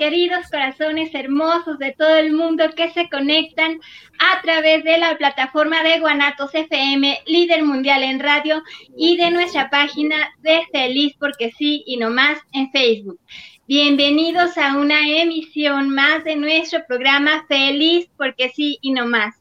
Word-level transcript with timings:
queridos 0.00 0.48
corazones 0.50 1.14
hermosos 1.14 1.78
de 1.78 1.92
todo 1.92 2.16
el 2.16 2.32
mundo 2.32 2.64
que 2.74 2.90
se 2.90 3.10
conectan 3.10 3.78
a 4.18 4.40
través 4.40 4.82
de 4.82 4.96
la 4.96 5.18
plataforma 5.18 5.82
de 5.82 6.00
Guanatos 6.00 6.54
FM, 6.54 7.18
líder 7.26 7.64
mundial 7.64 8.02
en 8.02 8.18
radio, 8.18 8.62
y 8.96 9.18
de 9.18 9.30
nuestra 9.30 9.68
página 9.68 10.16
de 10.38 10.62
Feliz 10.72 11.12
porque 11.20 11.52
sí 11.52 11.84
y 11.86 11.98
no 11.98 12.08
más 12.08 12.38
en 12.54 12.70
Facebook. 12.70 13.20
Bienvenidos 13.68 14.56
a 14.56 14.78
una 14.78 15.06
emisión 15.06 15.90
más 15.90 16.24
de 16.24 16.36
nuestro 16.36 16.80
programa 16.88 17.44
Feliz 17.46 18.08
porque 18.16 18.48
sí 18.48 18.78
y 18.80 18.92
no 18.92 19.04
más. 19.04 19.34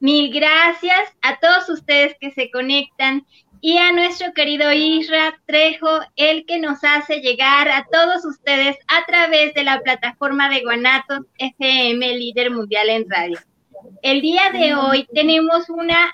Mil 0.00 0.30
gracias 0.34 1.16
a 1.22 1.38
todos 1.38 1.70
ustedes 1.70 2.14
que 2.20 2.30
se 2.30 2.50
conectan 2.50 3.24
y 3.66 3.78
a 3.78 3.92
nuestro 3.92 4.34
querido 4.34 4.70
Isra 4.74 5.40
Trejo, 5.46 5.88
el 6.16 6.44
que 6.44 6.58
nos 6.58 6.84
hace 6.84 7.20
llegar 7.22 7.66
a 7.70 7.86
todos 7.90 8.22
ustedes 8.26 8.76
a 8.88 9.06
través 9.06 9.54
de 9.54 9.64
la 9.64 9.80
plataforma 9.80 10.50
de 10.50 10.60
Guanatos 10.60 11.20
FM, 11.38 12.18
líder 12.18 12.50
mundial 12.50 12.90
en 12.90 13.08
radio. 13.08 13.38
El 14.02 14.20
día 14.20 14.50
de 14.52 14.74
hoy 14.74 15.08
tenemos 15.14 15.70
una 15.70 16.12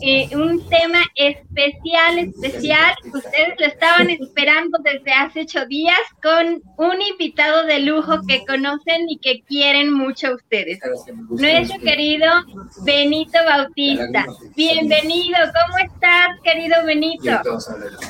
eh, 0.00 0.28
un 0.34 0.66
tema 0.68 1.00
especial, 1.14 2.18
especial. 2.18 2.94
Ustedes 3.12 3.54
lo 3.58 3.66
estaban 3.66 4.10
esperando 4.10 4.78
desde 4.82 5.12
hace 5.12 5.42
ocho 5.42 5.66
días 5.66 5.98
con 6.22 6.62
un 6.78 7.02
invitado 7.02 7.64
de 7.66 7.80
lujo 7.80 8.20
que 8.26 8.44
conocen 8.46 9.08
y 9.08 9.18
que 9.18 9.42
quieren 9.42 9.92
mucho 9.92 10.34
ustedes. 10.34 10.78
Nuestro 11.28 11.78
querido 11.80 12.26
Benito 12.84 13.38
Bautista. 13.44 14.26
Bienvenido, 14.56 15.38
¿cómo 15.38 15.78
estás, 15.78 16.28
querido 16.42 16.76
Benito? 16.84 17.40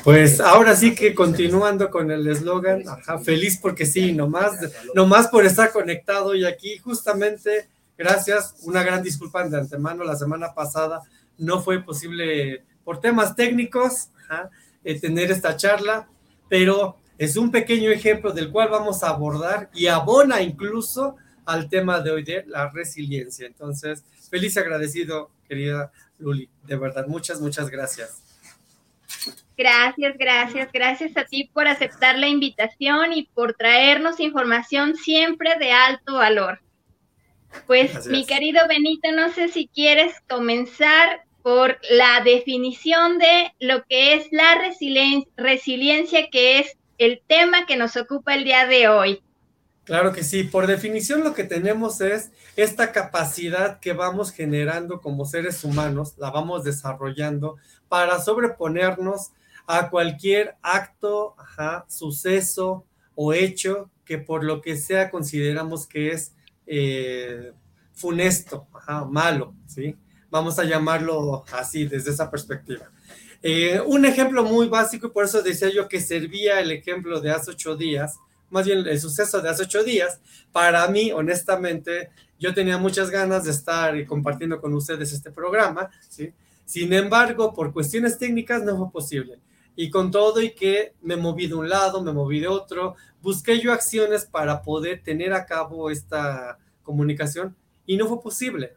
Pues 0.03 0.39
ahora 0.39 0.75
sí 0.75 0.95
que 0.95 1.13
continuando 1.13 1.89
con 1.89 2.11
el 2.11 2.27
eslogan, 2.27 2.83
feliz 3.23 3.59
porque 3.61 3.85
sí, 3.85 4.13
nomás, 4.13 4.53
nomás 4.93 5.27
por 5.27 5.45
estar 5.45 5.71
conectado 5.71 6.35
y 6.35 6.45
aquí 6.45 6.77
justamente, 6.77 7.67
gracias, 7.97 8.55
una 8.63 8.83
gran 8.83 9.03
disculpa 9.03 9.43
de 9.47 9.57
antemano, 9.57 10.03
la 10.03 10.15
semana 10.15 10.53
pasada 10.53 11.01
no 11.37 11.61
fue 11.61 11.83
posible 11.83 12.63
por 12.83 12.99
temas 12.99 13.35
técnicos 13.35 14.09
eh, 14.83 14.99
tener 14.99 15.31
esta 15.31 15.55
charla, 15.55 16.07
pero 16.49 16.97
es 17.17 17.37
un 17.37 17.51
pequeño 17.51 17.89
ejemplo 17.91 18.31
del 18.31 18.51
cual 18.51 18.69
vamos 18.69 19.03
a 19.03 19.09
abordar 19.09 19.69
y 19.73 19.87
abona 19.87 20.41
incluso 20.41 21.15
al 21.45 21.69
tema 21.69 21.99
de 21.99 22.11
hoy 22.11 22.23
de 22.23 22.43
la 22.47 22.69
resiliencia. 22.69 23.47
Entonces, 23.47 24.03
feliz 24.29 24.57
agradecido, 24.57 25.31
querida 25.47 25.91
Luli, 26.19 26.49
de 26.63 26.75
verdad, 26.75 27.07
muchas, 27.07 27.39
muchas 27.39 27.69
gracias. 27.69 28.21
Gracias, 29.55 30.17
gracias, 30.17 30.71
gracias 30.71 31.15
a 31.15 31.25
ti 31.25 31.49
por 31.53 31.67
aceptar 31.67 32.17
la 32.17 32.27
invitación 32.27 33.13
y 33.13 33.27
por 33.27 33.53
traernos 33.53 34.19
información 34.19 34.95
siempre 34.95 35.57
de 35.59 35.71
alto 35.71 36.15
valor. 36.15 36.59
Pues 37.67 38.07
mi 38.07 38.25
querido 38.25 38.67
Benito, 38.67 39.11
no 39.11 39.31
sé 39.31 39.47
si 39.47 39.67
quieres 39.67 40.15
comenzar 40.27 41.23
por 41.43 41.77
la 41.91 42.21
definición 42.23 43.19
de 43.19 43.53
lo 43.59 43.83
que 43.83 44.15
es 44.15 44.27
la 44.31 44.55
resiliencia, 45.35 46.29
que 46.31 46.59
es 46.59 46.77
el 46.97 47.21
tema 47.27 47.65
que 47.65 47.75
nos 47.75 47.97
ocupa 47.97 48.33
el 48.33 48.45
día 48.45 48.65
de 48.65 48.87
hoy. 48.87 49.21
Claro 49.83 50.13
que 50.13 50.23
sí, 50.23 50.45
por 50.45 50.65
definición 50.65 51.25
lo 51.25 51.33
que 51.33 51.43
tenemos 51.43 51.99
es 51.99 52.31
esta 52.55 52.93
capacidad 52.93 53.81
que 53.81 53.91
vamos 53.91 54.31
generando 54.31 55.01
como 55.01 55.25
seres 55.25 55.65
humanos, 55.65 56.13
la 56.17 56.31
vamos 56.31 56.63
desarrollando 56.63 57.57
para 57.89 58.21
sobreponernos 58.21 59.31
a 59.67 59.89
cualquier 59.89 60.55
acto, 60.61 61.35
suceso 61.89 62.85
o 63.15 63.33
hecho 63.33 63.89
que 64.05 64.17
por 64.17 64.45
lo 64.45 64.61
que 64.61 64.77
sea 64.77 65.09
consideramos 65.09 65.85
que 65.85 66.11
es 66.11 66.33
eh, 66.65 67.51
funesto, 67.93 68.67
malo, 69.09 69.53
¿sí? 69.67 69.97
Vamos 70.33 70.57
a 70.57 70.63
llamarlo 70.63 71.45
así, 71.51 71.85
desde 71.85 72.09
esa 72.09 72.31
perspectiva. 72.31 72.89
Eh, 73.43 73.79
un 73.85 74.03
ejemplo 74.03 74.43
muy 74.43 74.67
básico, 74.67 75.05
y 75.05 75.09
por 75.11 75.25
eso 75.25 75.43
decía 75.43 75.69
yo 75.69 75.87
que 75.87 76.01
servía 76.01 76.59
el 76.59 76.71
ejemplo 76.71 77.21
de 77.21 77.29
hace 77.29 77.51
ocho 77.51 77.75
días, 77.75 78.17
más 78.49 78.65
bien 78.65 78.79
el 78.79 78.99
suceso 78.99 79.41
de 79.41 79.49
hace 79.49 79.61
ocho 79.61 79.83
días, 79.83 80.21
para 80.51 80.87
mí, 80.87 81.11
honestamente, 81.11 82.09
yo 82.39 82.51
tenía 82.51 82.79
muchas 82.79 83.11
ganas 83.11 83.43
de 83.43 83.51
estar 83.51 84.03
compartiendo 84.07 84.59
con 84.59 84.73
ustedes 84.73 85.13
este 85.13 85.29
programa, 85.29 85.91
¿sí? 86.09 86.33
Sin 86.65 86.91
embargo, 86.93 87.53
por 87.53 87.71
cuestiones 87.71 88.17
técnicas 88.17 88.63
no 88.63 88.75
fue 88.75 88.91
posible. 88.91 89.37
Y 89.75 89.91
con 89.91 90.09
todo 90.09 90.41
y 90.41 90.55
que 90.55 90.95
me 91.03 91.15
moví 91.15 91.45
de 91.45 91.53
un 91.53 91.69
lado, 91.69 92.01
me 92.01 92.11
moví 92.11 92.39
de 92.39 92.47
otro, 92.47 92.95
busqué 93.21 93.59
yo 93.59 93.71
acciones 93.71 94.25
para 94.25 94.63
poder 94.63 95.03
tener 95.03 95.31
a 95.31 95.45
cabo 95.45 95.91
esta 95.91 96.57
comunicación 96.81 97.55
y 97.85 97.97
no 97.97 98.07
fue 98.07 98.19
posible. 98.19 98.73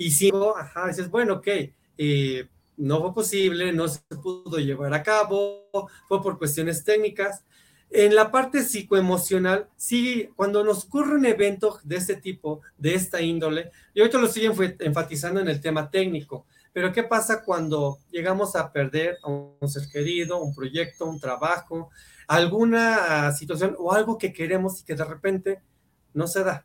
Y 0.00 0.12
si, 0.12 0.30
ajá, 0.56 0.86
dices, 0.86 1.10
bueno, 1.10 1.34
ok, 1.34 1.48
eh, 1.98 2.48
no 2.78 3.02
fue 3.02 3.12
posible, 3.12 3.70
no 3.70 3.86
se 3.86 4.00
pudo 4.22 4.56
llevar 4.56 4.94
a 4.94 5.02
cabo, 5.02 5.68
fue 6.08 6.22
por 6.22 6.38
cuestiones 6.38 6.84
técnicas. 6.84 7.44
En 7.90 8.14
la 8.14 8.30
parte 8.30 8.62
psicoemocional, 8.62 9.68
sí, 9.76 10.30
cuando 10.36 10.64
nos 10.64 10.86
ocurre 10.86 11.16
un 11.16 11.26
evento 11.26 11.80
de 11.84 11.96
este 11.96 12.16
tipo, 12.16 12.62
de 12.78 12.94
esta 12.94 13.20
índole, 13.20 13.72
y 13.92 14.00
ahorita 14.00 14.16
lo 14.16 14.28
estoy 14.28 14.50
enfatizando 14.78 15.38
en 15.38 15.48
el 15.48 15.60
tema 15.60 15.90
técnico, 15.90 16.46
pero 16.72 16.94
¿qué 16.94 17.02
pasa 17.02 17.44
cuando 17.44 17.98
llegamos 18.10 18.56
a 18.56 18.72
perder 18.72 19.18
a 19.22 19.28
un 19.28 19.68
ser 19.68 19.86
querido, 19.92 20.42
un 20.42 20.54
proyecto, 20.54 21.04
un 21.04 21.20
trabajo, 21.20 21.90
alguna 22.26 23.32
situación 23.32 23.76
o 23.78 23.92
algo 23.92 24.16
que 24.16 24.32
queremos 24.32 24.80
y 24.80 24.84
que 24.86 24.94
de 24.94 25.04
repente 25.04 25.60
no 26.14 26.26
se 26.26 26.42
da. 26.42 26.64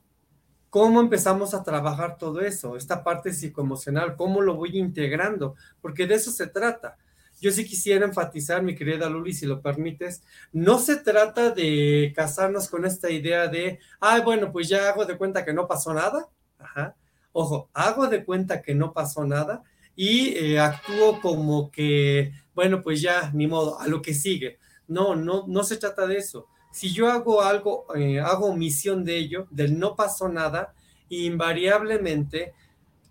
¿Cómo 0.75 1.00
empezamos 1.00 1.53
a 1.53 1.63
trabajar 1.63 2.18
todo 2.18 2.41
eso? 2.41 2.75
Esta 2.75 3.02
parte 3.02 3.31
psicoemocional, 3.31 4.18
¿cómo 4.18 4.41
lo 4.41 4.56
voy 4.56 4.78
integrando? 4.78 5.56
Porque 5.80 6.06
de 6.06 6.16
eso 6.16 6.31
se 6.31 6.47
trata. 6.47 6.97
Yo 7.40 7.50
sí 7.52 7.63
quisiera 7.63 8.06
enfatizar, 8.06 8.62
mi 8.62 8.75
querida 8.75 9.09
Luli, 9.09 9.34
si 9.34 9.46
lo 9.46 9.62
permites, 9.62 10.22
no 10.52 10.78
se 10.78 10.97
trata 10.97 11.52
de 11.52 12.12
casarnos 12.14 12.68
con 12.68 12.84
esta 12.84 13.09
idea 13.09 13.47
de, 13.47 13.80
ay, 14.02 14.22
bueno, 14.22 14.52
pues 14.52 14.68
ya 14.68 14.90
hago 14.90 15.06
de 15.06 15.18
cuenta 15.18 15.46
que 15.46 15.53
no 15.53 15.66
pasó 15.66 15.94
nada. 15.94 16.28
Ajá. 16.59 16.97
Ojo, 17.31 17.69
hago 17.74 18.08
de 18.08 18.25
cuenta 18.25 18.62
que 18.62 18.75
no 18.75 18.91
pasó 18.91 19.25
nada 19.25 19.64
y 19.96 20.35
eh, 20.35 20.59
actúo 20.59 21.22
como 21.22 21.72
que, 21.72 22.34
bueno, 22.53 22.81
pues 22.81 23.00
ya, 23.00 23.31
ni 23.34 23.47
modo, 23.47 23.80
a 23.80 23.88
lo 23.88 24.02
que 24.02 24.14
sigue. 24.14 24.59
No, 24.90 25.16
no, 25.16 25.46
no 25.47 25.64
se 25.64 25.78
trata 25.78 26.06
de 26.06 26.18
eso 26.18 26.50
si 26.75 26.91
yo 26.91 27.09
hago 27.09 27.41
algo, 27.41 27.86
eh, 27.96 28.19
hago 28.19 28.47
omisión 28.47 29.06
de 29.06 29.16
ello, 29.16 29.47
del 29.50 29.80
no 29.80 29.96
pasó 29.96 30.28
nada, 30.28 30.73
invariablemente 31.08 32.52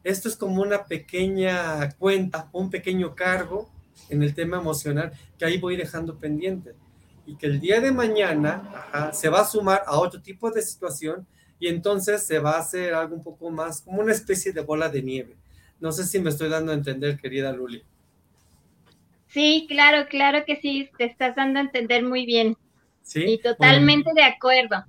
esto 0.02 0.28
es 0.28 0.36
como 0.36 0.60
una 0.60 0.84
pequeña 0.84 1.90
cuenta, 1.92 2.50
un 2.52 2.68
pequeño 2.68 3.14
cargo 3.14 3.70
en 4.10 4.22
el 4.22 4.34
tema 4.34 4.58
emocional 4.58 5.14
que 5.38 5.46
ahí 5.46 5.56
voy 5.56 5.78
dejando 5.78 6.18
pendiente 6.18 6.74
y 7.26 7.36
que 7.36 7.46
el 7.46 7.58
día 7.58 7.80
de 7.80 7.90
mañana 7.90 9.10
se 9.14 9.30
va 9.30 9.40
a 9.40 9.46
sumar 9.46 9.82
a 9.86 9.98
otro 9.98 10.20
tipo 10.20 10.50
de 10.50 10.60
situación 10.60 11.26
y 11.58 11.68
entonces 11.68 12.22
se 12.22 12.40
va 12.40 12.56
a 12.56 12.60
hacer 12.60 12.92
algo 12.92 13.16
un 13.16 13.22
poco 13.22 13.48
más 13.48 13.80
como 13.80 14.02
una 14.02 14.12
especie 14.12 14.52
de 14.52 14.60
bola 14.60 14.90
de 14.90 15.02
nieve. 15.02 15.36
No 15.80 15.90
sé 15.90 16.04
si 16.04 16.18
me 16.18 16.28
estoy 16.28 16.50
dando 16.50 16.72
a 16.72 16.74
entender, 16.74 17.18
querida 17.18 17.50
Luli. 17.50 17.82
Sí, 19.28 19.64
claro, 19.70 20.06
claro 20.10 20.44
que 20.44 20.56
sí, 20.56 20.90
te 20.98 21.04
estás 21.04 21.34
dando 21.34 21.60
a 21.60 21.62
entender 21.62 22.04
muy 22.04 22.26
bien. 22.26 22.58
Sí, 23.04 23.38
totalmente 23.42 24.10
de 24.14 24.24
acuerdo. 24.24 24.84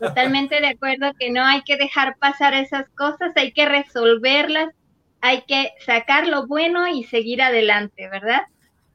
Totalmente 0.00 0.60
de 0.60 0.66
acuerdo 0.66 1.12
que 1.18 1.30
no 1.30 1.44
hay 1.44 1.62
que 1.62 1.76
dejar 1.76 2.16
pasar 2.18 2.54
esas 2.54 2.88
cosas, 2.90 3.32
hay 3.36 3.52
que 3.52 3.66
resolverlas, 3.66 4.74
hay 5.20 5.42
que 5.42 5.70
sacar 5.86 6.26
lo 6.26 6.46
bueno 6.46 6.88
y 6.88 7.04
seguir 7.04 7.40
adelante, 7.40 8.08
¿verdad? 8.08 8.42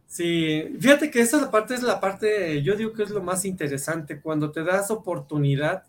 Sí, 0.08 0.76
fíjate 0.80 1.10
que 1.10 1.22
esa 1.22 1.50
parte 1.50 1.74
es 1.74 1.84
la 1.84 2.00
parte, 2.00 2.62
yo 2.64 2.76
digo 2.76 2.94
que 2.94 3.04
es 3.04 3.10
lo 3.10 3.24
más 3.24 3.46
interesante, 3.46 4.22
cuando 4.22 4.52
te 4.52 4.64
das 4.64 4.92
oportunidad, 4.92 5.84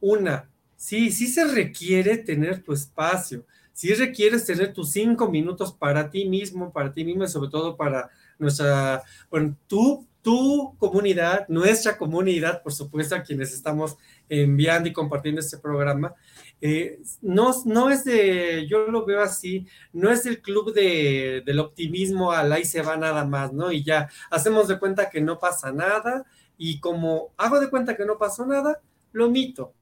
una, 0.00 0.48
sí, 0.76 1.10
sí 1.10 1.26
se 1.26 1.44
requiere 1.44 2.16
tener 2.18 2.62
tu 2.62 2.72
espacio, 2.72 3.44
sí 3.72 3.94
requieres 3.94 4.46
tener 4.46 4.72
tus 4.72 4.92
cinco 4.92 5.28
minutos 5.28 5.72
para 5.72 6.10
ti 6.10 6.24
mismo, 6.24 6.72
para 6.72 6.92
ti 6.92 7.04
mismo 7.04 7.24
y 7.24 7.28
sobre 7.28 7.50
todo 7.50 7.76
para 7.76 8.10
nuestra, 8.38 9.02
bueno, 9.30 9.56
tú 9.66 10.06
tu 10.22 10.76
comunidad, 10.78 11.46
nuestra 11.48 11.96
comunidad, 11.96 12.62
por 12.62 12.72
supuesto, 12.72 13.14
a 13.14 13.22
quienes 13.22 13.52
estamos 13.52 13.96
enviando 14.28 14.88
y 14.88 14.92
compartiendo 14.92 15.40
este 15.40 15.58
programa, 15.58 16.14
eh, 16.60 17.00
no, 17.22 17.52
no 17.64 17.90
es 17.90 18.04
de, 18.04 18.66
yo 18.68 18.86
lo 18.88 19.06
veo 19.06 19.22
así, 19.22 19.66
no 19.92 20.10
es 20.10 20.26
el 20.26 20.42
club 20.42 20.74
de, 20.74 21.42
del 21.46 21.58
optimismo 21.58 22.32
al 22.32 22.52
ahí 22.52 22.64
se 22.64 22.82
va 22.82 22.96
nada 22.96 23.24
más, 23.24 23.52
¿no? 23.52 23.72
Y 23.72 23.82
ya 23.82 24.10
hacemos 24.30 24.68
de 24.68 24.78
cuenta 24.78 25.08
que 25.08 25.20
no 25.20 25.38
pasa 25.38 25.72
nada 25.72 26.26
y 26.58 26.80
como 26.80 27.32
hago 27.38 27.58
de 27.60 27.70
cuenta 27.70 27.96
que 27.96 28.04
no 28.04 28.18
pasó 28.18 28.44
nada, 28.44 28.80
lo 29.12 29.30
mito. 29.30 29.72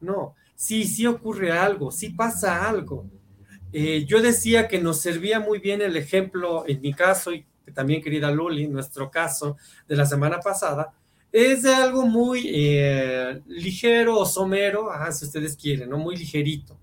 No, 0.00 0.36
sí, 0.54 0.84
sí 0.84 1.06
ocurre 1.06 1.50
algo, 1.50 1.90
sí 1.90 2.10
pasa 2.10 2.68
algo. 2.68 3.10
Eh, 3.72 4.04
yo 4.06 4.22
decía 4.22 4.68
que 4.68 4.80
nos 4.80 5.00
servía 5.00 5.40
muy 5.40 5.58
bien 5.58 5.82
el 5.82 5.96
ejemplo, 5.96 6.64
en 6.68 6.80
mi 6.80 6.94
caso, 6.94 7.32
y 7.32 7.44
también 7.74 8.02
querida 8.02 8.30
Luli, 8.30 8.68
nuestro 8.68 9.10
caso 9.10 9.56
de 9.86 9.96
la 9.96 10.06
semana 10.06 10.40
pasada, 10.40 10.92
es 11.30 11.62
de 11.62 11.74
algo 11.74 12.06
muy 12.06 12.44
eh, 12.46 13.42
ligero 13.46 14.18
o 14.18 14.26
somero, 14.26 14.90
si 15.10 15.26
ustedes 15.26 15.56
quieren, 15.56 15.90
¿no? 15.90 15.98
Muy 15.98 16.16
ligerito. 16.16 16.78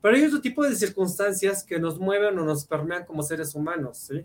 Pero 0.00 0.16
hay 0.16 0.24
otro 0.24 0.40
tipo 0.40 0.64
de 0.64 0.76
circunstancias 0.76 1.64
que 1.64 1.78
nos 1.80 1.98
mueven 1.98 2.38
o 2.38 2.44
nos 2.44 2.64
permean 2.64 3.04
como 3.04 3.22
seres 3.22 3.54
humanos, 3.54 3.98
¿sí? 3.98 4.24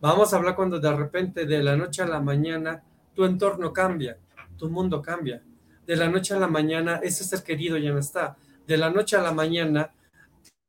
Vamos 0.00 0.32
a 0.32 0.36
hablar 0.36 0.54
cuando 0.54 0.78
de 0.78 0.94
repente, 0.94 1.46
de 1.46 1.62
la 1.62 1.76
noche 1.76 2.02
a 2.02 2.06
la 2.06 2.20
mañana, 2.20 2.82
tu 3.14 3.24
entorno 3.24 3.72
cambia, 3.72 4.18
tu 4.58 4.68
mundo 4.68 5.00
cambia. 5.00 5.42
De 5.86 5.96
la 5.96 6.08
noche 6.08 6.34
a 6.34 6.38
la 6.38 6.48
mañana, 6.48 7.00
ese 7.02 7.24
ser 7.24 7.42
querido 7.42 7.78
ya 7.78 7.92
no 7.92 7.98
está. 7.98 8.36
De 8.66 8.76
la 8.76 8.90
noche 8.90 9.16
a 9.16 9.22
la 9.22 9.32
mañana, 9.32 9.92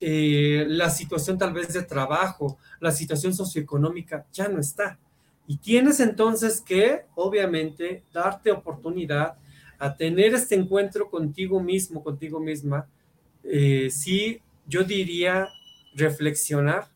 eh, 0.08 0.68
la 0.68 0.92
situación 0.92 1.36
tal 1.36 1.52
vez 1.52 1.74
de 1.74 1.82
trabajo, 1.82 2.60
la 2.80 2.92
situación 2.92 3.34
socioeconómica 3.34 4.28
ya 4.32 4.48
no 4.48 4.60
está. 4.60 5.00
Y 5.48 5.58
tienes 5.58 6.00
entonces 6.00 6.62
que, 6.62 7.06
obviamente, 7.16 8.04
darte 8.14 8.52
oportunidad 8.52 9.36
a 9.80 9.98
tener 9.98 10.36
este 10.36 10.54
encuentro 10.54 11.10
contigo 11.10 11.60
mismo, 11.60 12.04
contigo 12.04 12.40
misma. 12.40 12.88
Eh, 13.44 13.90
sí, 13.90 14.40
yo 14.68 14.84
diría 14.84 15.50
reflexionar. 15.96 16.88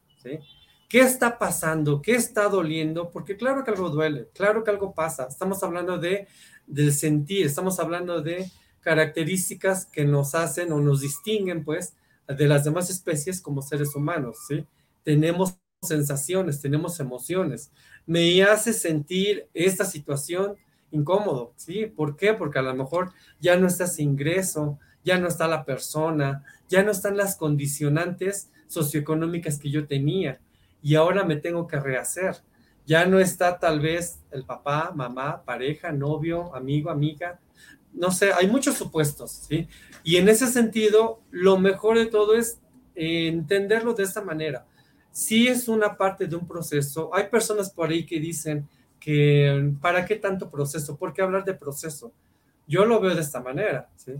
¿Qué 0.87 0.99
está 0.99 1.39
pasando? 1.39 2.03
¿Qué 2.03 2.13
está 2.13 2.47
doliendo? 2.47 3.09
Porque 3.09 3.37
claro 3.37 3.63
que 3.63 3.71
algo 3.71 3.89
duele, 3.89 4.27
claro 4.35 4.63
que 4.63 4.69
algo 4.69 4.93
pasa. 4.93 5.25
Estamos 5.27 5.63
hablando 5.63 5.97
de, 5.97 6.27
del 6.67 6.93
sentir, 6.93 7.47
estamos 7.47 7.79
hablando 7.79 8.21
de 8.21 8.51
características 8.81 9.87
que 9.87 10.05
nos 10.05 10.35
hacen 10.35 10.71
o 10.71 10.79
nos 10.79 11.01
distinguen, 11.01 11.63
pues, 11.65 11.95
de 12.35 12.47
las 12.47 12.63
demás 12.63 12.89
especies 12.89 13.41
como 13.41 13.61
seres 13.61 13.95
humanos, 13.95 14.37
¿sí? 14.47 14.65
Tenemos 15.03 15.57
sensaciones, 15.81 16.61
tenemos 16.61 16.99
emociones. 16.99 17.71
Me 18.05 18.43
hace 18.43 18.73
sentir 18.73 19.47
esta 19.53 19.85
situación 19.85 20.55
incómodo, 20.91 21.53
¿sí? 21.55 21.85
¿Por 21.85 22.15
qué? 22.15 22.33
Porque 22.33 22.59
a 22.59 22.63
lo 22.63 22.75
mejor 22.75 23.11
ya 23.39 23.57
no 23.57 23.67
está 23.67 23.85
ese 23.85 24.03
ingreso, 24.03 24.79
ya 25.03 25.17
no 25.17 25.27
está 25.27 25.47
la 25.47 25.65
persona, 25.65 26.43
ya 26.67 26.83
no 26.83 26.91
están 26.91 27.17
las 27.17 27.35
condicionantes 27.35 28.51
socioeconómicas 28.67 29.59
que 29.59 29.71
yo 29.71 29.87
tenía 29.87 30.39
y 30.81 30.95
ahora 30.95 31.23
me 31.23 31.35
tengo 31.35 31.67
que 31.67 31.79
rehacer. 31.79 32.37
Ya 32.85 33.05
no 33.05 33.19
está 33.19 33.59
tal 33.59 33.79
vez 33.79 34.19
el 34.31 34.45
papá, 34.45 34.91
mamá, 34.95 35.43
pareja, 35.43 35.91
novio, 35.91 36.55
amigo, 36.55 36.89
amiga, 36.89 37.39
no 37.93 38.11
sé, 38.11 38.31
hay 38.33 38.47
muchos 38.47 38.77
supuestos, 38.77 39.31
¿sí? 39.47 39.67
Y 40.03 40.17
en 40.17 40.29
ese 40.29 40.47
sentido, 40.47 41.21
lo 41.31 41.57
mejor 41.59 41.97
de 41.97 42.05
todo 42.05 42.35
es 42.35 42.59
entenderlo 42.95 43.93
de 43.93 44.03
esta 44.03 44.21
manera. 44.21 44.65
Si 45.11 45.47
es 45.47 45.67
una 45.67 45.97
parte 45.97 46.27
de 46.27 46.35
un 46.35 46.47
proceso, 46.47 47.13
hay 47.13 47.27
personas 47.27 47.69
por 47.71 47.89
ahí 47.89 48.05
que 48.05 48.19
dicen 48.19 48.67
que 48.99 49.73
¿para 49.81 50.05
qué 50.05 50.15
tanto 50.15 50.49
proceso? 50.49 50.97
¿Por 50.97 51.13
qué 51.13 51.21
hablar 51.21 51.45
de 51.45 51.53
proceso? 51.53 52.11
Yo 52.67 52.85
lo 52.85 52.99
veo 52.99 53.15
de 53.15 53.21
esta 53.21 53.41
manera, 53.41 53.89
¿sí? 53.95 54.13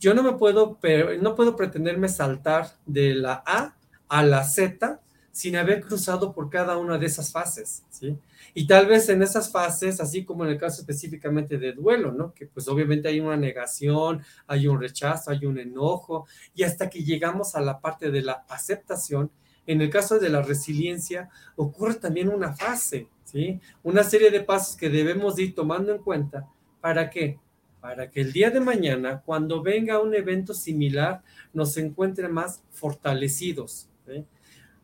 Yo 0.00 0.14
no 0.14 0.22
me 0.22 0.32
puedo, 0.32 0.78
no 1.20 1.34
puedo 1.34 1.54
pretenderme 1.54 2.08
saltar 2.08 2.72
de 2.86 3.14
la 3.14 3.42
A 3.46 3.76
a 4.08 4.22
la 4.22 4.42
Z 4.44 5.00
sin 5.30 5.56
haber 5.56 5.82
cruzado 5.82 6.32
por 6.32 6.48
cada 6.48 6.78
una 6.78 6.96
de 6.96 7.06
esas 7.06 7.30
fases, 7.30 7.82
¿sí? 7.90 8.18
Y 8.54 8.66
tal 8.66 8.86
vez 8.86 9.08
en 9.08 9.22
esas 9.22 9.50
fases, 9.50 10.00
así 10.00 10.24
como 10.24 10.44
en 10.44 10.52
el 10.52 10.58
caso 10.58 10.80
específicamente 10.80 11.58
de 11.58 11.72
duelo, 11.72 12.12
¿no? 12.12 12.32
Que 12.32 12.46
pues 12.46 12.68
obviamente 12.68 13.08
hay 13.08 13.20
una 13.20 13.36
negación, 13.36 14.22
hay 14.46 14.66
un 14.66 14.80
rechazo, 14.80 15.30
hay 15.30 15.44
un 15.44 15.58
enojo, 15.58 16.26
y 16.54 16.62
hasta 16.62 16.88
que 16.88 17.04
llegamos 17.04 17.54
a 17.54 17.60
la 17.60 17.80
parte 17.80 18.10
de 18.10 18.22
la 18.22 18.44
aceptación, 18.48 19.30
en 19.66 19.80
el 19.80 19.90
caso 19.90 20.18
de 20.18 20.28
la 20.28 20.42
resiliencia, 20.42 21.28
ocurre 21.56 21.94
también 21.94 22.28
una 22.28 22.54
fase, 22.54 23.08
¿sí? 23.24 23.60
Una 23.82 24.04
serie 24.04 24.30
de 24.30 24.40
pasos 24.40 24.76
que 24.76 24.88
debemos 24.88 25.38
ir 25.38 25.54
tomando 25.54 25.92
en 25.92 26.02
cuenta. 26.02 26.46
¿Para 26.80 27.10
qué? 27.10 27.38
Para 27.80 28.10
que 28.10 28.20
el 28.20 28.32
día 28.32 28.50
de 28.50 28.60
mañana, 28.60 29.22
cuando 29.24 29.62
venga 29.62 30.00
un 30.00 30.14
evento 30.14 30.54
similar, 30.54 31.22
nos 31.52 31.76
encuentre 31.76 32.28
más 32.28 32.62
fortalecidos, 32.70 33.88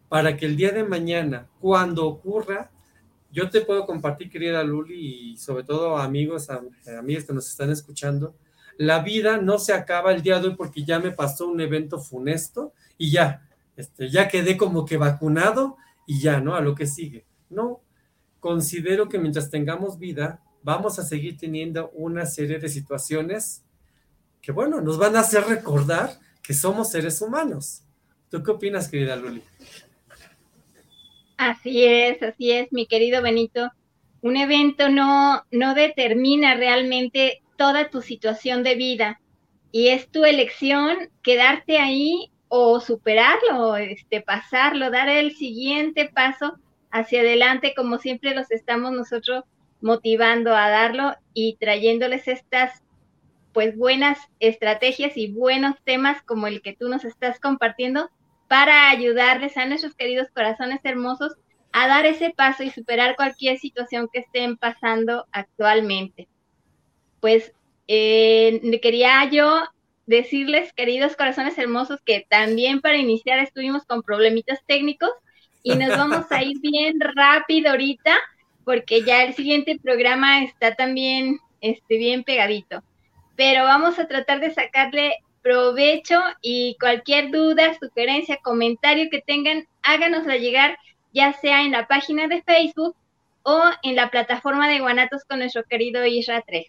para 0.09 0.37
que 0.37 0.47
el 0.47 0.57
día 0.57 0.73
de 0.73 0.85
mañana, 0.85 1.49
cuando 1.61 2.07
ocurra, 2.07 2.71
yo 3.33 3.49
te 3.51 3.63
puedo 3.63 3.87
compartir, 3.87 4.31
querida 4.31 4.63
Luli, 4.63 5.33
y 5.33 5.37
sobre 5.39 5.65
todo 5.65 5.97
amigos, 5.97 6.49
amigas 6.51 7.25
que 7.25 7.33
nos 7.33 7.49
están 7.49 7.71
escuchando, 7.71 8.35
la 8.77 9.01
vida 9.01 9.39
no 9.39 9.59
se 9.59 9.73
acaba 9.73 10.13
el 10.13 10.23
día 10.23 10.39
de 10.39 10.49
hoy 10.49 10.55
porque 10.57 10.85
ya 10.85 10.99
me 10.99 11.11
pasó 11.11 11.49
un 11.49 11.61
evento 11.61 11.99
funesto 11.99 12.73
y 12.99 13.11
ya, 13.11 13.49
este, 13.77 14.11
ya 14.11 14.29
quedé 14.29 14.57
como 14.57 14.85
que 14.85 14.97
vacunado 14.97 15.77
y 16.07 16.21
ya, 16.21 16.41
¿no? 16.41 16.55
A 16.55 16.61
lo 16.61 16.75
que 16.75 16.87
sigue. 16.87 17.25
No, 17.49 17.81
considero 18.41 19.09
que 19.09 19.19
mientras 19.19 19.51
tengamos 19.51 19.99
vida, 19.99 20.43
vamos 20.63 20.99
a 20.99 21.05
seguir 21.05 21.37
teniendo 21.39 21.91
una 21.91 22.27
serie 22.27 22.59
de 22.59 22.69
situaciones 22.69 23.63
que, 24.41 24.53
bueno, 24.53 24.81
nos 24.81 24.99
van 24.99 25.17
a 25.17 25.21
hacer 25.21 25.45
recordar 25.45 26.19
que 26.43 26.55
somos 26.55 26.91
seres 26.91 27.21
humanos. 27.21 27.83
¿Tú 28.29 28.43
qué 28.43 28.51
opinas, 28.51 28.89
querida 28.89 29.17
Luli? 29.17 29.43
Así 31.37 31.85
es, 31.85 32.23
así 32.23 32.53
es, 32.53 32.73
mi 32.73 32.87
querido 32.87 33.23
Benito. 33.23 33.71
Un 34.21 34.37
evento 34.37 34.89
no, 34.89 35.43
no 35.51 35.75
determina 35.75 36.55
realmente 36.55 37.43
toda 37.57 37.91
tu 37.91 38.03
situación 38.03 38.63
de 38.63 38.77
vida 38.77 39.21
y 39.73 39.89
es 39.89 40.09
tu 40.11 40.25
elección 40.25 41.11
quedarte 41.23 41.79
ahí 41.79 42.31
o 42.49 42.81
superarlo, 42.81 43.77
este, 43.77 44.21
pasarlo, 44.21 44.91
dar 44.91 45.09
el 45.09 45.35
siguiente 45.35 46.11
paso 46.13 46.59
hacia 46.91 47.21
adelante, 47.21 47.73
como 47.75 47.99
siempre 47.99 48.35
los 48.35 48.51
estamos 48.51 48.93
nosotros 48.93 49.45
motivando 49.81 50.55
a 50.55 50.69
darlo 50.69 51.15
y 51.35 51.57
trayéndoles 51.57 52.29
estas 52.29 52.83
pues 53.53 53.77
buenas 53.77 54.19
estrategias 54.39 55.17
y 55.17 55.31
buenos 55.31 55.77
temas 55.85 56.23
como 56.23 56.47
el 56.47 56.63
que 56.63 56.75
tú 56.75 56.89
nos 56.89 57.05
estás 57.05 57.41
compartiendo 57.41 58.11
para 58.53 58.91
ayudarles 58.91 59.57
a 59.57 59.65
nuestros 59.65 59.95
queridos 59.95 60.29
corazones 60.35 60.81
hermosos 60.85 61.33
a 61.73 61.89
dar 61.89 62.05
ese 62.05 62.35
paso 62.37 62.63
y 62.63 62.69
superar 62.69 63.17
cualquier 63.17 63.57
situación 63.57 64.11
que 64.13 64.19
estén 64.19 64.59
pasando 64.59 65.27
actualmente. 65.33 66.29
Pues 67.21 67.55
eh, 67.89 68.61
quería 68.83 69.25
yo 69.31 69.63
decirles, 70.05 70.71
queridos 70.75 71.17
corazones 71.17 71.57
hermosos, 71.57 72.01
que 72.05 72.27
también 72.29 72.83
para 72.83 72.99
iniciar 72.99 73.39
estuvimos 73.39 73.87
con 73.87 74.03
problemitas 74.03 74.59
técnicos 74.67 75.13
y 75.63 75.75
nos 75.75 75.89
vamos 75.97 76.31
a 76.31 76.43
ir 76.43 76.61
bien 76.61 77.01
rápido 77.01 77.71
ahorita 77.71 78.19
porque 78.67 79.03
ya 79.03 79.25
el 79.25 79.33
siguiente 79.33 79.79
programa 79.83 80.45
está 80.45 80.75
también 80.75 81.39
este, 81.63 81.97
bien 81.97 82.23
pegadito. 82.23 82.85
Pero 83.35 83.65
vamos 83.65 83.99
a 83.99 84.07
tratar 84.07 84.41
de 84.41 84.51
sacarle 84.51 85.15
provecho 85.43 86.21
y 86.41 86.77
cualquier 86.81 87.31
duda, 87.31 87.77
sugerencia, 87.79 88.39
comentario 88.43 89.09
que 89.11 89.21
tengan, 89.21 89.67
háganosla 89.83 90.37
llegar 90.37 90.79
ya 91.13 91.33
sea 91.41 91.65
en 91.65 91.73
la 91.73 91.87
página 91.87 92.29
de 92.29 92.43
Facebook 92.43 92.97
o 93.43 93.61
en 93.83 93.97
la 93.97 94.11
plataforma 94.11 94.69
de 94.69 94.81
Guanatos 94.81 95.25
con 95.29 95.41
nuestro 95.41 95.65
querido 95.65 96.05
Isra 96.07 96.43
3. 96.47 96.67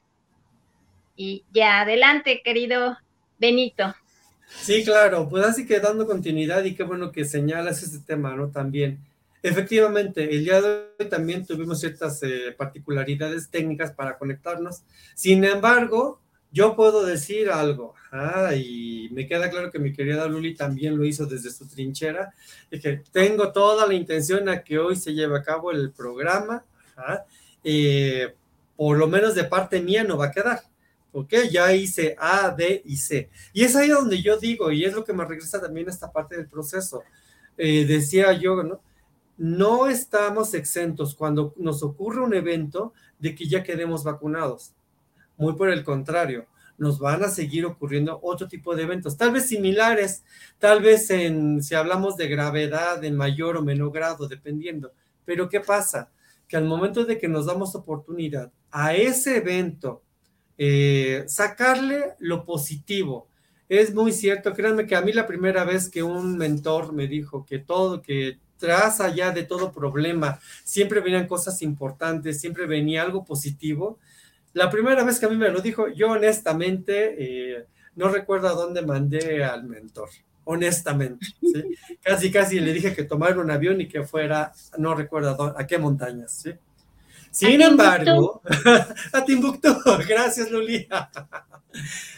Y 1.15 1.43
ya 1.53 1.81
adelante, 1.81 2.41
querido 2.43 2.97
Benito. 3.39 3.95
Sí, 4.47 4.83
claro, 4.83 5.29
pues 5.29 5.45
así 5.45 5.65
que 5.65 5.79
dando 5.79 6.05
continuidad 6.05 6.63
y 6.63 6.75
qué 6.75 6.83
bueno 6.83 7.11
que 7.11 7.25
señalas 7.25 7.83
este 7.83 7.99
tema, 7.99 8.35
¿no? 8.35 8.49
También. 8.49 8.99
Efectivamente, 9.41 10.35
el 10.35 10.45
día 10.45 10.61
de 10.61 10.87
hoy 10.99 11.09
también 11.09 11.45
tuvimos 11.45 11.79
ciertas 11.79 12.21
eh, 12.23 12.53
particularidades 12.57 13.49
técnicas 13.49 13.91
para 13.91 14.17
conectarnos. 14.17 14.83
Sin 15.15 15.43
embargo, 15.43 16.21
yo 16.53 16.75
puedo 16.75 17.03
decir 17.03 17.49
algo, 17.49 17.95
ah, 18.11 18.53
y 18.55 19.09
me 19.11 19.27
queda 19.27 19.49
claro 19.49 19.71
que 19.71 19.79
mi 19.79 19.91
querida 19.91 20.27
Luli 20.27 20.53
también 20.53 20.95
lo 20.95 21.03
hizo 21.03 21.25
desde 21.25 21.49
su 21.49 21.67
trinchera, 21.67 22.31
y 22.69 22.79
que 22.79 23.01
tengo 23.11 23.51
toda 23.51 23.87
la 23.87 23.95
intención 23.95 24.47
a 24.47 24.63
que 24.63 24.77
hoy 24.77 24.95
se 24.95 25.15
lleve 25.15 25.35
a 25.35 25.41
cabo 25.41 25.71
el 25.71 25.91
programa, 25.91 26.63
eh, 27.63 28.35
por 28.77 28.99
lo 28.99 29.07
menos 29.07 29.33
de 29.33 29.45
parte 29.45 29.81
mía 29.81 30.03
no 30.03 30.15
va 30.15 30.27
a 30.27 30.31
quedar, 30.31 30.61
¿ok? 31.11 31.33
Ya 31.49 31.73
hice 31.73 32.15
A, 32.19 32.51
D 32.51 32.83
y 32.85 32.97
C. 32.97 33.31
Y 33.51 33.63
es 33.63 33.75
ahí 33.75 33.89
donde 33.89 34.21
yo 34.21 34.37
digo, 34.37 34.71
y 34.71 34.85
es 34.85 34.93
lo 34.93 35.03
que 35.03 35.13
me 35.13 35.25
regresa 35.25 35.59
también 35.59 35.87
a 35.87 35.91
esta 35.91 36.11
parte 36.11 36.37
del 36.37 36.47
proceso. 36.47 37.01
Eh, 37.57 37.85
decía 37.85 38.31
yo, 38.33 38.61
¿no? 38.61 38.79
No 39.37 39.87
estamos 39.87 40.53
exentos 40.53 41.15
cuando 41.15 41.55
nos 41.57 41.81
ocurre 41.81 42.21
un 42.21 42.35
evento 42.35 42.93
de 43.17 43.33
que 43.33 43.47
ya 43.47 43.63
quedemos 43.63 44.03
vacunados 44.03 44.75
muy 45.37 45.53
por 45.53 45.69
el 45.69 45.83
contrario, 45.83 46.47
nos 46.77 46.99
van 46.99 47.23
a 47.23 47.29
seguir 47.29 47.65
ocurriendo 47.65 48.19
otro 48.21 48.47
tipo 48.47 48.75
de 48.75 48.83
eventos, 48.83 49.17
tal 49.17 49.31
vez 49.31 49.47
similares, 49.47 50.23
tal 50.59 50.81
vez 50.81 51.09
en, 51.09 51.61
si 51.61 51.75
hablamos 51.75 52.17
de 52.17 52.27
gravedad, 52.27 53.03
en 53.03 53.15
mayor 53.15 53.57
o 53.57 53.61
menor 53.61 53.91
grado, 53.91 54.27
dependiendo. 54.27 54.91
Pero 55.25 55.49
¿qué 55.49 55.59
pasa? 55.59 56.11
Que 56.47 56.57
al 56.57 56.65
momento 56.65 57.05
de 57.05 57.17
que 57.17 57.27
nos 57.27 57.45
damos 57.45 57.75
oportunidad 57.75 58.51
a 58.71 58.95
ese 58.95 59.37
evento, 59.37 60.03
eh, 60.57 61.23
sacarle 61.27 62.15
lo 62.19 62.43
positivo, 62.45 63.27
es 63.69 63.93
muy 63.93 64.11
cierto, 64.11 64.53
créanme 64.53 64.85
que 64.85 64.95
a 64.95 65.01
mí 65.01 65.13
la 65.13 65.25
primera 65.25 65.63
vez 65.63 65.89
que 65.89 66.03
un 66.03 66.37
mentor 66.37 66.93
me 66.93 67.07
dijo 67.07 67.45
que 67.45 67.59
todo, 67.59 68.01
que 68.01 68.39
tras 68.57 69.01
allá 69.01 69.31
de 69.31 69.43
todo 69.43 69.71
problema, 69.71 70.39
siempre 70.63 71.01
venían 71.01 71.27
cosas 71.27 71.61
importantes, 71.61 72.39
siempre 72.39 72.65
venía 72.65 73.01
algo 73.01 73.25
positivo. 73.25 73.99
La 74.53 74.69
primera 74.69 75.03
vez 75.03 75.19
que 75.19 75.25
a 75.25 75.29
mí 75.29 75.35
me 75.35 75.49
lo 75.49 75.61
dijo, 75.61 75.87
yo 75.89 76.11
honestamente 76.11 77.15
eh, 77.17 77.65
no 77.95 78.09
recuerdo 78.09 78.47
a 78.47 78.53
dónde 78.53 78.83
mandé 78.83 79.43
al 79.43 79.63
mentor, 79.63 80.09
honestamente. 80.45 81.25
Casi, 82.01 82.31
casi 82.31 82.59
le 82.59 82.73
dije 82.73 82.93
que 82.93 83.03
tomara 83.03 83.39
un 83.39 83.49
avión 83.49 83.79
y 83.79 83.87
que 83.87 84.03
fuera, 84.03 84.51
no 84.77 84.93
recuerdo 84.93 85.55
a, 85.57 85.65
qué 85.65 85.77
montañas. 85.77 86.33
¿sí? 86.33 86.51
Sin 87.31 87.61
embargo, 87.61 88.41
a 89.13 89.25
Timbuktu, 89.25 89.73
gracias 90.07 90.51
Luli. 90.51 90.87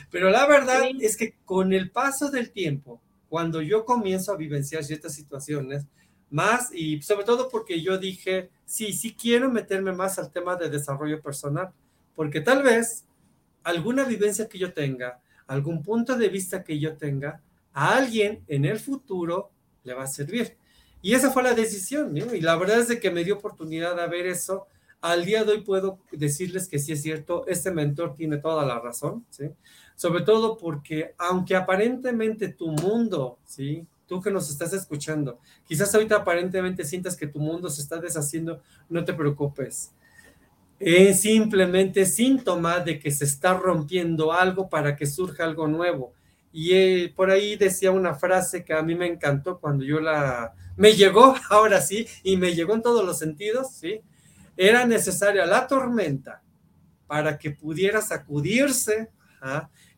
Pero 0.10 0.30
la 0.30 0.46
verdad 0.48 0.82
es 1.00 1.16
que 1.16 1.36
con 1.46 1.72
el 1.72 1.92
paso 1.92 2.32
del 2.32 2.52
tiempo, 2.52 3.00
cuando 3.30 3.62
yo 3.62 3.86
comienzo 3.86 4.34
a 4.34 4.38
vivenciar 4.38 4.84
ciertas 4.84 5.14
situaciones, 5.14 5.86
más 6.30 6.74
y 6.74 7.02
sobre 7.02 7.26
todo 7.26 7.48
porque 7.48 7.82
yo 7.82 7.98
dije, 7.98 8.50
sí, 8.66 8.92
sí 8.92 9.14
quiero 9.14 9.50
meterme 9.52 9.92
más 9.94 10.18
al 10.18 10.32
tema 10.32 10.56
de 10.56 10.70
desarrollo 10.70 11.22
personal, 11.22 11.72
porque 12.16 12.42
tal 12.42 12.64
vez 12.64 13.06
alguna 13.64 14.06
vivencia 14.06 14.48
que 14.48 14.58
yo 14.58 14.74
tenga, 14.74 15.22
algún 15.48 15.84
punto 15.84 16.18
de 16.18 16.30
vista 16.30 16.64
que 16.64 16.80
yo 16.80 16.98
tenga, 16.98 17.42
a 17.74 17.98
alguien 17.98 18.44
en 18.48 18.66
el 18.66 18.80
futuro 18.80 19.52
le 19.84 19.94
va 19.94 20.04
a 20.04 20.08
servir. 20.08 20.58
Y 21.02 21.14
esa 21.14 21.30
fue 21.30 21.44
la 21.44 21.54
decisión. 21.54 22.16
Y 22.18 22.42
la 22.42 22.56
verdad 22.56 22.80
es 22.80 22.88
de 22.88 23.00
que 23.00 23.12
me 23.12 23.24
dio 23.24 23.36
oportunidad 23.36 23.96
de 23.96 24.08
ver 24.08 24.26
eso. 24.26 24.66
Al 25.02 25.26
día 25.26 25.44
de 25.44 25.52
hoy 25.52 25.62
puedo 25.62 26.00
decirles 26.12 26.68
que 26.68 26.80
sí 26.80 26.94
es 26.94 27.02
cierto, 27.02 27.46
este 27.48 27.70
mentor 27.70 28.16
tiene 28.16 28.38
toda 28.38 28.66
la 28.66 28.80
razón, 28.80 29.24
¿sí? 29.30 29.52
Sobre 29.96 30.24
todo 30.24 30.58
porque 30.58 31.14
aunque 31.18 31.56
aparentemente 31.56 32.48
tu 32.48 32.70
mundo, 32.70 33.38
¿sí? 33.46 33.86
Tú 34.08 34.22
que 34.22 34.32
nos 34.32 34.50
estás 34.50 34.74
escuchando, 34.74 35.40
quizás 35.68 35.94
ahorita 35.94 36.18
aparentemente 36.18 36.84
sientas 36.84 37.16
que 37.16 37.28
tu 37.28 37.40
mundo 37.40 37.70
se 37.70 37.82
está 37.82 37.98
deshaciendo, 37.98 38.62
no 38.90 39.04
te 39.04 39.14
preocupes 39.14 39.92
es 40.80 41.22
simplemente 41.22 42.06
síntoma 42.06 42.80
de 42.80 43.00
que 43.00 43.12
se 43.12 43.26
está 43.26 43.54
rompiendo 43.54 44.34
algo 44.34 44.70
para 44.70 44.96
que 44.96 45.06
surja 45.06 45.44
algo 45.44 45.68
nuevo. 45.68 46.14
Y 46.52 46.74
eh, 46.74 47.14
por 47.16 47.30
ahí 47.30 47.56
decía 47.56 47.92
una 47.92 48.16
frase 48.16 48.64
que 48.64 48.74
a 48.74 48.82
mí 48.82 48.96
me 48.96 49.08
encantó 49.08 49.60
cuando 49.60 49.84
yo 49.84 50.00
la... 50.00 50.54
Me 50.78 50.94
llegó, 50.94 51.36
ahora 51.50 51.82
sí, 51.82 52.08
y 52.24 52.38
me 52.38 52.54
llegó 52.54 52.74
en 52.74 52.82
todos 52.82 53.06
los 53.06 53.18
sentidos, 53.18 53.74
¿sí? 53.76 54.02
Era 54.58 54.86
necesaria 54.86 55.46
la 55.46 55.68
tormenta 55.68 56.44
para 57.08 57.38
que 57.38 57.52
pudiera 57.52 58.02
sacudirse 58.02 59.10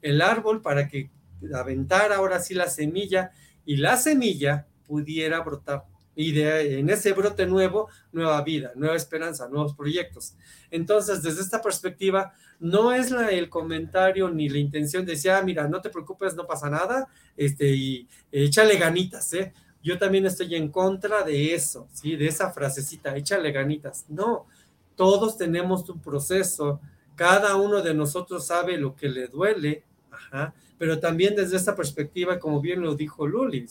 el 0.01 0.21
árbol, 0.21 0.61
para 0.61 0.87
que 0.87 1.09
aventara 1.53 2.17
ahora 2.17 2.39
sí 2.39 2.53
la 2.53 2.67
semilla 2.69 3.31
y 3.65 3.77
la 3.77 3.97
semilla 3.97 4.67
pudiera 4.85 5.39
brotar 5.41 5.85
y 6.19 6.31
de, 6.31 6.79
en 6.79 6.89
ese 6.89 7.13
brote 7.13 7.45
nuevo, 7.45 7.89
nueva 8.11 8.41
vida, 8.41 8.71
nueva 8.75 8.95
esperanza, 8.95 9.47
nuevos 9.47 9.75
proyectos. 9.75 10.33
Entonces, 10.71 11.21
desde 11.21 11.41
esta 11.41 11.61
perspectiva, 11.61 12.33
no 12.59 12.91
es 12.91 13.11
el 13.11 13.49
comentario 13.49 14.27
ni 14.27 14.49
la 14.49 14.57
intención 14.57 15.05
de 15.05 15.11
decir, 15.11 15.29
ah, 15.29 15.43
mira, 15.43 15.67
no 15.67 15.79
te 15.79 15.91
preocupes, 15.91 16.33
no 16.33 16.47
pasa 16.47 16.71
nada, 16.71 17.07
este, 17.37 17.69
y 17.69 18.07
échale 18.31 18.77
ganitas, 18.77 19.31
¿eh? 19.33 19.53
Yo 19.83 19.99
también 19.99 20.25
estoy 20.25 20.55
en 20.55 20.69
contra 20.69 21.21
de 21.21 21.53
eso, 21.53 21.87
¿sí? 21.93 22.15
De 22.15 22.27
esa 22.27 22.49
frasecita, 22.49 23.15
échale 23.15 23.51
ganitas. 23.51 24.05
No, 24.09 24.47
todos 24.95 25.37
tenemos 25.37 25.87
un 25.87 26.01
proceso, 26.01 26.81
cada 27.15 27.57
uno 27.57 27.83
de 27.83 27.93
nosotros 27.93 28.47
sabe 28.47 28.79
lo 28.79 28.95
que 28.95 29.07
le 29.07 29.27
duele, 29.27 29.83
ajá, 30.09 30.55
pero 30.79 30.99
también 30.99 31.35
desde 31.35 31.57
esta 31.57 31.75
perspectiva, 31.75 32.39
como 32.39 32.59
bien 32.59 32.81
lo 32.81 32.95
dijo 32.95 33.27
Luli, 33.27 33.67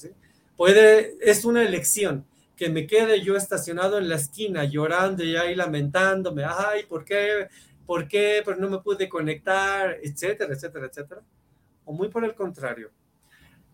puede, 0.57 1.17
es 1.21 1.45
una 1.45 1.65
elección 1.65 2.25
que 2.57 2.71
me 2.71 2.87
quede 2.87 3.21
yo 3.21 3.37
estacionado 3.37 3.99
en 3.99 4.09
la 4.09 4.17
esquina 4.17 4.65
llorando 4.65 5.23
y 5.23 5.37
ahí 5.37 5.55
lamentándome, 5.55 6.45
ay, 6.45 6.85
¿por 6.85 7.05
qué? 7.05 7.49
¿Por 7.85 8.09
qué? 8.09 8.43
Pero 8.45 8.57
no 8.57 8.71
me 8.71 8.79
pude 8.79 9.09
conectar, 9.09 9.99
etcétera, 10.03 10.55
etcétera, 10.55 10.87
etcétera. 10.87 11.23
O 11.85 11.93
muy 11.93 12.09
por 12.09 12.25
el 12.25 12.35
contrario, 12.35 12.91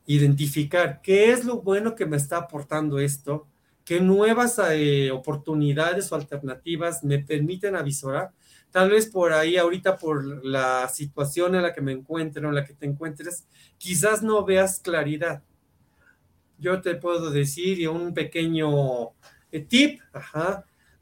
identificar 0.07 1.01
qué 1.01 1.31
es 1.31 1.45
lo 1.45 1.63
bueno 1.63 1.95
que 1.95 2.07
me 2.07 2.17
está 2.17 2.39
aportando 2.39 2.99
esto, 2.99 3.47
qué 3.85 4.01
nuevas 4.01 4.61
eh, 4.71 5.11
oportunidades 5.13 6.11
o 6.11 6.17
alternativas 6.17 7.05
me 7.05 7.21
permiten 7.21 7.77
avisorar. 7.77 8.33
Tal 8.73 8.91
vez 8.91 9.07
por 9.07 9.33
ahí, 9.33 9.57
ahorita 9.57 9.97
por 9.97 10.45
la 10.45 10.89
situación 10.89 11.55
en 11.55 11.63
la 11.63 11.73
que 11.73 11.81
me 11.81 11.93
encuentro, 11.93 12.49
en 12.49 12.55
la 12.55 12.65
que 12.65 12.75
te 12.75 12.87
encuentres, 12.87 13.47
quizás 13.79 14.23
no 14.23 14.45
veas 14.45 14.81
claridad 14.81 15.43
yo 16.63 16.81
te 16.81 16.95
puedo 16.95 17.31
decir, 17.31 17.81
y 17.81 17.87
un 17.89 18.15
pequeño 18.15 19.11
eh, 19.51 19.61
tip, 19.69 20.01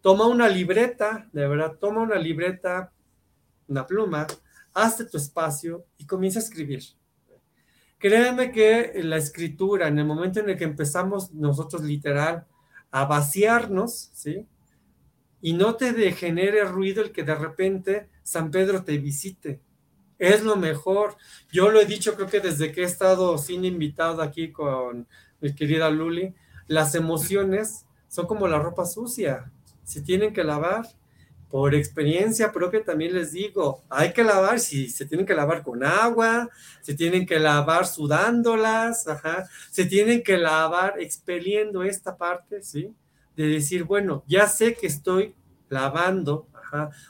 toma 0.00 0.26
una 0.26 0.48
libreta, 0.48 1.28
de 1.32 1.46
verdad, 1.46 1.76
toma 1.78 2.00
una 2.00 2.16
libreta, 2.16 2.90
una 3.68 3.86
pluma, 3.86 4.26
hazte 4.72 5.04
tu 5.04 5.18
espacio 5.18 5.84
y 5.98 6.06
comienza 6.06 6.38
a 6.38 6.42
escribir. 6.42 6.82
Créeme 7.98 8.50
que 8.50 9.02
la 9.04 9.18
escritura, 9.18 9.88
en 9.88 9.98
el 9.98 10.06
momento 10.06 10.40
en 10.40 10.48
el 10.48 10.56
que 10.56 10.64
empezamos 10.64 11.32
nosotros 11.34 11.82
literal 11.82 12.46
a 12.90 13.04
vaciarnos, 13.04 14.10
¿sí? 14.14 14.46
Y 15.42 15.52
no 15.52 15.76
te 15.76 15.92
genere 16.12 16.64
ruido 16.64 17.02
el 17.02 17.12
que 17.12 17.22
de 17.22 17.34
repente 17.34 18.08
San 18.22 18.50
Pedro 18.50 18.82
te 18.82 18.96
visite. 18.96 19.60
Es 20.18 20.42
lo 20.42 20.56
mejor. 20.56 21.16
Yo 21.50 21.70
lo 21.70 21.80
he 21.80 21.86
dicho, 21.86 22.14
creo 22.14 22.28
que 22.28 22.40
desde 22.40 22.72
que 22.72 22.82
he 22.82 22.84
estado 22.84 23.36
sin 23.38 23.64
invitado 23.64 24.22
aquí 24.22 24.50
con 24.50 25.06
mi 25.40 25.54
querida 25.54 25.90
Luli, 25.90 26.34
las 26.66 26.94
emociones 26.94 27.86
son 28.08 28.26
como 28.26 28.46
la 28.48 28.58
ropa 28.58 28.86
sucia, 28.86 29.50
se 29.84 30.02
tienen 30.02 30.32
que 30.32 30.44
lavar. 30.44 30.86
Por 31.48 31.74
experiencia 31.74 32.52
propia 32.52 32.84
también 32.84 33.12
les 33.12 33.32
digo, 33.32 33.82
hay 33.88 34.12
que 34.12 34.22
lavar, 34.22 34.60
si 34.60 34.88
se 34.88 35.04
tienen 35.04 35.26
que 35.26 35.34
lavar 35.34 35.64
con 35.64 35.82
agua, 35.82 36.48
se 36.80 36.94
tienen 36.94 37.26
que 37.26 37.40
lavar 37.40 37.88
sudándolas, 37.88 39.04
se 39.72 39.84
tienen 39.86 40.22
que 40.22 40.38
lavar 40.38 41.00
expeliendo 41.00 41.82
esta 41.82 42.16
parte, 42.16 42.62
¿sí? 42.62 42.94
De 43.34 43.48
decir, 43.48 43.82
bueno, 43.82 44.22
ya 44.28 44.46
sé 44.46 44.74
que 44.76 44.86
estoy 44.86 45.34
lavando, 45.68 46.46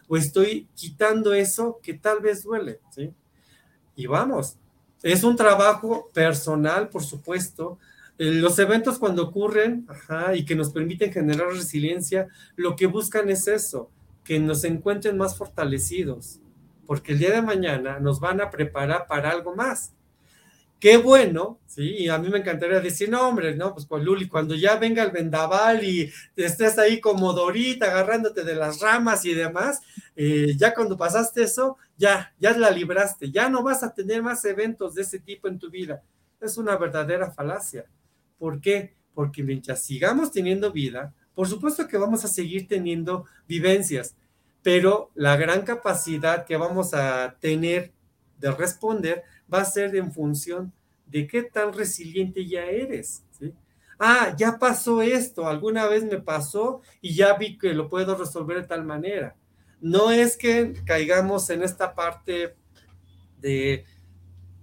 o 0.08 0.16
estoy 0.16 0.68
quitando 0.74 1.34
eso 1.34 1.78
que 1.82 1.92
tal 1.92 2.20
vez 2.20 2.42
duele, 2.42 2.80
¿sí? 2.90 3.12
Y 3.94 4.06
vamos, 4.06 4.56
es 5.02 5.22
un 5.22 5.36
trabajo 5.36 6.10
personal, 6.14 6.88
por 6.88 7.04
supuesto, 7.04 7.78
los 8.22 8.58
eventos 8.58 8.98
cuando 8.98 9.22
ocurren 9.22 9.86
y 10.34 10.44
que 10.44 10.54
nos 10.54 10.70
permiten 10.70 11.10
generar 11.10 11.48
resiliencia, 11.48 12.28
lo 12.54 12.76
que 12.76 12.86
buscan 12.86 13.30
es 13.30 13.48
eso, 13.48 13.90
que 14.24 14.38
nos 14.38 14.62
encuentren 14.64 15.16
más 15.16 15.38
fortalecidos, 15.38 16.38
porque 16.86 17.12
el 17.12 17.18
día 17.18 17.30
de 17.30 17.40
mañana 17.40 17.98
nos 17.98 18.20
van 18.20 18.42
a 18.42 18.50
preparar 18.50 19.06
para 19.06 19.30
algo 19.30 19.56
más. 19.56 19.94
Qué 20.78 20.98
bueno, 20.98 21.60
sí, 21.66 21.82
y 21.82 22.08
a 22.08 22.18
mí 22.18 22.28
me 22.28 22.38
encantaría 22.38 22.80
decir, 22.80 23.08
no, 23.08 23.26
hombre, 23.26 23.54
no, 23.56 23.72
pues 23.72 23.86
con 23.86 24.04
Luli, 24.04 24.28
cuando 24.28 24.54
ya 24.54 24.76
venga 24.76 25.02
el 25.02 25.12
vendaval 25.12 25.82
y 25.82 26.12
estés 26.36 26.78
ahí 26.78 27.00
como 27.00 27.32
Dorita 27.32 27.86
agarrándote 27.86 28.44
de 28.44 28.54
las 28.54 28.80
ramas 28.80 29.24
y 29.24 29.32
demás, 29.32 29.80
eh, 30.14 30.54
ya 30.58 30.74
cuando 30.74 30.98
pasaste 30.98 31.42
eso, 31.42 31.78
ya, 31.96 32.34
ya 32.38 32.56
la 32.56 32.70
libraste, 32.70 33.30
ya 33.30 33.48
no 33.48 33.62
vas 33.62 33.82
a 33.82 33.94
tener 33.94 34.22
más 34.22 34.44
eventos 34.44 34.94
de 34.94 35.02
ese 35.02 35.18
tipo 35.20 35.48
en 35.48 35.58
tu 35.58 35.70
vida. 35.70 36.02
Es 36.38 36.58
una 36.58 36.76
verdadera 36.76 37.30
falacia. 37.30 37.86
¿Por 38.40 38.62
qué? 38.62 38.94
Porque 39.14 39.42
mientras 39.42 39.84
sigamos 39.84 40.32
teniendo 40.32 40.72
vida, 40.72 41.14
por 41.34 41.46
supuesto 41.46 41.86
que 41.86 41.98
vamos 41.98 42.24
a 42.24 42.28
seguir 42.28 42.66
teniendo 42.66 43.26
vivencias, 43.46 44.16
pero 44.62 45.10
la 45.14 45.36
gran 45.36 45.60
capacidad 45.60 46.46
que 46.46 46.56
vamos 46.56 46.94
a 46.94 47.36
tener 47.38 47.92
de 48.38 48.50
responder 48.50 49.24
va 49.52 49.60
a 49.60 49.66
ser 49.66 49.94
en 49.94 50.10
función 50.10 50.72
de 51.06 51.26
qué 51.26 51.42
tan 51.42 51.74
resiliente 51.74 52.46
ya 52.46 52.64
eres. 52.64 53.24
Ah, 53.98 54.34
ya 54.38 54.58
pasó 54.58 55.02
esto, 55.02 55.46
alguna 55.46 55.86
vez 55.86 56.02
me 56.04 56.18
pasó 56.18 56.80
y 57.02 57.14
ya 57.14 57.34
vi 57.34 57.58
que 57.58 57.74
lo 57.74 57.90
puedo 57.90 58.16
resolver 58.16 58.62
de 58.62 58.66
tal 58.66 58.84
manera. 58.86 59.36
No 59.82 60.10
es 60.10 60.38
que 60.38 60.72
caigamos 60.86 61.50
en 61.50 61.62
esta 61.62 61.94
parte 61.94 62.56
de 63.38 63.84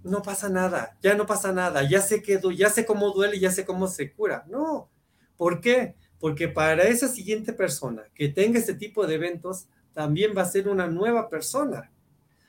no 0.04 0.22
pasa 0.22 0.48
nada, 0.48 0.96
ya 1.02 1.14
no 1.14 1.26
pasa 1.26 1.52
nada, 1.52 1.88
ya 1.88 2.00
sé 2.00 2.22
que, 2.22 2.40
ya 2.56 2.70
sé 2.70 2.86
cómo 2.86 3.12
duele, 3.12 3.38
ya 3.38 3.50
sé 3.50 3.64
cómo 3.64 3.88
se 3.88 4.12
cura. 4.12 4.44
No, 4.48 4.88
¿por 5.36 5.60
qué? 5.60 5.94
Porque 6.18 6.48
para 6.48 6.84
esa 6.84 7.08
siguiente 7.08 7.52
persona 7.52 8.02
que 8.14 8.28
tenga 8.28 8.58
este 8.58 8.74
tipo 8.74 9.06
de 9.06 9.14
eventos, 9.14 9.66
también 9.92 10.32
va 10.36 10.42
a 10.42 10.46
ser 10.50 10.68
una 10.68 10.86
nueva 10.86 11.28
persona. 11.28 11.90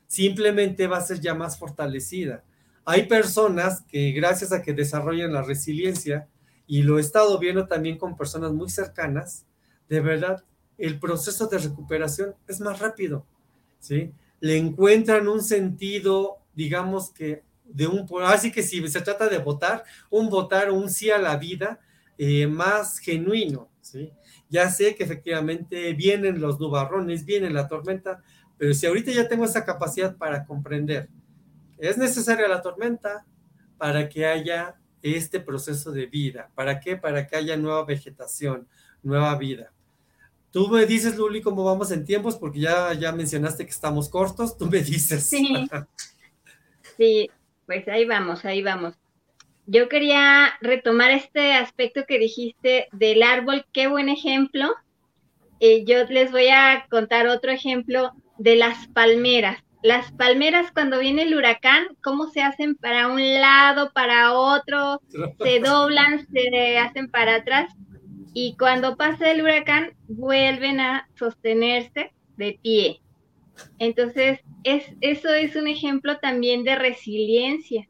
Simplemente 0.07 0.87
va 0.87 0.97
a 0.97 1.01
ser 1.01 1.19
ya 1.19 1.33
más 1.33 1.57
fortalecida. 1.57 2.43
Hay 2.85 3.07
personas 3.07 3.81
que 3.81 4.11
gracias 4.11 4.51
a 4.51 4.61
que 4.61 4.73
desarrollan 4.73 5.33
la 5.33 5.43
resiliencia, 5.43 6.27
y 6.65 6.83
lo 6.83 6.97
he 6.97 7.01
estado 7.01 7.37
viendo 7.39 7.67
también 7.67 7.97
con 7.97 8.15
personas 8.15 8.51
muy 8.51 8.69
cercanas, 8.69 9.45
de 9.87 10.01
verdad, 10.01 10.43
el 10.77 10.99
proceso 10.99 11.47
de 11.47 11.57
recuperación 11.57 12.35
es 12.47 12.59
más 12.59 12.79
rápido, 12.79 13.25
¿sí? 13.79 14.13
Le 14.39 14.57
encuentran 14.57 15.27
un 15.27 15.43
sentido 15.43 16.38
digamos 16.59 17.11
que 17.11 17.43
de 17.63 17.87
un, 17.87 18.05
así 18.25 18.51
que 18.51 18.63
si 18.63 18.85
se 18.89 18.99
trata 18.99 19.29
de 19.29 19.37
votar, 19.37 19.85
un 20.09 20.29
votar, 20.29 20.71
un 20.71 20.89
sí 20.89 21.09
a 21.09 21.17
la 21.17 21.37
vida, 21.37 21.79
eh, 22.17 22.47
más 22.47 22.99
genuino, 22.99 23.69
¿sí? 23.79 24.11
Ya 24.49 24.69
sé 24.69 24.93
que 24.93 25.05
efectivamente 25.05 25.93
vienen 25.93 26.41
los 26.41 26.59
nubarrones, 26.59 27.23
viene 27.23 27.49
la 27.49 27.69
tormenta, 27.69 28.21
pero 28.57 28.73
si 28.73 28.85
ahorita 28.87 29.11
ya 29.11 29.29
tengo 29.29 29.45
esa 29.45 29.63
capacidad 29.63 30.17
para 30.17 30.45
comprender, 30.45 31.07
es 31.77 31.97
necesaria 31.97 32.49
la 32.49 32.61
tormenta 32.61 33.25
para 33.77 34.09
que 34.09 34.25
haya 34.25 34.75
este 35.01 35.39
proceso 35.39 35.93
de 35.93 36.07
vida. 36.07 36.51
¿Para 36.55 36.81
qué? 36.81 36.97
Para 36.97 37.25
que 37.25 37.37
haya 37.37 37.55
nueva 37.55 37.85
vegetación, 37.85 38.67
nueva 39.01 39.33
vida. 39.37 39.71
Tú 40.51 40.67
me 40.67 40.85
dices, 40.85 41.15
Luli, 41.15 41.41
cómo 41.41 41.63
vamos 41.63 41.89
en 41.91 42.03
tiempos, 42.03 42.35
porque 42.35 42.59
ya, 42.59 42.93
ya 42.95 43.13
mencionaste 43.13 43.63
que 43.63 43.71
estamos 43.71 44.09
cortos, 44.09 44.57
tú 44.57 44.65
me 44.65 44.81
dices. 44.81 45.23
Sí. 45.23 45.69
sí, 46.99 47.31
pues 47.65 47.87
ahí 47.87 48.05
vamos, 48.05 48.45
ahí 48.45 48.61
vamos. 48.61 48.93
Yo 49.65 49.87
quería 49.87 50.53
retomar 50.61 51.11
este 51.11 51.53
aspecto 51.53 52.05
que 52.07 52.19
dijiste 52.19 52.87
del 52.91 53.23
árbol, 53.23 53.65
qué 53.71 53.87
buen 53.87 54.09
ejemplo. 54.09 54.67
Eh, 55.59 55.85
yo 55.85 56.03
les 56.05 56.31
voy 56.31 56.49
a 56.49 56.85
contar 56.89 57.27
otro 57.27 57.51
ejemplo 57.51 58.11
de 58.37 58.55
las 58.55 58.87
palmeras. 58.89 59.63
Las 59.81 60.11
palmeras 60.11 60.71
cuando 60.73 60.99
viene 60.99 61.21
el 61.21 61.35
huracán, 61.35 61.87
¿cómo 62.03 62.27
se 62.27 62.41
hacen 62.41 62.75
para 62.75 63.07
un 63.07 63.21
lado, 63.39 63.91
para 63.93 64.33
otro? 64.33 65.01
Se 65.39 65.59
doblan, 65.59 66.27
se 66.33 66.77
hacen 66.77 67.09
para 67.09 67.35
atrás 67.35 67.73
y 68.33 68.57
cuando 68.57 68.97
pasa 68.97 69.31
el 69.31 69.41
huracán 69.41 69.93
vuelven 70.07 70.79
a 70.79 71.07
sostenerse 71.15 72.11
de 72.37 72.59
pie. 72.61 73.01
Entonces, 73.79 74.39
es, 74.63 74.85
eso 75.01 75.29
es 75.33 75.55
un 75.55 75.67
ejemplo 75.67 76.17
también 76.19 76.63
de 76.63 76.75
resiliencia, 76.75 77.87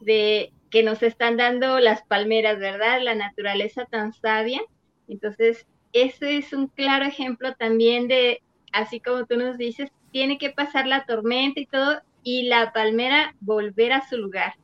de 0.00 0.52
que 0.70 0.82
nos 0.82 1.02
están 1.02 1.36
dando 1.36 1.78
las 1.78 2.02
palmeras, 2.02 2.58
¿verdad? 2.58 3.00
La 3.02 3.14
naturaleza 3.14 3.84
tan 3.84 4.12
sabia. 4.12 4.60
Entonces, 5.08 5.66
eso 5.92 6.24
es 6.24 6.52
un 6.52 6.68
claro 6.68 7.04
ejemplo 7.04 7.54
también 7.54 8.08
de, 8.08 8.42
así 8.72 9.00
como 9.00 9.26
tú 9.26 9.36
nos 9.36 9.58
dices, 9.58 9.90
tiene 10.10 10.38
que 10.38 10.50
pasar 10.50 10.86
la 10.86 11.04
tormenta 11.04 11.60
y 11.60 11.66
todo, 11.66 12.00
y 12.22 12.44
la 12.44 12.72
palmera 12.72 13.34
volver 13.40 13.92
a 13.92 14.08
su 14.08 14.16
lugar. 14.16 14.54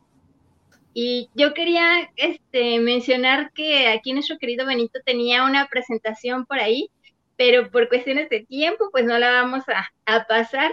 Y 0.95 1.29
yo 1.35 1.55
quería 1.55 2.11
este, 2.17 2.81
mencionar 2.81 3.53
que 3.53 3.89
aquí 3.89 4.13
nuestro 4.13 4.39
querido 4.39 4.67
Benito 4.67 5.01
tenía 5.05 5.45
una 5.45 5.67
presentación 5.67 6.47
por 6.47 6.59
ahí, 6.59 6.91
pero 7.39 7.71
por 7.71 7.89
cuestiones 7.89 8.29
de 8.29 8.45
tiempo, 8.45 8.91
pues 8.91 9.05
no 9.05 9.17
la 9.17 9.31
vamos 9.31 9.63
a, 9.69 9.89
a 10.07 10.27
pasar. 10.27 10.73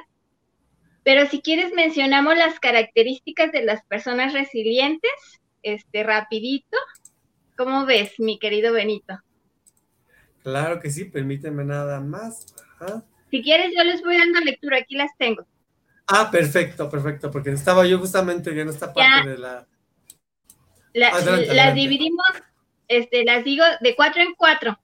Pero 1.04 1.28
si 1.28 1.42
quieres 1.42 1.72
mencionamos 1.74 2.36
las 2.36 2.60
características 2.60 3.52
de 3.52 3.64
las 3.64 3.86
personas 3.86 4.34
resilientes, 4.34 5.12
este, 5.62 6.04
rapidito. 6.04 6.76
¿Cómo 7.56 7.86
ves, 7.86 8.20
mi 8.20 8.40
querido 8.40 8.74
Benito? 8.74 9.14
Claro 10.42 10.80
que 10.80 10.90
sí, 10.90 11.06
permíteme 11.06 11.64
nada 11.64 12.02
más. 12.02 12.48
Si 13.30 13.44
quieres, 13.44 13.72
yo 13.78 13.84
les 13.84 14.02
voy 14.02 14.18
dando 14.18 14.40
lectura, 14.40 14.80
aquí 14.80 14.96
las 14.96 15.16
tengo. 15.18 15.46
Ah, 16.08 16.30
perfecto, 16.32 16.90
perfecto, 16.90 17.30
porque 17.30 17.52
estaba 17.52 17.86
yo 17.86 18.00
justamente 18.00 18.60
en 18.60 18.70
esta 18.70 18.92
parte 18.92 19.30
de 19.30 19.38
la... 19.38 19.68
las 20.94 21.76
dividimos, 21.76 22.26
este, 22.88 23.24
las 23.24 23.44
digo 23.44 23.64
de 23.82 23.96
cuatro 23.96 24.24
en 24.24 24.34
cuatro 24.34 24.80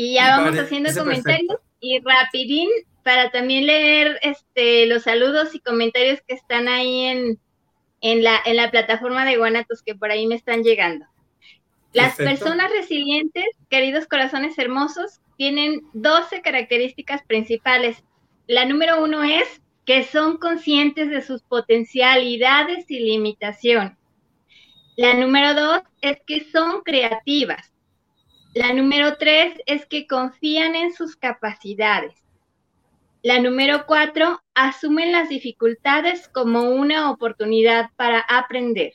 y 0.00 0.14
ya 0.14 0.38
vamos 0.38 0.56
haciendo 0.56 0.94
comentarios 0.94 1.58
y 1.80 1.98
rapidín 1.98 2.68
para 3.02 3.32
también 3.32 3.66
leer 3.66 4.16
este, 4.22 4.86
los 4.86 5.02
saludos 5.02 5.56
y 5.56 5.58
comentarios 5.58 6.20
que 6.24 6.34
están 6.34 6.68
ahí 6.68 7.06
en, 7.06 7.40
en, 8.00 8.22
la, 8.22 8.40
en 8.44 8.54
la 8.54 8.70
plataforma 8.70 9.24
de 9.24 9.38
Guanatos 9.38 9.82
que 9.82 9.96
por 9.96 10.12
ahí 10.12 10.28
me 10.28 10.36
están 10.36 10.62
llegando. 10.62 11.04
Las 11.92 12.14
personas 12.14 12.70
resilientes, 12.70 13.46
queridos 13.70 14.06
corazones 14.06 14.56
hermosos, 14.56 15.18
tienen 15.36 15.80
12 15.94 16.42
características 16.42 17.24
principales. 17.24 18.04
La 18.46 18.66
número 18.66 19.02
uno 19.02 19.24
es 19.24 19.60
que 19.84 20.04
son 20.04 20.36
conscientes 20.36 21.10
de 21.10 21.22
sus 21.22 21.42
potencialidades 21.42 22.88
y 22.88 23.00
limitaciones. 23.00 23.98
La 24.94 25.14
número 25.14 25.54
dos 25.54 25.80
es 26.02 26.18
que 26.24 26.44
son 26.52 26.82
creativas. 26.82 27.72
La 28.54 28.72
número 28.72 29.16
tres 29.18 29.54
es 29.66 29.86
que 29.86 30.06
confían 30.06 30.74
en 30.74 30.92
sus 30.92 31.16
capacidades. 31.16 32.14
La 33.22 33.40
número 33.40 33.84
cuatro, 33.86 34.42
asumen 34.54 35.12
las 35.12 35.28
dificultades 35.28 36.28
como 36.28 36.70
una 36.70 37.10
oportunidad 37.10 37.90
para 37.96 38.20
aprender. 38.20 38.94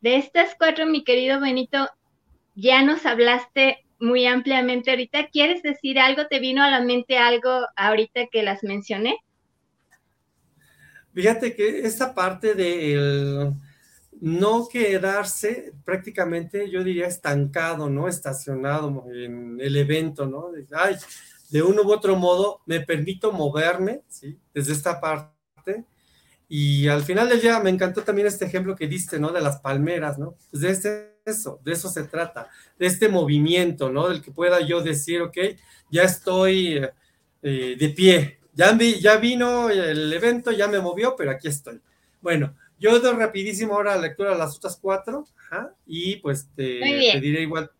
De 0.00 0.16
estas 0.16 0.54
cuatro, 0.58 0.86
mi 0.86 1.04
querido 1.04 1.40
Benito, 1.40 1.88
ya 2.54 2.82
nos 2.82 3.06
hablaste 3.06 3.84
muy 3.98 4.26
ampliamente 4.26 4.90
ahorita. 4.90 5.28
¿Quieres 5.28 5.62
decir 5.62 5.98
algo? 5.98 6.26
¿Te 6.26 6.38
vino 6.38 6.62
a 6.62 6.70
la 6.70 6.80
mente 6.80 7.18
algo 7.18 7.66
ahorita 7.76 8.26
que 8.30 8.42
las 8.42 8.62
mencioné? 8.62 9.16
Fíjate 11.14 11.54
que 11.54 11.80
esta 11.80 12.14
parte 12.14 12.54
de 12.54 13.52
no 14.20 14.68
quedarse 14.68 15.72
prácticamente, 15.84 16.70
yo 16.70 16.82
diría, 16.82 17.06
estancado, 17.06 17.90
¿no? 17.90 18.08
Estacionado 18.08 19.04
en 19.12 19.58
el 19.60 19.76
evento, 19.76 20.26
¿no? 20.26 20.50
ay, 20.72 20.96
de 21.50 21.62
uno 21.62 21.82
u 21.82 21.92
otro 21.92 22.16
modo 22.16 22.60
me 22.66 22.80
permito 22.80 23.32
moverme, 23.32 24.02
¿sí? 24.08 24.38
Desde 24.52 24.72
esta 24.72 25.00
parte. 25.00 25.84
Y 26.48 26.88
al 26.88 27.02
final 27.02 27.28
del 27.28 27.40
día 27.40 27.60
me 27.60 27.70
encantó 27.70 28.02
también 28.02 28.26
este 28.26 28.44
ejemplo 28.44 28.76
que 28.76 28.88
diste, 28.88 29.18
¿no? 29.18 29.32
De 29.32 29.40
las 29.40 29.60
palmeras, 29.60 30.18
¿no? 30.18 30.36
Pues 30.50 30.62
de 30.62 30.70
este, 30.70 31.16
eso, 31.24 31.60
de 31.64 31.72
eso 31.72 31.88
se 31.88 32.04
trata, 32.04 32.48
de 32.78 32.86
este 32.86 33.08
movimiento, 33.08 33.90
¿no? 33.90 34.08
Del 34.08 34.22
que 34.22 34.30
pueda 34.30 34.60
yo 34.60 34.80
decir, 34.82 35.22
ok, 35.22 35.36
ya 35.90 36.02
estoy 36.02 36.80
eh, 37.42 37.76
de 37.78 37.88
pie, 37.90 38.40
ya, 38.54 38.76
ya 38.78 39.16
vino 39.16 39.70
el 39.70 40.12
evento, 40.12 40.50
ya 40.50 40.68
me 40.68 40.80
movió, 40.80 41.14
pero 41.16 41.30
aquí 41.30 41.48
estoy. 41.48 41.80
Bueno, 42.20 42.56
yo 42.78 42.98
doy 43.00 43.16
rapidísimo 43.16 43.74
ahora 43.74 43.96
la 43.96 44.02
lectura 44.02 44.32
de 44.32 44.38
las 44.38 44.56
otras 44.56 44.78
cuatro, 44.80 45.26
y 45.86 46.16
pues 46.16 46.48
te, 46.54 46.80
te 46.80 47.20
diré 47.20 47.42
igual 47.42 47.70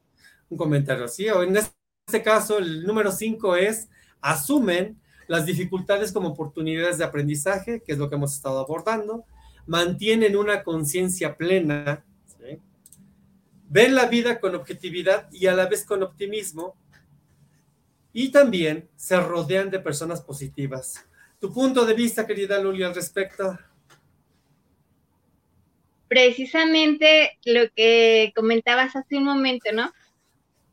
un 0.48 0.58
comentario, 0.58 1.08
¿sí? 1.08 1.28
O 1.28 1.42
en 1.42 1.56
este 1.56 1.76
este 2.06 2.22
caso, 2.22 2.58
el 2.58 2.84
número 2.84 3.10
cinco 3.10 3.56
es 3.56 3.88
asumen 4.20 4.96
las 5.26 5.44
dificultades 5.44 6.12
como 6.12 6.28
oportunidades 6.28 6.98
de 6.98 7.04
aprendizaje, 7.04 7.82
que 7.84 7.90
es 7.90 7.98
lo 7.98 8.08
que 8.08 8.14
hemos 8.14 8.32
estado 8.32 8.60
abordando, 8.60 9.24
mantienen 9.66 10.36
una 10.36 10.62
conciencia 10.62 11.36
plena, 11.36 12.04
ven 13.68 13.96
la 13.96 14.06
vida 14.06 14.38
con 14.38 14.54
objetividad 14.54 15.28
y 15.32 15.48
a 15.48 15.54
la 15.56 15.66
vez 15.66 15.84
con 15.84 16.04
optimismo, 16.04 16.76
y 18.12 18.30
también 18.30 18.88
se 18.94 19.18
rodean 19.18 19.68
de 19.68 19.80
personas 19.80 20.20
positivas. 20.20 21.04
¿Tu 21.40 21.52
punto 21.52 21.84
de 21.84 21.94
vista, 21.94 22.24
querida 22.24 22.60
Luli, 22.60 22.84
al 22.84 22.94
respecto? 22.94 23.58
Precisamente 26.08 27.38
lo 27.44 27.68
que 27.74 28.32
comentabas 28.34 28.94
hace 28.96 29.16
un 29.16 29.24
momento, 29.24 29.72
¿no? 29.72 29.92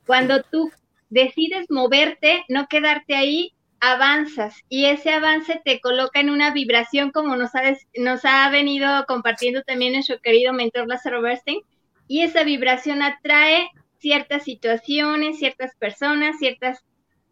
Cuando 0.06 0.44
tú 0.44 0.72
decides 1.10 1.68
moverte, 1.70 2.44
no 2.50 2.68
quedarte 2.68 3.16
ahí, 3.16 3.54
avanzas 3.84 4.56
y 4.70 4.86
ese 4.86 5.12
avance 5.12 5.62
te 5.66 5.82
coloca 5.82 6.22
en 6.22 6.30
una 6.30 6.54
vibración 6.54 7.12
como 7.12 7.36
nos 7.36 7.52
ha, 7.54 8.50
venido 8.50 9.06
compartiendo 9.10 9.62
también 9.64 9.92
nuestro 9.92 10.22
querido 10.22 10.54
mentor 10.54 10.88
Lázaro 10.88 11.22
Bernstein 11.22 11.60
y 12.08 12.22
esa 12.22 12.46
vibración 12.46 13.02
atrae 13.02 13.68
ciertas 14.00 14.44
situaciones, 14.44 15.38
ciertas 15.38 15.76
personas, 15.76 16.38
ciertas 16.40 16.80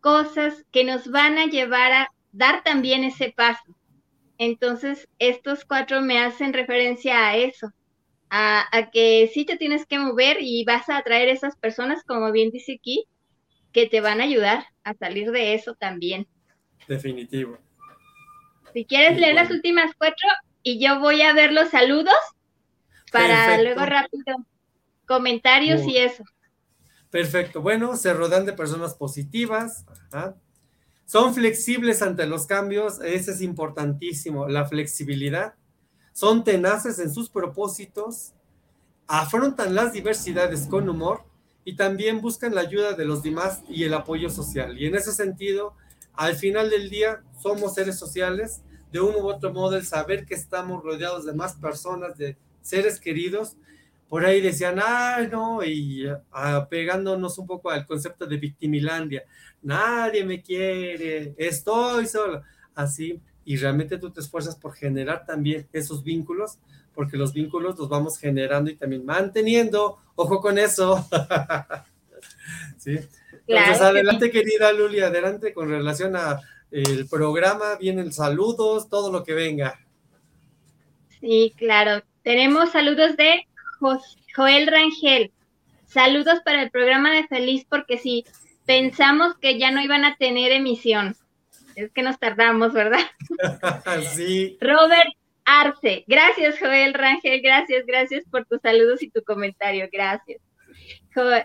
cosas 0.01 0.65
que 0.73 0.83
nos 0.83 1.09
van 1.09 1.37
a 1.37 1.45
llevar 1.45 1.93
a 1.93 2.09
dar 2.33 2.63
también 2.63 3.05
ese 3.05 3.33
paso. 3.35 3.63
Entonces, 4.37 5.07
estos 5.19 5.63
cuatro 5.63 6.01
me 6.01 6.19
hacen 6.19 6.51
referencia 6.51 7.27
a 7.27 7.37
eso, 7.37 7.71
a, 8.31 8.65
a 8.75 8.89
que 8.89 9.29
sí 9.33 9.45
te 9.45 9.57
tienes 9.57 9.85
que 9.85 9.99
mover 9.99 10.37
y 10.39 10.63
vas 10.63 10.89
a 10.89 10.97
atraer 10.97 11.27
esas 11.27 11.57
personas, 11.57 12.03
como 12.05 12.31
bien 12.31 12.49
dice 12.49 12.77
aquí, 12.79 13.05
que 13.73 13.87
te 13.87 13.99
van 13.99 14.21
a 14.21 14.23
ayudar 14.23 14.65
a 14.83 14.93
salir 14.93 15.31
de 15.31 15.53
eso 15.53 15.75
también. 15.75 16.27
Definitivo. 16.87 17.57
Si 18.73 18.85
quieres 18.85 19.19
leer 19.19 19.35
las 19.35 19.51
últimas 19.51 19.91
cuatro 19.97 20.27
y 20.63 20.83
yo 20.83 20.99
voy 20.99 21.21
a 21.21 21.33
ver 21.33 21.51
los 21.51 21.69
saludos 21.69 22.15
para 23.11 23.61
luego 23.61 23.85
rápido 23.85 24.45
comentarios 25.05 25.81
y 25.85 25.97
eso. 25.97 26.23
Perfecto. 27.09 27.61
Bueno, 27.61 27.97
se 27.97 28.13
rodean 28.13 28.45
de 28.45 28.53
personas 28.53 28.95
positivas. 28.95 29.85
Son 31.05 31.33
flexibles 31.33 32.01
ante 32.01 32.25
los 32.25 32.47
cambios. 32.47 33.01
Ese 33.01 33.31
es 33.31 33.41
importantísimo. 33.41 34.47
La 34.47 34.65
flexibilidad. 34.65 35.55
Son 36.13 36.43
tenaces 36.43 36.99
en 36.99 37.13
sus 37.13 37.29
propósitos. 37.29 38.33
Afrontan 39.07 39.75
las 39.75 39.93
diversidades 39.93 40.67
con 40.67 40.87
humor 40.87 41.23
y 41.63 41.75
también 41.75 42.21
buscan 42.21 42.55
la 42.55 42.61
ayuda 42.61 42.93
de 42.93 43.05
los 43.05 43.23
demás 43.23 43.61
y 43.69 43.83
el 43.83 43.93
apoyo 43.93 44.29
social. 44.29 44.79
Y 44.79 44.85
en 44.85 44.95
ese 44.95 45.11
sentido, 45.11 45.73
al 46.13 46.35
final 46.35 46.69
del 46.69 46.89
día, 46.89 47.23
somos 47.41 47.75
seres 47.75 47.97
sociales, 47.97 48.61
de 48.91 48.99
uno 48.99 49.19
u 49.19 49.27
otro 49.29 49.53
modo, 49.53 49.77
el 49.77 49.85
saber 49.85 50.25
que 50.25 50.33
estamos 50.33 50.83
rodeados 50.83 51.25
de 51.25 51.33
más 51.33 51.53
personas, 51.55 52.17
de 52.17 52.37
seres 52.61 52.99
queridos, 52.99 53.55
por 54.09 54.25
ahí 54.25 54.41
decían, 54.41 54.79
ay, 54.83 55.29
no, 55.31 55.63
y 55.63 56.05
apegándonos 56.31 57.37
un 57.37 57.47
poco 57.47 57.69
al 57.69 57.85
concepto 57.85 58.25
de 58.25 58.35
victimilandia, 58.35 59.23
nadie 59.61 60.25
me 60.25 60.41
quiere, 60.41 61.33
estoy 61.37 62.07
solo, 62.07 62.41
así, 62.75 63.21
y 63.45 63.57
realmente 63.57 63.97
tú 63.97 64.11
te 64.11 64.19
esfuerzas 64.19 64.55
por 64.55 64.73
generar 64.73 65.25
también 65.25 65.67
esos 65.73 66.03
vínculos, 66.03 66.59
porque 66.93 67.17
los 67.17 67.33
vínculos 67.33 67.77
los 67.77 67.89
vamos 67.89 68.17
generando 68.17 68.69
y 68.69 68.75
también 68.75 69.05
manteniendo, 69.05 69.97
ojo 70.15 70.41
con 70.41 70.57
eso. 70.57 71.07
¿Sí? 72.77 72.99
Entonces, 73.47 73.81
adelante, 73.81 74.31
querida 74.31 74.71
Luli, 74.71 74.99
adelante 74.99 75.53
con 75.53 75.69
relación 75.69 76.15
a 76.15 76.39
el 76.71 77.07
programa, 77.07 77.75
vienen 77.75 78.13
saludos, 78.13 78.89
todo 78.89 79.11
lo 79.11 79.23
que 79.23 79.33
venga. 79.33 79.79
Sí, 81.19 81.53
claro. 81.57 82.03
Tenemos 82.23 82.71
saludos 82.71 83.17
de 83.17 83.47
Joel 84.35 84.67
Rangel, 84.67 85.31
saludos 85.85 86.39
para 86.45 86.61
el 86.63 86.71
programa 86.71 87.13
de 87.13 87.27
Feliz 87.27 87.65
porque 87.67 87.97
sí, 87.97 88.25
pensamos 88.65 89.35
que 89.37 89.59
ya 89.59 89.71
no 89.71 89.81
iban 89.81 90.05
a 90.05 90.15
tener 90.17 90.51
emisión. 90.51 91.15
Es 91.81 91.91
que 91.91 92.03
nos 92.03 92.19
tardamos, 92.19 92.73
¿verdad? 92.73 92.99
sí. 94.15 94.57
Robert 94.61 95.09
Arce, 95.45 96.03
gracias 96.07 96.59
Joel 96.59 96.93
Rangel, 96.93 97.41
gracias, 97.41 97.85
gracias 97.85 98.23
por 98.29 98.45
tus 98.45 98.61
saludos 98.61 99.01
y 99.01 99.09
tu 99.09 99.23
comentario, 99.23 99.89
gracias. 99.91 100.39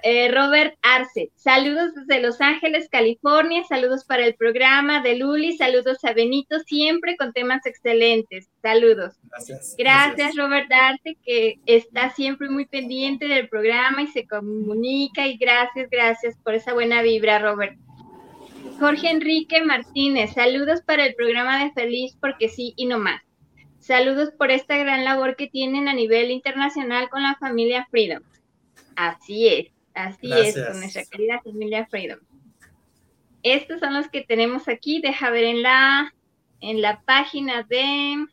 Eh, 0.02 0.30
Robert 0.32 0.76
Arce. 0.82 1.32
Saludos 1.34 1.92
desde 1.94 2.22
Los 2.22 2.40
Ángeles, 2.40 2.88
California. 2.88 3.64
Saludos 3.68 4.04
para 4.04 4.24
el 4.24 4.34
programa 4.36 5.02
de 5.02 5.16
Luli. 5.16 5.56
Saludos 5.56 6.04
a 6.04 6.12
Benito, 6.12 6.60
siempre 6.60 7.16
con 7.16 7.32
temas 7.32 7.66
excelentes. 7.66 8.48
Saludos. 8.62 9.16
Gracias. 9.24 9.74
Gracias, 9.76 10.36
Robert 10.36 10.70
Arce, 10.72 11.16
que 11.24 11.58
está 11.66 12.10
siempre 12.10 12.48
muy 12.48 12.66
pendiente 12.66 13.26
del 13.26 13.48
programa 13.48 14.02
y 14.02 14.06
se 14.08 14.26
comunica. 14.26 15.26
Y 15.26 15.36
gracias, 15.36 15.90
gracias 15.90 16.36
por 16.44 16.54
esa 16.54 16.72
buena 16.72 17.02
vibra, 17.02 17.40
Robert. 17.40 17.76
Jorge 18.78 19.10
Enrique 19.10 19.62
Martínez. 19.64 20.34
Saludos 20.34 20.82
para 20.82 21.06
el 21.06 21.14
programa 21.14 21.64
de 21.64 21.72
Feliz 21.72 22.16
porque 22.20 22.48
sí 22.48 22.74
y 22.76 22.86
no 22.86 22.98
más. 22.98 23.22
Saludos 23.78 24.30
por 24.36 24.50
esta 24.50 24.76
gran 24.76 25.04
labor 25.04 25.36
que 25.36 25.46
tienen 25.46 25.88
a 25.88 25.94
nivel 25.94 26.30
internacional 26.30 27.08
con 27.08 27.22
la 27.22 27.36
familia 27.36 27.86
Freedom. 27.90 28.22
Así 28.96 29.48
es, 29.48 29.72
así 29.94 30.30
es, 30.32 30.54
con 30.54 30.80
nuestra 30.80 31.04
querida 31.04 31.40
familia 31.42 31.86
Freedom. 31.86 32.18
Estos 33.42 33.80
son 33.80 33.94
los 33.94 34.08
que 34.08 34.22
tenemos 34.22 34.68
aquí. 34.68 35.00
Deja 35.00 35.30
ver 35.30 35.44
en 35.44 35.62
la, 35.62 36.12
en 36.60 36.82
la 36.82 37.00
página 37.02 37.62
de 37.62 38.26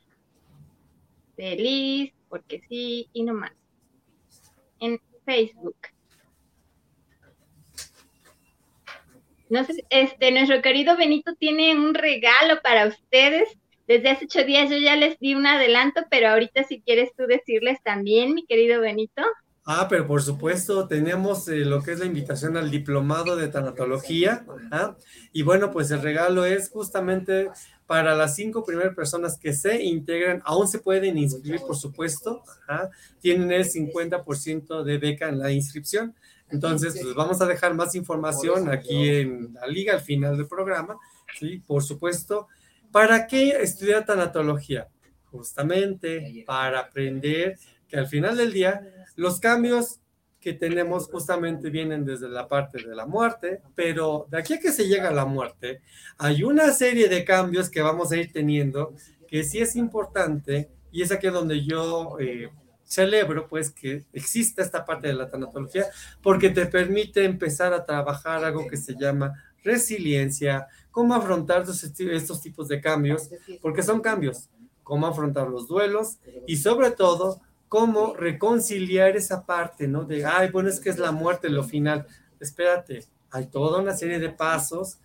Feliz, 1.35 2.13
porque 2.29 2.61
sí 2.67 3.09
y 3.13 3.23
no 3.23 3.33
más. 3.33 3.51
En 4.79 4.99
Facebook. 5.25 5.77
Sé, 9.53 9.85
este, 9.89 10.31
nuestro 10.31 10.61
querido 10.61 10.97
Benito 10.97 11.33
tiene 11.35 11.75
un 11.75 11.93
regalo 11.93 12.61
para 12.63 12.87
ustedes. 12.87 13.49
Desde 13.87 14.09
hace 14.09 14.25
ocho 14.25 14.43
días 14.43 14.69
yo 14.69 14.77
ya 14.77 14.95
les 14.95 15.19
di 15.19 15.35
un 15.35 15.45
adelanto, 15.45 16.01
pero 16.09 16.29
ahorita 16.29 16.63
si 16.63 16.81
quieres 16.81 17.11
tú 17.17 17.27
decirles 17.27 17.77
también, 17.83 18.33
mi 18.33 18.45
querido 18.45 18.81
Benito. 18.81 19.21
Ah, 19.65 19.87
pero 19.89 20.05
por 20.05 20.21
supuesto, 20.21 20.87
tenemos 20.87 21.47
eh, 21.47 21.59
lo 21.59 21.81
que 21.81 21.93
es 21.93 21.99
la 21.99 22.05
invitación 22.05 22.57
al 22.57 22.69
diplomado 22.69 23.37
de 23.37 23.47
tanatología. 23.47 24.45
Y 25.31 25.43
bueno, 25.43 25.71
pues 25.71 25.89
el 25.91 26.01
regalo 26.01 26.43
es 26.45 26.69
justamente 26.69 27.49
para 27.85 28.13
las 28.15 28.35
cinco 28.35 28.65
primeras 28.65 28.93
personas 28.93 29.37
que 29.37 29.53
se 29.53 29.83
integran, 29.83 30.41
aún 30.43 30.67
se 30.67 30.79
pueden 30.79 31.17
inscribir, 31.17 31.61
por 31.61 31.77
supuesto. 31.77 32.43
Tienen 33.21 33.51
el 33.51 33.63
50% 33.63 34.83
de 34.83 34.97
beca 34.97 35.29
en 35.29 35.39
la 35.39 35.51
inscripción. 35.51 36.13
Entonces, 36.53 36.97
pues 37.01 37.15
vamos 37.15 37.41
a 37.41 37.47
dejar 37.47 37.73
más 37.73 37.95
información 37.95 38.69
aquí 38.69 39.09
en 39.09 39.55
la 39.55 39.65
liga 39.65 39.93
al 39.93 40.01
final 40.01 40.37
del 40.37 40.47
programa. 40.47 40.97
Sí, 41.39 41.61
por 41.65 41.83
supuesto. 41.83 42.47
¿Para 42.91 43.25
qué 43.25 43.49
estudiar 43.59 44.05
tanatología? 44.05 44.87
Justamente 45.25 46.43
para 46.45 46.79
aprender 46.79 47.57
que 47.87 47.97
al 47.97 48.07
final 48.07 48.37
del 48.37 48.53
día 48.53 48.81
los 49.15 49.39
cambios 49.39 49.99
que 50.39 50.53
tenemos 50.53 51.07
justamente 51.07 51.71
vienen 51.71 52.05
desde 52.05 52.29
la 52.29 52.47
parte 52.47 52.77
de 52.83 52.95
la 52.95 53.07
muerte, 53.07 53.61
pero 53.73 54.27
de 54.29 54.37
aquí 54.37 54.53
a 54.53 54.59
que 54.59 54.71
se 54.71 54.87
llega 54.87 55.09
a 55.09 55.13
la 55.13 55.25
muerte, 55.25 55.81
hay 56.17 56.43
una 56.43 56.71
serie 56.71 57.09
de 57.09 57.23
cambios 57.23 57.69
que 57.69 57.81
vamos 57.81 58.11
a 58.11 58.17
ir 58.17 58.31
teniendo 58.31 58.93
que 59.27 59.43
sí 59.43 59.59
es 59.59 59.75
importante 59.75 60.69
y 60.91 61.01
es 61.01 61.11
aquí 61.11 61.27
donde 61.27 61.63
yo 61.63 62.17
eh, 62.19 62.51
celebro 62.93 63.47
pues 63.47 63.71
que 63.71 64.05
exista 64.13 64.61
esta 64.61 64.85
parte 64.85 65.07
de 65.07 65.13
la 65.13 65.29
tanatología 65.29 65.85
porque 66.21 66.49
te 66.49 66.65
permite 66.65 67.25
empezar 67.25 67.73
a 67.73 67.85
trabajar 67.85 68.43
algo 68.43 68.67
que 68.67 68.77
se 68.77 68.95
llama 68.95 69.33
resiliencia, 69.63 70.67
cómo 70.91 71.15
afrontar 71.15 71.63
estos, 71.63 72.41
tipos 72.41 72.67
de 72.67 72.81
cambios, 72.81 73.29
porque 73.61 73.81
son 73.81 74.01
cambios, 74.01 74.49
cómo 74.83 75.07
afrontar 75.07 75.47
los 75.49 75.67
duelos 75.67 76.19
y 76.45 76.57
sobre 76.57 76.91
todo 76.91 77.41
cómo 77.69 78.13
reconciliar 78.13 79.15
esa 79.15 79.45
parte, 79.45 79.87
¿no? 79.87 80.03
De, 80.03 80.25
ay, 80.25 80.51
bueno, 80.51 80.69
es 80.69 80.79
que 80.79 80.89
es 80.89 80.99
la 80.99 81.11
muerte 81.11 81.49
lo 81.49 81.63
final. 81.63 82.05
Espérate, 82.39 83.05
hay 83.31 83.47
toda 83.47 83.81
una 83.81 83.95
serie 83.95 84.19
de 84.19 84.29
pasos 84.29 84.99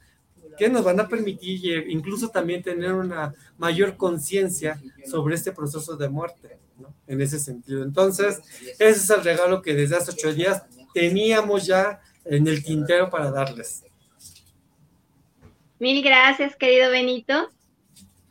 que 0.59 0.69
nos 0.69 0.85
van 0.85 1.01
a 1.01 1.09
permitir 1.09 1.89
incluso 1.89 2.29
también 2.29 2.63
tener 2.63 2.93
una 2.93 3.35
mayor 3.57 3.97
conciencia 3.97 4.81
sobre 5.07 5.37
este 5.37 5.53
proceso 5.53 5.97
de 5.97 6.09
muerte, 6.09 6.59
En 7.07 7.21
ese 7.21 7.39
sentido. 7.39 7.83
Entonces, 7.83 8.41
ese 8.79 8.91
es 8.91 9.11
el 9.11 9.25
regalo 9.25 9.63
que 9.63 9.75
desde 9.75 9.97
hace 9.97 10.13
ocho 10.13 10.33
días 10.33 10.63
teníamos 10.95 11.67
ya 11.67 12.01
en 12.25 12.47
el 12.47 12.63
tintero 12.63 13.11
para 13.11 13.31
darles. 13.31 13.85
Mil 15.79 16.03
gracias, 16.03 16.57
querido 16.57 16.91
Benito. 16.91 17.49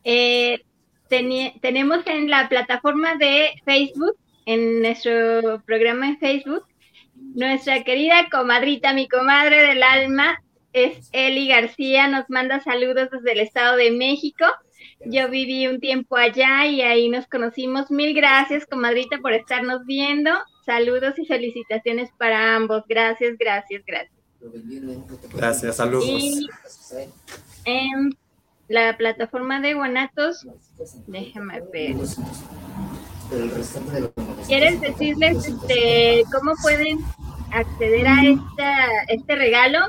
Eh, 0.03 0.63
tenemos 1.09 2.05
en 2.05 2.29
la 2.29 2.49
plataforma 2.49 3.15
de 3.15 3.51
Facebook 3.65 4.17
en 4.45 4.81
nuestro 4.81 5.61
programa 5.65 6.07
en 6.07 6.19
Facebook. 6.19 6.65
Nuestra 7.15 7.83
querida 7.83 8.27
comadrita, 8.31 8.93
mi 8.93 9.07
comadre 9.07 9.65
del 9.67 9.83
alma, 9.83 10.41
es 10.73 11.09
Eli 11.11 11.47
García, 11.47 12.07
nos 12.07 12.29
manda 12.29 12.59
saludos 12.61 13.09
desde 13.11 13.31
el 13.31 13.39
Estado 13.39 13.77
de 13.77 13.91
México. 13.91 14.45
Yo 15.05 15.29
viví 15.29 15.67
un 15.67 15.79
tiempo 15.79 16.17
allá 16.17 16.65
y 16.65 16.81
ahí 16.81 17.09
nos 17.09 17.27
conocimos. 17.27 17.91
Mil 17.91 18.15
gracias, 18.15 18.65
comadrita, 18.65 19.19
por 19.19 19.33
estarnos 19.33 19.85
viendo. 19.85 20.31
Saludos 20.65 21.17
y 21.17 21.25
felicitaciones 21.25 22.09
para 22.17 22.55
ambos. 22.55 22.83
Gracias, 22.89 23.37
gracias, 23.37 23.83
gracias. 23.85 24.17
Gracias, 25.33 25.75
saludos. 25.75 26.49
en 27.65 28.17
la 28.67 28.97
plataforma 28.97 29.61
de 29.61 29.73
Guanatos, 29.73 30.45
déjame 31.07 31.61
ver. 31.71 31.95
¿Quieres 34.45 34.81
decirles 34.81 35.47
este, 35.47 36.23
cómo 36.31 36.53
pueden 36.61 36.99
acceder 37.51 38.07
a 38.07 38.23
esta, 38.23 39.03
este 39.07 39.35
regalo? 39.35 39.79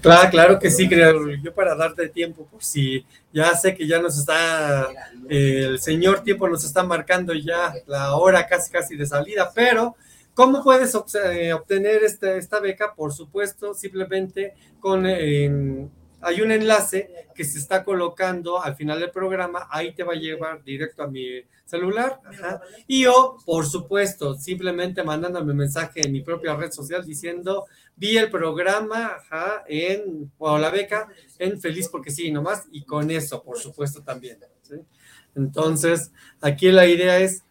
Claro, 0.00 0.30
claro 0.30 0.58
que 0.58 0.70
sí, 0.70 0.88
creo. 0.88 1.30
Yo 1.42 1.54
para 1.54 1.74
darte 1.74 2.08
tiempo, 2.08 2.46
por 2.46 2.62
si 2.62 3.04
ya 3.32 3.54
sé 3.54 3.74
que 3.74 3.86
ya 3.86 4.00
nos 4.00 4.18
está, 4.18 4.88
el 5.28 5.78
señor 5.80 6.22
tiempo 6.22 6.48
nos 6.48 6.64
está 6.64 6.82
marcando 6.82 7.34
ya 7.34 7.74
la 7.86 8.14
hora 8.16 8.46
casi 8.46 8.70
casi 8.70 8.96
de 8.96 9.06
salida, 9.06 9.50
pero 9.54 9.96
¿cómo 10.34 10.62
puedes 10.62 10.96
eh, 11.14 11.52
obtener 11.52 12.02
esta, 12.04 12.34
esta 12.34 12.60
beca? 12.60 12.94
Por 12.94 13.12
supuesto, 13.12 13.74
simplemente 13.74 14.54
con 14.80 15.06
hay 16.20 16.40
un 16.40 16.50
enlace 16.50 17.10
que 17.34 17.44
se 17.44 17.58
está 17.58 17.84
colocando 17.84 18.60
al 18.60 18.74
final 18.74 18.98
del 18.98 19.10
programa, 19.10 19.68
ahí 19.70 19.94
te 19.94 20.02
va 20.02 20.14
a 20.14 20.16
llevar 20.16 20.62
directo 20.64 21.02
a 21.02 21.06
mi 21.06 21.42
celular. 21.64 22.20
Y 22.86 23.04
yo, 23.04 23.36
por 23.44 23.66
supuesto, 23.66 24.34
simplemente 24.34 25.04
mandándome 25.04 25.54
mensaje 25.54 26.04
en 26.04 26.12
mi 26.12 26.22
propia 26.22 26.56
red 26.56 26.72
social 26.72 27.04
diciendo, 27.04 27.66
vi 27.98 28.16
el 28.16 28.30
programa 28.30 29.18
en, 29.66 30.30
o 30.38 30.56
la 30.56 30.70
beca 30.70 31.08
en 31.38 31.60
Feliz 31.60 31.88
porque 31.88 32.10
sí, 32.10 32.30
nomás, 32.30 32.66
y 32.70 32.84
con 32.84 33.10
eso, 33.10 33.42
por 33.42 33.58
supuesto, 33.58 34.02
también. 34.02 34.38
Entonces, 35.34 36.12
aquí 36.40 36.70
la 36.70 36.86
idea 36.86 37.18
es 37.18 37.42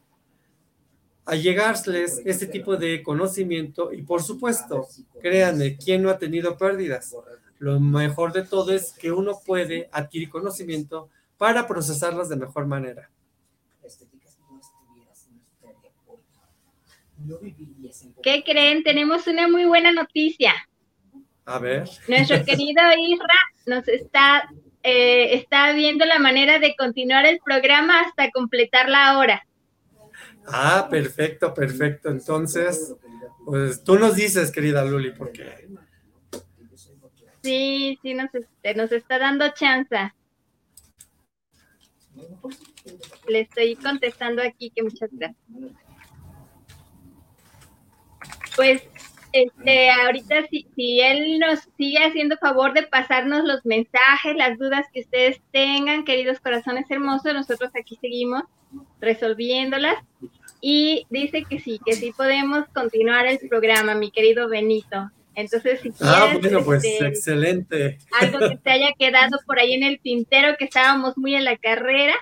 allegarles 1.25 2.21
este 2.25 2.47
tipo 2.47 2.77
de 2.77 3.03
conocimiento 3.03 3.91
y 3.91 4.01
por 4.01 4.23
supuesto, 4.23 4.87
créanme, 5.21 5.75
¿quién 5.75 6.01
no 6.01 6.09
ha 6.09 6.17
tenido 6.17 6.57
pérdidas? 6.57 7.13
Lo 7.59 7.79
mejor 7.79 8.31
de 8.31 8.43
todo 8.43 8.71
es 8.71 8.93
que 8.93 9.11
uno 9.11 9.39
puede 9.45 9.89
adquirir 9.91 10.29
conocimiento 10.29 11.09
para 11.37 11.67
procesarlas 11.67 12.29
de 12.29 12.37
mejor 12.37 12.65
manera. 12.65 13.09
¿Qué 18.23 18.43
creen? 18.43 18.83
Tenemos 18.83 19.27
una 19.27 19.47
muy 19.47 19.65
buena 19.65 19.91
noticia. 19.91 20.53
A 21.45 21.59
ver. 21.59 21.87
Nuestro 22.07 22.43
querido 22.45 22.81
Isra 22.97 23.35
nos 23.65 23.87
está, 23.87 24.49
eh, 24.83 25.35
está 25.35 25.71
viendo 25.73 26.05
la 26.05 26.19
manera 26.19 26.59
de 26.59 26.75
continuar 26.75 27.25
el 27.25 27.39
programa 27.39 28.01
hasta 28.01 28.31
completar 28.31 28.89
la 28.89 29.17
hora. 29.17 29.45
Ah, 30.45 30.87
perfecto, 30.89 31.53
perfecto. 31.53 32.09
Entonces, 32.09 32.95
pues 33.45 33.83
tú 33.83 33.97
nos 33.97 34.15
dices, 34.15 34.51
querida 34.51 34.83
Luli, 34.83 35.11
porque... 35.11 35.67
Sí, 37.43 37.97
sí, 38.01 38.13
nos, 38.13 38.33
este, 38.33 38.73
nos 38.75 38.91
está 38.91 39.19
dando 39.19 39.47
chance. 39.53 40.11
Le 43.27 43.41
estoy 43.41 43.75
contestando 43.75 44.41
aquí 44.41 44.71
que 44.71 44.83
muchas 44.83 45.09
gracias. 45.11 45.37
Pues 48.57 48.83
este, 49.31 49.89
ahorita 49.89 50.47
si, 50.49 50.67
si 50.75 50.99
él 50.99 51.39
nos 51.39 51.59
sigue 51.77 51.99
haciendo 51.99 52.37
favor 52.37 52.73
de 52.73 52.83
pasarnos 52.83 53.45
los 53.45 53.65
mensajes, 53.65 54.35
las 54.35 54.57
dudas 54.57 54.85
que 54.91 55.01
ustedes 55.01 55.39
tengan, 55.51 56.03
queridos 56.03 56.39
corazones 56.39 56.89
hermosos, 56.89 57.33
nosotros 57.33 57.71
aquí 57.79 57.97
seguimos 58.01 58.43
resolviéndolas. 58.99 59.95
Y 60.59 61.05
dice 61.09 61.43
que 61.47 61.59
sí, 61.59 61.79
que 61.85 61.93
sí 61.93 62.11
podemos 62.17 62.65
continuar 62.73 63.27
el 63.27 63.37
programa, 63.47 63.93
mi 63.95 64.11
querido 64.11 64.49
Benito. 64.49 65.11
Entonces, 65.35 65.81
si 65.81 65.91
ah, 66.01 66.35
bueno, 66.41 66.63
pues 66.65 66.83
este, 66.83 67.05
excelente. 67.05 67.99
Algo 68.19 68.39
que 68.39 68.57
te 68.57 68.71
haya 68.71 68.91
quedado 68.97 69.37
por 69.45 69.59
ahí 69.59 69.73
en 69.73 69.83
el 69.83 69.99
tintero, 69.99 70.57
que 70.57 70.65
estábamos 70.65 71.15
muy 71.15 71.35
en 71.35 71.45
la 71.45 71.57
carrera, 71.57 72.15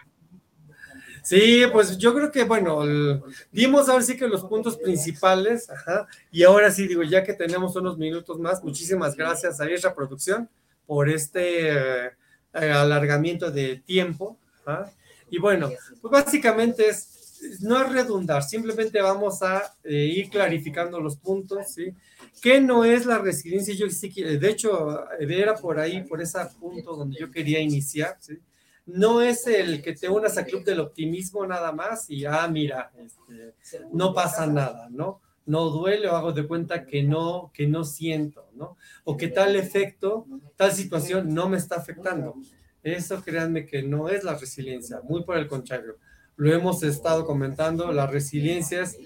Sí, 1.26 1.64
pues 1.74 1.98
yo 1.98 2.14
creo 2.14 2.32
que, 2.32 2.44
bueno, 2.44 2.84
dimos 3.52 3.90
ahora 3.90 4.04
sí 4.04 4.16
que 4.16 4.28
los 4.28 4.44
puntos 4.44 4.78
principales, 4.78 5.68
ajá, 5.72 6.08
y 6.32 6.44
ahora 6.44 6.70
sí, 6.70 6.88
digo, 6.88 7.02
ya 7.02 7.24
que 7.24 7.34
tenemos 7.34 7.76
unos 7.76 7.98
minutos 7.98 8.38
más, 8.38 8.64
muchísimas 8.64 9.16
gracias 9.16 9.60
a 9.60 9.66
esta 9.66 9.96
producción 9.96 10.48
por 10.86 11.10
este 11.10 12.06
eh, 12.06 12.12
alargamiento 12.54 13.50
de 13.50 13.78
tiempo, 13.78 14.38
ajá, 14.64 14.92
y 15.28 15.40
bueno, 15.40 15.72
pues 16.00 16.12
básicamente 16.12 16.90
es, 16.90 17.60
no 17.62 17.82
es 17.82 17.92
redundar, 17.92 18.44
simplemente 18.44 19.02
vamos 19.02 19.42
a 19.42 19.76
eh, 19.84 20.06
ir 20.06 20.30
clarificando 20.30 21.00
los 21.00 21.18
puntos, 21.18 21.74
¿sí? 21.74 21.92
¿Qué 22.40 22.62
no 22.62 22.86
es 22.86 23.08
la 23.08 23.18
resiliencia? 23.18 23.74
Yo 23.74 23.90
sí 23.90 24.10
de 24.12 24.48
hecho, 24.48 25.10
era 25.20 25.56
por 25.56 25.80
ahí, 25.80 26.04
por 26.04 26.22
ese 26.22 26.38
punto 26.60 26.96
donde 26.96 27.18
yo 27.20 27.32
quería 27.32 27.60
iniciar, 27.60 28.16
¿sí? 28.20 28.38
No 28.86 29.22
es 29.22 29.48
el 29.48 29.82
que 29.82 29.94
te 29.94 30.10
unas 30.10 30.38
al 30.38 30.46
club 30.46 30.64
del 30.64 30.80
optimismo 30.80 31.46
nada 31.46 31.72
más 31.72 32.10
y, 32.10 32.26
ah, 32.26 32.48
mira, 32.48 32.92
este, 32.98 33.54
no 33.92 34.14
pasa 34.14 34.46
nada, 34.46 34.88
¿no? 34.92 35.22
No 35.46 35.70
duele 35.70 36.08
o 36.08 36.16
hago 36.16 36.32
de 36.32 36.48
cuenta 36.48 36.86
que 36.86 37.04
no, 37.04 37.52
que 37.54 37.68
no 37.68 37.84
siento, 37.84 38.50
¿no? 38.54 38.78
O 39.04 39.18
que 39.18 39.28
tal 39.28 39.56
efecto, 39.56 40.26
tal 40.56 40.72
situación 40.72 41.34
no 41.34 41.50
me 41.50 41.58
está 41.58 41.76
afectando. 41.76 42.36
Eso 42.84 43.24
créanme 43.24 43.66
que 43.66 43.82
no 43.82 44.10
es 44.10 44.24
la 44.24 44.36
resiliencia, 44.36 45.02
muy 45.04 45.24
por 45.24 45.38
el 45.38 45.48
contrario. 45.48 45.98
Lo 46.36 46.54
hemos 46.54 46.84
estado 46.84 47.26
comentando, 47.26 47.92
la 47.92 48.06
resiliencia 48.06 48.82
es, 48.82 48.98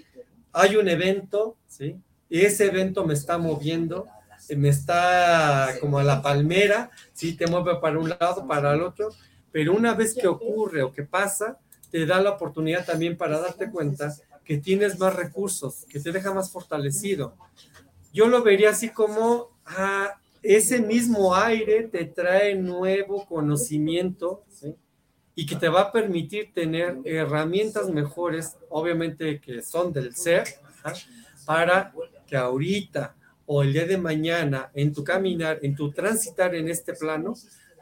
hay 0.51 0.75
un 0.75 0.89
evento, 0.89 1.57
¿sí? 1.67 1.95
Y 2.29 2.41
ese 2.41 2.65
evento 2.65 3.05
me 3.05 3.13
está 3.13 3.37
moviendo, 3.37 4.07
me 4.55 4.69
está 4.69 5.69
como 5.79 5.99
a 5.99 6.03
la 6.03 6.21
palmera, 6.21 6.91
¿sí? 7.13 7.35
Te 7.35 7.47
mueve 7.47 7.77
para 7.81 7.99
un 7.99 8.09
lado, 8.09 8.47
para 8.47 8.73
el 8.73 8.81
otro, 8.81 9.09
pero 9.51 9.73
una 9.73 9.93
vez 9.93 10.13
que 10.13 10.27
ocurre 10.27 10.83
o 10.83 10.91
que 10.91 11.03
pasa, 11.03 11.57
te 11.91 12.05
da 12.05 12.21
la 12.21 12.31
oportunidad 12.31 12.85
también 12.85 13.17
para 13.17 13.39
darte 13.39 13.69
cuenta 13.69 14.13
que 14.43 14.57
tienes 14.57 14.99
más 14.99 15.15
recursos, 15.15 15.85
que 15.89 15.99
te 15.99 16.12
deja 16.12 16.33
más 16.33 16.51
fortalecido. 16.51 17.35
Yo 18.13 18.27
lo 18.27 18.41
vería 18.41 18.71
así 18.71 18.89
como 18.89 19.49
ah, 19.65 20.19
ese 20.41 20.79
mismo 20.79 21.35
aire 21.35 21.83
te 21.83 22.05
trae 22.05 22.55
nuevo 22.55 23.25
conocimiento 23.25 24.43
y 25.35 25.45
que 25.45 25.55
te 25.55 25.69
va 25.69 25.81
a 25.81 25.91
permitir 25.91 26.53
tener 26.53 26.97
herramientas 27.05 27.89
mejores, 27.89 28.57
obviamente 28.69 29.39
que 29.39 29.62
son 29.62 29.93
del 29.93 30.15
ser, 30.15 30.45
para 31.45 31.93
que 32.27 32.35
ahorita 32.35 33.15
o 33.45 33.63
el 33.63 33.73
día 33.73 33.85
de 33.85 33.97
mañana 33.97 34.69
en 34.73 34.93
tu 34.93 35.03
caminar, 35.03 35.59
en 35.62 35.75
tu 35.75 35.91
transitar 35.91 36.53
en 36.55 36.69
este 36.69 36.93
plano, 36.93 37.33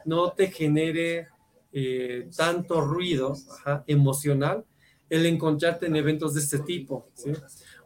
no 0.04 0.32
te 0.32 0.48
genere 0.48 1.28
eh, 1.72 2.28
tanto 2.36 2.80
ruido 2.80 3.36
emocional 3.86 4.64
el 5.10 5.26
encontrarte 5.26 5.86
en 5.86 5.96
eventos 5.96 6.34
de 6.34 6.40
este 6.40 6.58
tipo. 6.60 7.08
¿sí? 7.14 7.32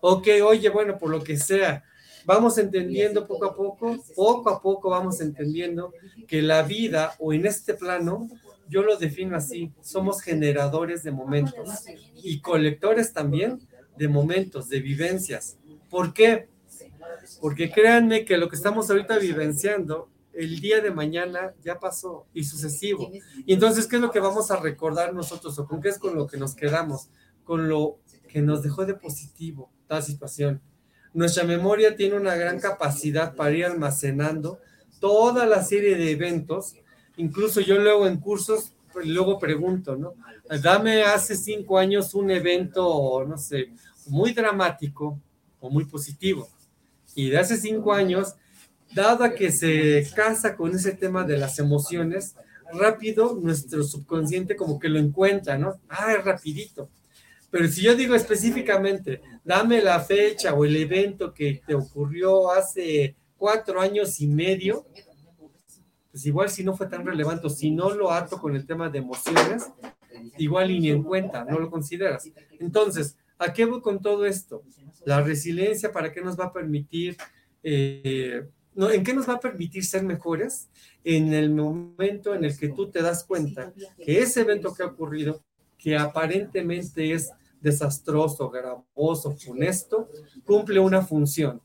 Ok, 0.01 0.29
oye, 0.45 0.68
bueno, 0.71 0.99
por 0.99 1.11
lo 1.11 1.23
que 1.23 1.37
sea, 1.37 1.85
vamos 2.25 2.59
entendiendo 2.59 3.27
poco 3.27 3.47
a 3.47 3.57
poco, 3.57 3.97
poco 4.14 4.51
a 4.51 4.61
poco 4.61 4.90
vamos 4.90 5.21
entendiendo 5.21 5.92
que 6.27 6.42
la 6.42 6.62
vida 6.62 7.14
o 7.18 7.33
en 7.33 7.47
este 7.47 7.75
plano, 7.75 8.29
yo 8.68 8.83
lo 8.83 8.97
defino 8.97 9.37
así, 9.37 9.73
somos 9.81 10.23
generadores 10.23 11.03
de 11.03 11.11
momentos 11.11 11.85
y 12.16 12.40
colectores 12.40 13.12
también 13.12 13.61
de 13.97 14.09
momentos, 14.09 14.68
de 14.68 14.81
vivencias. 14.81 15.59
¿Por 15.90 16.14
qué? 16.14 16.49
Porque 17.40 17.71
créanme 17.71 18.25
que 18.25 18.38
lo 18.38 18.49
que 18.49 18.57
estamos 18.57 18.90
ahorita 18.90 19.18
vivenciando 19.18 20.09
el 20.35 20.61
día 20.61 20.81
de 20.81 20.90
mañana 20.90 21.55
ya 21.62 21.79
pasó 21.79 22.27
y 22.33 22.45
sucesivo. 22.45 23.11
Y 23.47 23.53
entonces, 23.53 23.87
¿qué 23.87 23.97
es 23.97 24.03
lo 24.03 24.11
que 24.11 24.21
vamos 24.21 24.51
a 24.51 24.57
recordar 24.57 25.14
nosotros 25.14 25.59
o 25.59 25.66
con 25.66 25.81
qué 25.81 25.90
es 25.90 25.99
con 25.99 26.14
lo 26.14 26.27
que 26.27 26.37
nos 26.37 26.55
quedamos? 26.55 27.11
Con 27.45 27.68
lo 27.68 27.99
que 28.29 28.42
nos 28.42 28.62
dejó 28.62 28.87
de 28.87 28.95
positivo 28.95 29.71
tal 29.87 30.03
situación. 30.03 30.61
Nuestra 31.12 31.45
memoria 31.45 31.95
tiene 31.95 32.16
una 32.16 32.35
gran 32.35 32.59
capacidad 32.59 33.35
para 33.35 33.51
ir 33.51 33.66
almacenando 33.66 34.59
toda 35.01 35.45
la 35.45 35.62
serie 35.62 35.97
de 35.97 36.12
eventos. 36.12 36.75
Incluso 37.16 37.61
yo 37.61 37.79
luego 37.79 38.07
en 38.07 38.18
cursos, 38.18 38.73
pues, 38.92 39.07
luego 39.07 39.38
pregunto, 39.38 39.97
¿no? 39.97 40.14
Dame 40.62 41.03
hace 41.03 41.37
cinco 41.37 41.79
años 41.79 42.14
un 42.14 42.31
evento, 42.31 43.25
no 43.27 43.37
sé, 43.37 43.73
muy 44.07 44.33
dramático 44.33 45.21
o 45.61 45.68
muy 45.68 45.85
positivo. 45.85 46.49
Y 47.14 47.29
de 47.29 47.38
hace 47.38 47.59
cinco 47.59 47.92
años, 47.92 48.35
dada 48.95 49.35
que 49.35 49.51
se 49.53 50.07
casa 50.15 50.57
con 50.57 50.75
ese 50.75 50.93
tema 50.93 51.25
de 51.25 51.39
las 51.39 51.59
emociones, 51.59 52.35
rápido 52.73 53.39
nuestro 53.41 53.83
subconsciente 53.83 54.57
como 54.57 54.79
que 54.79 54.89
lo 54.89 54.99
encuentra, 54.99 55.59
¿no? 55.59 55.81
Ah, 55.89 56.15
es 56.17 56.25
rapidito. 56.25 56.89
Pero 57.51 57.69
si 57.69 57.83
yo 57.83 57.95
digo 57.95 58.15
específicamente, 58.15 59.21
dame 59.45 59.83
la 59.83 60.01
fecha 60.01 60.55
o 60.55 60.65
el 60.65 60.75
evento 60.77 61.35
que 61.35 61.61
te 61.67 61.75
ocurrió 61.75 62.51
hace 62.51 63.15
cuatro 63.37 63.81
años 63.81 64.21
y 64.21 64.27
medio, 64.27 64.87
pues 66.11 66.25
igual 66.25 66.49
si 66.49 66.65
no 66.65 66.75
fue 66.75 66.87
tan 66.87 67.05
relevante, 67.05 67.51
si 67.51 67.71
no 67.71 67.91
lo 67.91 68.11
ato 68.11 68.39
con 68.39 68.57
el 68.57 68.67
tema 68.67 68.89
de 68.89 68.99
emociones, 68.99 69.71
igual 70.39 70.69
ni 70.69 70.91
en 70.91 71.03
cuenta, 71.03 71.45
no 71.45 71.59
lo 71.59 71.71
consideras. 71.71 72.31
Entonces, 72.59 73.17
¿a 73.39 73.53
qué 73.53 73.65
voy 73.67 73.83
con 73.83 74.01
todo 74.01 74.25
esto? 74.25 74.63
La 75.05 75.21
resiliencia, 75.21 75.93
¿para 75.93 76.13
qué 76.13 76.23
nos 76.23 76.39
va 76.39 76.47
a 76.47 76.53
permitir 76.53 77.17
eh, 77.63 78.49
¿En 78.75 79.05
qué 79.05 79.13
nos 79.13 79.29
va 79.29 79.35
a 79.35 79.41
permitir 79.41 79.85
ser 79.85 80.03
mejores? 80.03 80.69
En 81.05 81.33
el 81.33 81.51
momento 81.51 82.35
en 82.35 82.45
el 82.45 82.57
que 82.57 82.69
tú 82.69 82.91
te 82.91 83.03
das 83.03 83.25
cuenta 83.25 83.73
que 83.99 84.21
ese 84.21 84.43
evento 84.43 84.75
que 84.75 84.83
ha 84.83 84.87
ocurrido, 84.87 85.43
que 85.77 85.97
aparentemente 85.97 87.13
es 87.13 87.31
desastroso, 87.61 88.51
gravoso, 88.51 89.37
funesto, 89.37 90.09
cumple 90.45 90.81
una 90.81 91.03
función, 91.03 91.61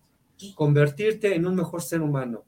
convertirte 0.56 1.36
en 1.36 1.46
un 1.46 1.56
mejor 1.56 1.82
ser 1.82 2.02
humano. 2.02 2.44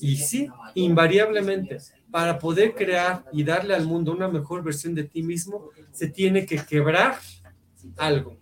Y 0.00 0.16
sí, 0.16 0.48
invariablemente, 0.74 1.78
para 2.10 2.38
poder 2.38 2.74
crear 2.74 3.24
y 3.32 3.44
darle 3.44 3.74
al 3.74 3.86
mundo 3.86 4.12
una 4.12 4.28
mejor 4.28 4.62
versión 4.62 4.94
de 4.94 5.04
ti 5.04 5.22
mismo, 5.22 5.68
se 5.92 6.08
tiene 6.08 6.46
que 6.46 6.64
quebrar 6.64 7.16
algo, 7.96 8.38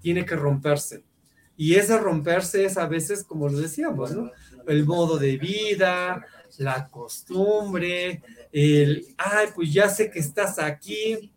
tiene 0.00 0.24
que 0.24 0.36
romperse. 0.36 1.04
Y 1.56 1.74
ese 1.74 1.98
romperse 1.98 2.64
es 2.64 2.78
a 2.78 2.86
veces, 2.86 3.24
como 3.24 3.48
lo 3.48 3.58
decíamos, 3.58 4.12
¿no? 4.12 4.30
El 4.66 4.84
modo 4.84 5.18
de 5.18 5.36
vida, 5.36 6.24
la 6.58 6.88
costumbre, 6.88 8.22
el, 8.52 9.06
ay, 9.16 9.48
pues 9.54 9.72
ya 9.72 9.88
sé 9.88 10.10
que 10.10 10.18
estás 10.18 10.58
aquí. 10.58 11.32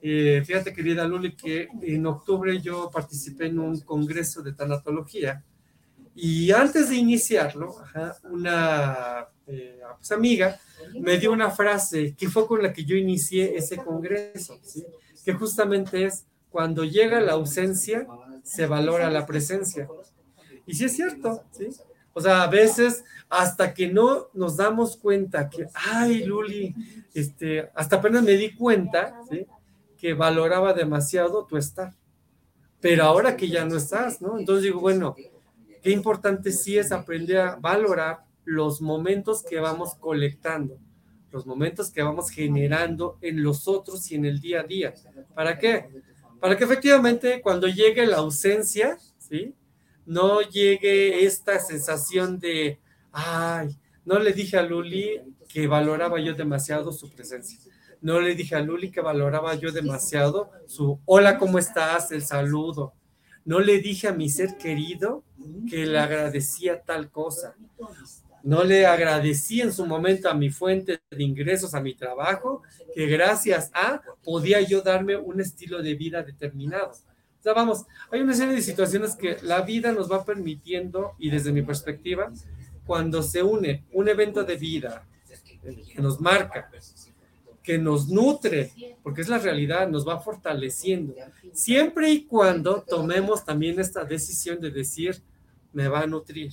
Eh, 0.00 0.42
fíjate, 0.44 0.72
querida 0.72 1.06
Luli, 1.06 1.34
que 1.34 1.68
en 1.82 2.06
octubre 2.06 2.60
yo 2.60 2.90
participé 2.90 3.46
en 3.46 3.58
un 3.58 3.80
congreso 3.80 4.42
de 4.42 4.52
tanatología 4.52 5.42
y 6.20 6.50
antes 6.50 6.90
de 6.90 6.96
iniciarlo, 6.96 7.76
una 8.24 9.28
eh, 9.46 9.78
pues, 9.96 10.10
amiga 10.10 10.58
me 11.00 11.16
dio 11.16 11.30
una 11.30 11.48
frase 11.52 12.16
que 12.16 12.28
fue 12.28 12.44
con 12.44 12.60
la 12.60 12.72
que 12.72 12.84
yo 12.84 12.96
inicié 12.96 13.56
ese 13.56 13.76
congreso, 13.76 14.60
que 15.24 15.32
justamente 15.34 16.06
es, 16.06 16.26
cuando 16.50 16.82
llega 16.82 17.20
la 17.20 17.34
ausencia, 17.34 18.04
se 18.42 18.66
valora 18.66 19.08
la 19.10 19.26
presencia. 19.26 19.88
Y 20.66 20.74
sí 20.74 20.86
es 20.86 20.96
cierto, 20.96 21.44
¿sí? 21.52 21.68
O 22.18 22.20
sea, 22.20 22.42
a 22.42 22.48
veces 22.48 23.04
hasta 23.28 23.72
que 23.72 23.86
no 23.86 24.26
nos 24.34 24.56
damos 24.56 24.96
cuenta 24.96 25.48
que, 25.48 25.68
ay, 25.72 26.24
Luli, 26.24 26.74
este, 27.14 27.70
hasta 27.76 27.96
apenas 27.96 28.24
me 28.24 28.32
di 28.32 28.56
cuenta, 28.56 29.20
¿sí? 29.30 29.46
Que 29.96 30.14
valoraba 30.14 30.72
demasiado 30.72 31.46
tu 31.46 31.56
estar. 31.56 31.94
Pero 32.80 33.04
ahora 33.04 33.36
que 33.36 33.48
ya 33.48 33.64
no 33.64 33.76
estás, 33.76 34.20
¿no? 34.20 34.36
Entonces 34.36 34.64
digo, 34.64 34.80
bueno, 34.80 35.14
qué 35.80 35.90
importante 35.90 36.50
sí 36.50 36.76
es 36.76 36.90
aprender 36.90 37.38
a 37.38 37.54
valorar 37.54 38.24
los 38.44 38.80
momentos 38.80 39.44
que 39.44 39.60
vamos 39.60 39.94
colectando, 39.94 40.76
los 41.30 41.46
momentos 41.46 41.92
que 41.92 42.02
vamos 42.02 42.30
generando 42.30 43.16
en 43.20 43.44
los 43.44 43.68
otros 43.68 44.10
y 44.10 44.16
en 44.16 44.24
el 44.24 44.40
día 44.40 44.62
a 44.62 44.64
día. 44.64 44.92
¿Para 45.36 45.56
qué? 45.56 45.88
Para 46.40 46.56
que 46.56 46.64
efectivamente 46.64 47.40
cuando 47.40 47.68
llegue 47.68 48.04
la 48.06 48.16
ausencia, 48.16 48.98
¿sí? 49.18 49.54
No 50.08 50.40
llegue 50.40 51.26
esta 51.26 51.60
sensación 51.60 52.40
de, 52.40 52.80
ay, 53.12 53.76
no 54.06 54.18
le 54.18 54.32
dije 54.32 54.56
a 54.56 54.62
Luli 54.62 55.20
que 55.50 55.66
valoraba 55.66 56.18
yo 56.18 56.32
demasiado 56.32 56.92
su 56.92 57.10
presencia. 57.10 57.58
No 58.00 58.18
le 58.18 58.34
dije 58.34 58.56
a 58.56 58.60
Luli 58.60 58.90
que 58.90 59.02
valoraba 59.02 59.54
yo 59.56 59.70
demasiado 59.70 60.50
su 60.66 60.98
hola, 61.04 61.36
¿cómo 61.36 61.58
estás? 61.58 62.10
El 62.10 62.22
saludo. 62.22 62.94
No 63.44 63.60
le 63.60 63.80
dije 63.80 64.08
a 64.08 64.14
mi 64.14 64.30
ser 64.30 64.56
querido 64.56 65.24
que 65.68 65.84
le 65.84 65.98
agradecía 65.98 66.80
tal 66.80 67.10
cosa. 67.10 67.54
No 68.42 68.64
le 68.64 68.86
agradecí 68.86 69.60
en 69.60 69.74
su 69.74 69.84
momento 69.84 70.30
a 70.30 70.34
mi 70.34 70.48
fuente 70.48 71.02
de 71.10 71.22
ingresos, 71.22 71.74
a 71.74 71.82
mi 71.82 71.94
trabajo, 71.94 72.62
que 72.94 73.04
gracias 73.04 73.70
a 73.74 74.00
podía 74.24 74.62
yo 74.62 74.80
darme 74.80 75.18
un 75.18 75.42
estilo 75.42 75.82
de 75.82 75.94
vida 75.96 76.22
determinado. 76.22 76.92
O 77.38 77.42
sea, 77.42 77.52
vamos, 77.54 77.84
hay 78.10 78.20
una 78.20 78.34
serie 78.34 78.54
de 78.54 78.62
situaciones 78.62 79.14
que 79.14 79.36
la 79.42 79.62
vida 79.62 79.92
nos 79.92 80.10
va 80.10 80.24
permitiendo 80.24 81.12
y 81.18 81.30
desde 81.30 81.52
mi 81.52 81.62
perspectiva, 81.62 82.32
cuando 82.84 83.22
se 83.22 83.42
une 83.42 83.84
un 83.92 84.08
evento 84.08 84.44
de 84.44 84.56
vida 84.56 85.06
que 85.62 86.00
nos 86.00 86.20
marca, 86.20 86.70
que 87.62 87.78
nos 87.78 88.08
nutre, 88.08 88.72
porque 89.02 89.20
es 89.20 89.28
la 89.28 89.38
realidad, 89.38 89.88
nos 89.88 90.08
va 90.08 90.18
fortaleciendo, 90.20 91.14
siempre 91.52 92.10
y 92.10 92.24
cuando 92.24 92.82
tomemos 92.82 93.44
también 93.44 93.78
esta 93.78 94.04
decisión 94.04 94.60
de 94.60 94.70
decir, 94.70 95.22
me 95.72 95.86
va 95.86 96.00
a 96.00 96.06
nutrir. 96.06 96.52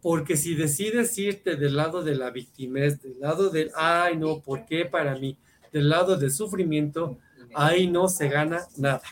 Porque 0.00 0.36
si 0.36 0.54
decides 0.54 1.16
irte 1.18 1.54
del 1.54 1.76
lado 1.76 2.02
de 2.02 2.16
la 2.16 2.30
victimez, 2.30 3.00
del 3.02 3.20
lado 3.20 3.50
del, 3.50 3.70
ay, 3.76 4.16
no, 4.16 4.40
¿por 4.40 4.66
qué 4.66 4.84
para 4.84 5.16
mí? 5.16 5.36
Del 5.72 5.88
lado 5.88 6.16
del 6.16 6.32
sufrimiento, 6.32 7.18
ahí 7.54 7.86
no 7.86 8.08
se 8.08 8.28
gana 8.28 8.66
nada. 8.76 9.02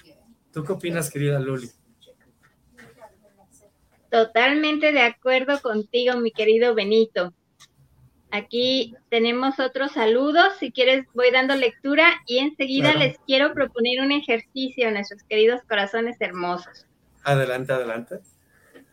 ¿Tú 0.52 0.64
qué 0.64 0.72
opinas, 0.72 1.10
querida 1.10 1.38
Luli? 1.38 1.70
Totalmente 4.10 4.92
de 4.92 5.02
acuerdo 5.02 5.60
contigo, 5.60 6.16
mi 6.16 6.32
querido 6.32 6.74
Benito. 6.74 7.32
Aquí 8.32 8.94
tenemos 9.08 9.58
otros 9.58 9.92
saludos. 9.92 10.54
Si 10.58 10.72
quieres, 10.72 11.06
voy 11.14 11.30
dando 11.30 11.54
lectura 11.54 12.12
y 12.26 12.38
enseguida 12.38 12.94
les 12.94 13.18
quiero 13.26 13.52
proponer 13.52 14.00
un 14.02 14.12
ejercicio 14.12 14.88
a 14.88 14.90
nuestros 14.92 15.22
queridos 15.24 15.62
corazones 15.68 16.16
hermosos. 16.20 16.86
Adelante, 17.22 17.72
adelante. 17.72 18.20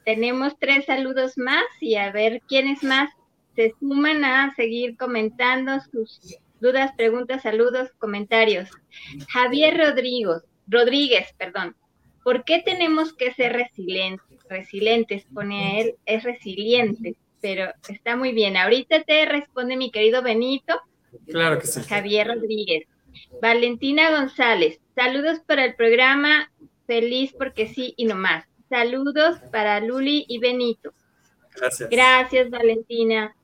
Tenemos 0.05 0.57
tres 0.59 0.85
saludos 0.85 1.37
más 1.37 1.65
y 1.81 1.95
a 1.95 2.11
ver 2.11 2.41
quiénes 2.47 2.83
más 2.83 3.09
se 3.55 3.73
suman 3.79 4.23
a 4.23 4.53
seguir 4.55 4.97
comentando 4.97 5.79
sus 5.91 6.19
dudas, 6.59 6.91
preguntas, 6.95 7.43
saludos, 7.43 7.89
comentarios. 7.97 8.69
Javier 9.29 9.77
Rodríguez, 9.77 10.43
Rodríguez, 10.67 11.33
perdón. 11.37 11.75
¿Por 12.23 12.43
qué 12.43 12.61
tenemos 12.63 13.13
que 13.13 13.33
ser 13.33 13.53
resilientes? 13.53 14.37
Resilientes, 14.49 15.25
pone 15.33 15.81
él, 15.81 15.95
es 16.05 16.23
resiliente, 16.23 17.15
pero 17.41 17.71
está 17.87 18.15
muy 18.15 18.31
bien. 18.33 18.57
Ahorita 18.57 19.03
te 19.03 19.25
responde 19.25 19.77
mi 19.77 19.91
querido 19.91 20.21
Benito. 20.21 20.81
Claro 21.27 21.59
que 21.59 21.67
sí. 21.67 21.81
Javier 21.87 22.27
Rodríguez. 22.27 22.85
Valentina 23.41 24.11
González, 24.11 24.79
saludos 24.95 25.39
para 25.39 25.65
el 25.65 25.75
programa 25.75 26.51
Feliz 26.85 27.33
porque 27.37 27.67
sí 27.67 27.93
y 27.97 28.05
no 28.05 28.15
más. 28.15 28.45
Saludos 28.69 29.39
para 29.51 29.79
Luli 29.79 30.25
y 30.27 30.39
Benito. 30.39 30.93
Gracias. 31.55 31.89
Gracias, 31.89 32.49
Valentina. 32.49 33.35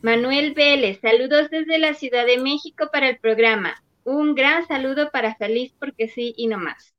Manuel 0.00 0.54
Vélez, 0.54 1.00
saludos 1.00 1.50
desde 1.50 1.78
la 1.78 1.94
Ciudad 1.94 2.24
de 2.24 2.38
México 2.38 2.88
para 2.92 3.08
el 3.08 3.18
programa. 3.18 3.82
Un 4.08 4.34
gran 4.34 4.66
saludo 4.66 5.10
para 5.10 5.34
Feliz 5.34 5.74
porque 5.78 6.08
sí 6.08 6.32
y 6.38 6.46
no 6.46 6.56
más. 6.56 6.94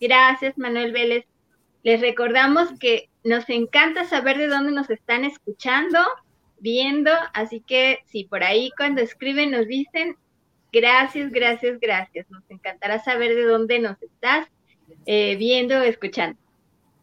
Gracias, 0.00 0.58
Manuel 0.58 0.90
Vélez. 0.90 1.24
Les 1.84 2.00
recordamos 2.00 2.68
que 2.80 3.10
nos 3.22 3.48
encanta 3.48 4.02
saber 4.02 4.38
de 4.38 4.48
dónde 4.48 4.72
nos 4.72 4.90
están 4.90 5.24
escuchando, 5.24 6.00
viendo, 6.58 7.12
así 7.32 7.60
que 7.60 8.00
si 8.06 8.24
por 8.24 8.42
ahí 8.42 8.72
cuando 8.76 9.00
escriben 9.02 9.52
nos 9.52 9.68
dicen, 9.68 10.16
gracias, 10.72 11.30
gracias, 11.30 11.78
gracias. 11.78 12.28
Nos 12.28 12.42
encantará 12.50 12.98
saber 12.98 13.36
de 13.36 13.44
dónde 13.44 13.78
nos 13.78 14.02
estás 14.02 14.48
eh, 15.06 15.36
viendo 15.36 15.78
o 15.78 15.82
escuchando. 15.82 16.40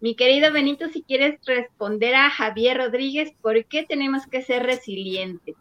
Mi 0.02 0.18
querido 0.18 0.52
Benito, 0.52 0.90
si 0.90 1.02
quieres 1.02 1.40
responder 1.46 2.14
a 2.14 2.30
Javier 2.30 2.76
Rodríguez, 2.76 3.32
¿por 3.42 3.64
qué 3.64 3.84
tenemos 3.84 4.28
que 4.28 4.42
ser 4.42 4.64
resilientes? 4.64 5.56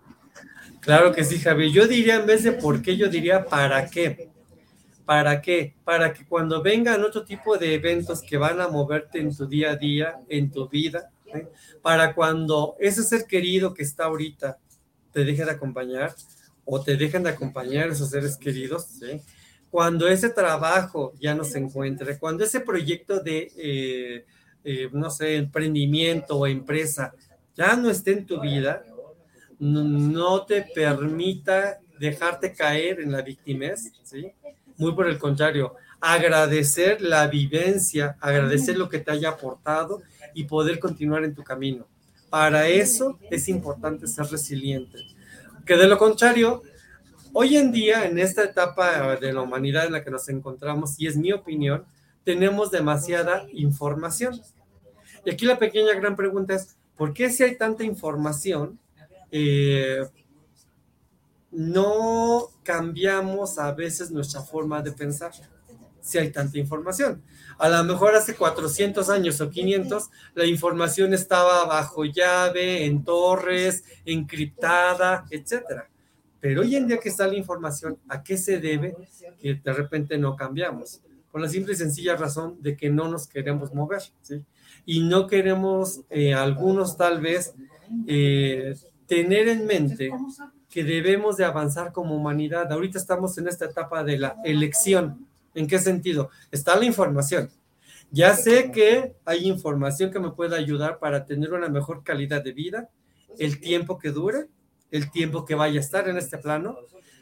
Claro 0.84 1.12
que 1.12 1.24
sí, 1.24 1.38
Javier. 1.38 1.70
Yo 1.70 1.86
diría, 1.86 2.16
en 2.16 2.26
vez 2.26 2.42
de 2.42 2.52
por 2.52 2.82
qué, 2.82 2.96
yo 2.96 3.08
diría 3.08 3.44
para 3.46 3.88
qué. 3.88 4.28
¿Para 5.06 5.40
qué? 5.40 5.74
Para 5.84 6.12
que 6.12 6.26
cuando 6.26 6.62
vengan 6.62 7.02
otro 7.04 7.24
tipo 7.24 7.56
de 7.56 7.74
eventos 7.74 8.22
que 8.22 8.36
van 8.36 8.60
a 8.60 8.68
moverte 8.68 9.18
en 9.18 9.34
tu 9.34 9.46
día 9.46 9.72
a 9.72 9.76
día, 9.76 10.20
en 10.28 10.50
tu 10.50 10.68
vida, 10.68 11.10
¿eh? 11.26 11.48
para 11.82 12.14
cuando 12.14 12.76
ese 12.78 13.02
ser 13.02 13.26
querido 13.26 13.74
que 13.74 13.82
está 13.82 14.04
ahorita 14.04 14.58
te 15.12 15.24
deje 15.24 15.44
de 15.44 15.50
acompañar 15.50 16.14
o 16.64 16.80
te 16.80 16.96
dejen 16.96 17.22
de 17.22 17.30
acompañar 17.30 17.88
esos 17.88 18.10
seres 18.10 18.36
queridos, 18.36 18.86
cuando 19.70 20.08
ese 20.08 20.30
trabajo 20.30 21.12
ya 21.20 21.34
no 21.34 21.44
se 21.44 21.58
encuentre, 21.58 22.18
cuando 22.18 22.44
ese 22.44 22.60
proyecto 22.60 23.20
de 23.20 23.52
eh, 23.56 24.24
eh, 24.64 24.88
no 24.92 25.10
sé, 25.10 25.36
emprendimiento 25.36 26.38
o 26.38 26.46
empresa 26.46 27.14
ya 27.54 27.76
no 27.76 27.90
esté 27.90 28.12
en 28.12 28.26
tu 28.26 28.40
vida, 28.40 28.82
no, 29.58 30.44
te 30.44 30.62
permita 30.74 31.78
dejarte 31.98 32.52
caer 32.52 33.00
en 33.00 33.12
la 33.12 33.22
victimez, 33.22 33.92
¿sí? 34.02 34.32
Muy 34.76 34.92
por 34.92 35.08
el 35.08 35.18
contrario, 35.18 35.76
agradecer 36.00 37.00
la 37.00 37.26
vivencia, 37.28 38.16
agradecer 38.20 38.76
lo 38.76 38.88
que 38.88 38.98
te 38.98 39.12
haya 39.12 39.30
aportado 39.30 40.02
y 40.34 40.44
poder 40.44 40.78
continuar 40.78 41.24
en 41.24 41.34
tu 41.34 41.42
camino. 41.42 41.86
Para 42.28 42.68
eso 42.68 43.18
es 43.30 43.48
importante 43.48 44.06
ser 44.06 44.26
resiliente. 44.26 44.98
Que 45.64 45.76
de 45.76 45.86
lo 45.86 45.96
contrario, 45.96 46.62
hoy 47.32 47.56
en 47.56 47.72
día, 47.72 48.04
en 48.04 48.18
esta 48.18 48.44
etapa 48.44 49.16
de 49.16 49.32
la 49.32 49.42
humanidad 49.42 49.86
en 49.86 49.92
la 49.92 50.04
que 50.04 50.10
nos 50.10 50.28
encontramos, 50.28 50.98
y 50.98 51.06
es 51.06 51.16
mi 51.16 51.32
opinión, 51.32 51.84
tenemos 52.24 52.70
demasiada 52.70 53.46
información. 53.52 54.40
Y 55.24 55.30
aquí 55.30 55.46
la 55.46 55.58
pequeña 55.58 55.94
gran 55.94 56.16
pregunta 56.16 56.54
es, 56.54 56.76
¿por 56.96 57.14
qué 57.14 57.30
si 57.30 57.44
hay 57.44 57.56
tanta 57.56 57.84
información, 57.84 58.78
eh, 59.36 60.06
no 61.50 62.50
cambiamos 62.62 63.58
a 63.58 63.72
veces 63.72 64.12
nuestra 64.12 64.42
forma 64.42 64.80
de 64.80 64.92
pensar? 64.92 65.32
Si 66.00 66.18
hay 66.18 66.30
tanta 66.30 66.56
información. 66.56 67.20
A 67.58 67.68
lo 67.68 67.82
mejor 67.82 68.14
hace 68.14 68.36
400 68.36 69.10
años 69.10 69.40
o 69.40 69.50
500 69.50 70.10
la 70.34 70.46
información 70.46 71.14
estaba 71.14 71.64
bajo 71.64 72.04
llave, 72.04 72.84
en 72.84 73.02
torres, 73.02 73.82
encriptada, 74.04 75.24
etcétera. 75.30 75.90
Pero 76.38 76.60
hoy 76.60 76.76
en 76.76 76.86
día 76.86 76.98
que 76.98 77.08
está 77.08 77.26
la 77.26 77.34
información, 77.34 77.98
¿a 78.08 78.22
qué 78.22 78.36
se 78.36 78.60
debe 78.60 78.94
que 79.40 79.54
de 79.54 79.72
repente 79.72 80.16
no 80.16 80.36
cambiamos? 80.36 81.00
Por 81.32 81.40
la 81.40 81.48
simple 81.48 81.72
y 81.72 81.76
sencilla 81.76 82.14
razón 82.14 82.62
de 82.62 82.76
que 82.76 82.88
no 82.88 83.08
nos 83.08 83.26
queremos 83.26 83.74
mover, 83.74 84.02
¿sí? 84.22 84.44
y 84.86 85.00
no 85.00 85.26
queremos 85.26 86.02
eh, 86.10 86.34
algunos 86.34 86.96
tal 86.96 87.20
vez 87.20 87.54
eh, 88.06 88.76
tener 89.06 89.48
en 89.48 89.66
mente 89.66 90.10
que 90.70 90.84
debemos 90.84 91.36
de 91.36 91.44
avanzar 91.44 91.92
como 91.92 92.16
humanidad. 92.16 92.70
Ahorita 92.72 92.98
estamos 92.98 93.36
en 93.38 93.48
esta 93.48 93.66
etapa 93.66 94.02
de 94.04 94.18
la 94.18 94.36
elección. 94.44 95.26
¿En 95.54 95.66
qué 95.66 95.78
sentido? 95.78 96.30
Está 96.50 96.76
la 96.76 96.84
información. 96.84 97.50
Ya 98.10 98.34
sé 98.34 98.70
que 98.70 99.14
hay 99.24 99.48
información 99.48 100.10
que 100.10 100.20
me 100.20 100.30
puede 100.30 100.56
ayudar 100.56 100.98
para 100.98 101.24
tener 101.24 101.52
una 101.52 101.68
mejor 101.68 102.02
calidad 102.04 102.42
de 102.42 102.52
vida, 102.52 102.88
el 103.38 103.60
tiempo 103.60 103.98
que 103.98 104.10
dure, 104.10 104.48
el 104.90 105.10
tiempo 105.10 105.44
que 105.44 105.54
vaya 105.54 105.78
a 105.78 105.82
estar 105.82 106.08
en 106.08 106.16
este 106.16 106.38
plano, 106.38 106.76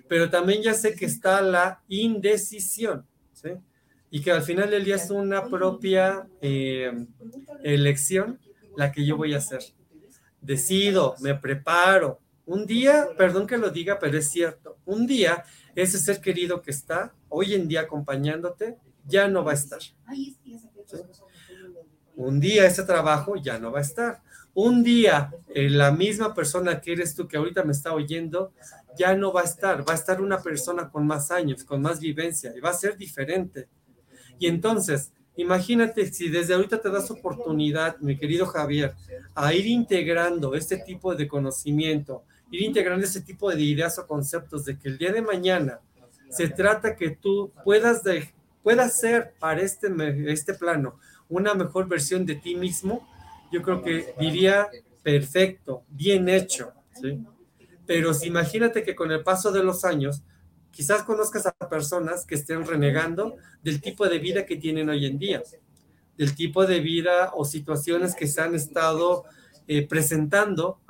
pero 0.08 0.28
también 0.28 0.62
ya 0.62 0.74
sé 0.74 0.94
que 0.94 1.06
está 1.06 1.40
la 1.40 1.82
indecisión. 1.88 3.06
¿sí? 3.32 3.50
y 4.14 4.20
que 4.20 4.30
al 4.30 4.42
final 4.42 4.68
del 4.68 4.84
día 4.84 4.96
es 4.96 5.10
una 5.10 5.48
propia 5.48 6.28
eh, 6.42 6.92
elección 7.64 8.38
la 8.76 8.92
que 8.92 9.06
yo 9.06 9.16
voy 9.16 9.32
a 9.32 9.38
hacer. 9.38 9.62
Decido, 10.42 11.14
me 11.20 11.34
preparo. 11.34 12.20
Un 12.44 12.66
día, 12.66 13.08
perdón 13.16 13.46
que 13.46 13.56
lo 13.56 13.70
diga, 13.70 13.98
pero 13.98 14.18
es 14.18 14.28
cierto, 14.28 14.76
un 14.84 15.06
día 15.06 15.44
ese 15.74 15.98
ser 15.98 16.20
querido 16.20 16.60
que 16.60 16.70
está 16.70 17.14
hoy 17.28 17.54
en 17.54 17.68
día 17.68 17.82
acompañándote 17.82 18.76
ya 19.06 19.28
no 19.28 19.44
va 19.44 19.52
a 19.52 19.54
estar. 19.54 19.80
Un 22.14 22.40
día 22.40 22.66
ese 22.66 22.82
trabajo 22.82 23.36
ya 23.36 23.58
no 23.58 23.72
va 23.72 23.78
a 23.78 23.82
estar. 23.82 24.22
Un 24.54 24.82
día 24.82 25.32
eh, 25.54 25.70
la 25.70 25.92
misma 25.92 26.34
persona 26.34 26.80
que 26.80 26.92
eres 26.92 27.14
tú 27.14 27.26
que 27.26 27.38
ahorita 27.38 27.64
me 27.64 27.72
está 27.72 27.94
oyendo 27.94 28.52
ya 28.98 29.14
no 29.14 29.32
va 29.32 29.40
a 29.40 29.44
estar. 29.44 29.88
Va 29.88 29.92
a 29.92 29.96
estar 29.96 30.20
una 30.20 30.42
persona 30.42 30.90
con 30.90 31.06
más 31.06 31.30
años, 31.30 31.64
con 31.64 31.80
más 31.80 32.00
vivencia 32.00 32.52
y 32.54 32.60
va 32.60 32.70
a 32.70 32.74
ser 32.74 32.98
diferente 32.98 33.68
y 34.42 34.48
entonces, 34.48 35.12
imagínate 35.36 36.12
si 36.12 36.28
desde 36.28 36.54
ahorita 36.54 36.80
te 36.80 36.90
das 36.90 37.10
oportunidad, 37.10 37.98
mi 38.00 38.16
querido 38.16 38.46
Javier, 38.46 38.94
a 39.34 39.54
ir 39.54 39.66
integrando 39.66 40.54
este 40.54 40.76
tipo 40.78 41.14
de 41.14 41.28
conocimiento, 41.28 42.24
ir 42.50 42.62
integrando 42.62 43.04
este 43.04 43.20
tipo 43.20 43.50
de 43.50 43.62
ideas 43.62 43.98
o 43.98 44.06
conceptos 44.06 44.64
de 44.64 44.78
que 44.78 44.88
el 44.88 44.98
día 44.98 45.12
de 45.12 45.22
mañana 45.22 45.80
se 46.30 46.48
trata 46.48 46.96
que 46.96 47.10
tú 47.10 47.52
puedas 47.64 48.02
pueda 48.62 48.88
ser 48.88 49.34
para 49.38 49.60
este, 49.60 49.88
este 50.30 50.54
plano 50.54 50.98
una 51.28 51.54
mejor 51.54 51.88
versión 51.88 52.26
de 52.26 52.36
ti 52.36 52.54
mismo, 52.54 53.08
yo 53.50 53.62
creo 53.62 53.82
que 53.82 54.14
diría 54.18 54.68
perfecto, 55.02 55.82
bien 55.88 56.28
hecho, 56.28 56.72
¿sí? 57.00 57.24
Pero 57.86 58.14
si 58.14 58.28
imagínate 58.28 58.82
que 58.82 58.94
con 58.94 59.10
el 59.10 59.22
paso 59.22 59.50
de 59.50 59.64
los 59.64 59.84
años, 59.84 60.22
quizás 60.72 61.04
conozcas 61.04 61.46
a 61.46 61.52
personas 61.68 62.26
que 62.26 62.34
estén 62.34 62.66
renegando 62.66 63.36
del 63.62 63.80
tipo 63.80 64.08
de 64.08 64.18
vida 64.18 64.46
que 64.46 64.56
tienen 64.56 64.88
hoy 64.88 65.06
en 65.06 65.18
día, 65.18 65.42
del 66.16 66.34
tipo 66.34 66.66
de 66.66 66.80
vida 66.80 67.30
o 67.34 67.44
situaciones 67.44 68.14
que 68.14 68.26
se 68.26 68.40
han 68.40 68.54
estado 68.54 69.24
eh, 69.68 69.86
presentando, 69.86 70.80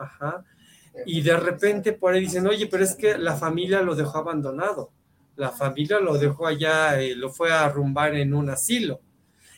y 1.04 1.20
de 1.20 1.36
repente 1.36 1.92
por 1.92 2.14
ahí 2.14 2.20
dicen, 2.22 2.46
oye, 2.46 2.66
pero 2.66 2.84
es 2.84 2.94
que 2.94 3.18
la 3.18 3.36
familia 3.36 3.82
lo 3.82 3.94
dejó 3.94 4.18
abandonado, 4.18 4.90
la 5.36 5.50
familia 5.50 5.98
lo 6.00 6.16
dejó 6.18 6.46
allá, 6.46 7.00
eh, 7.00 7.14
lo 7.14 7.30
fue 7.30 7.52
a 7.52 7.64
arrumbar 7.64 8.14
en 8.14 8.34
un 8.34 8.50
asilo. 8.50 9.00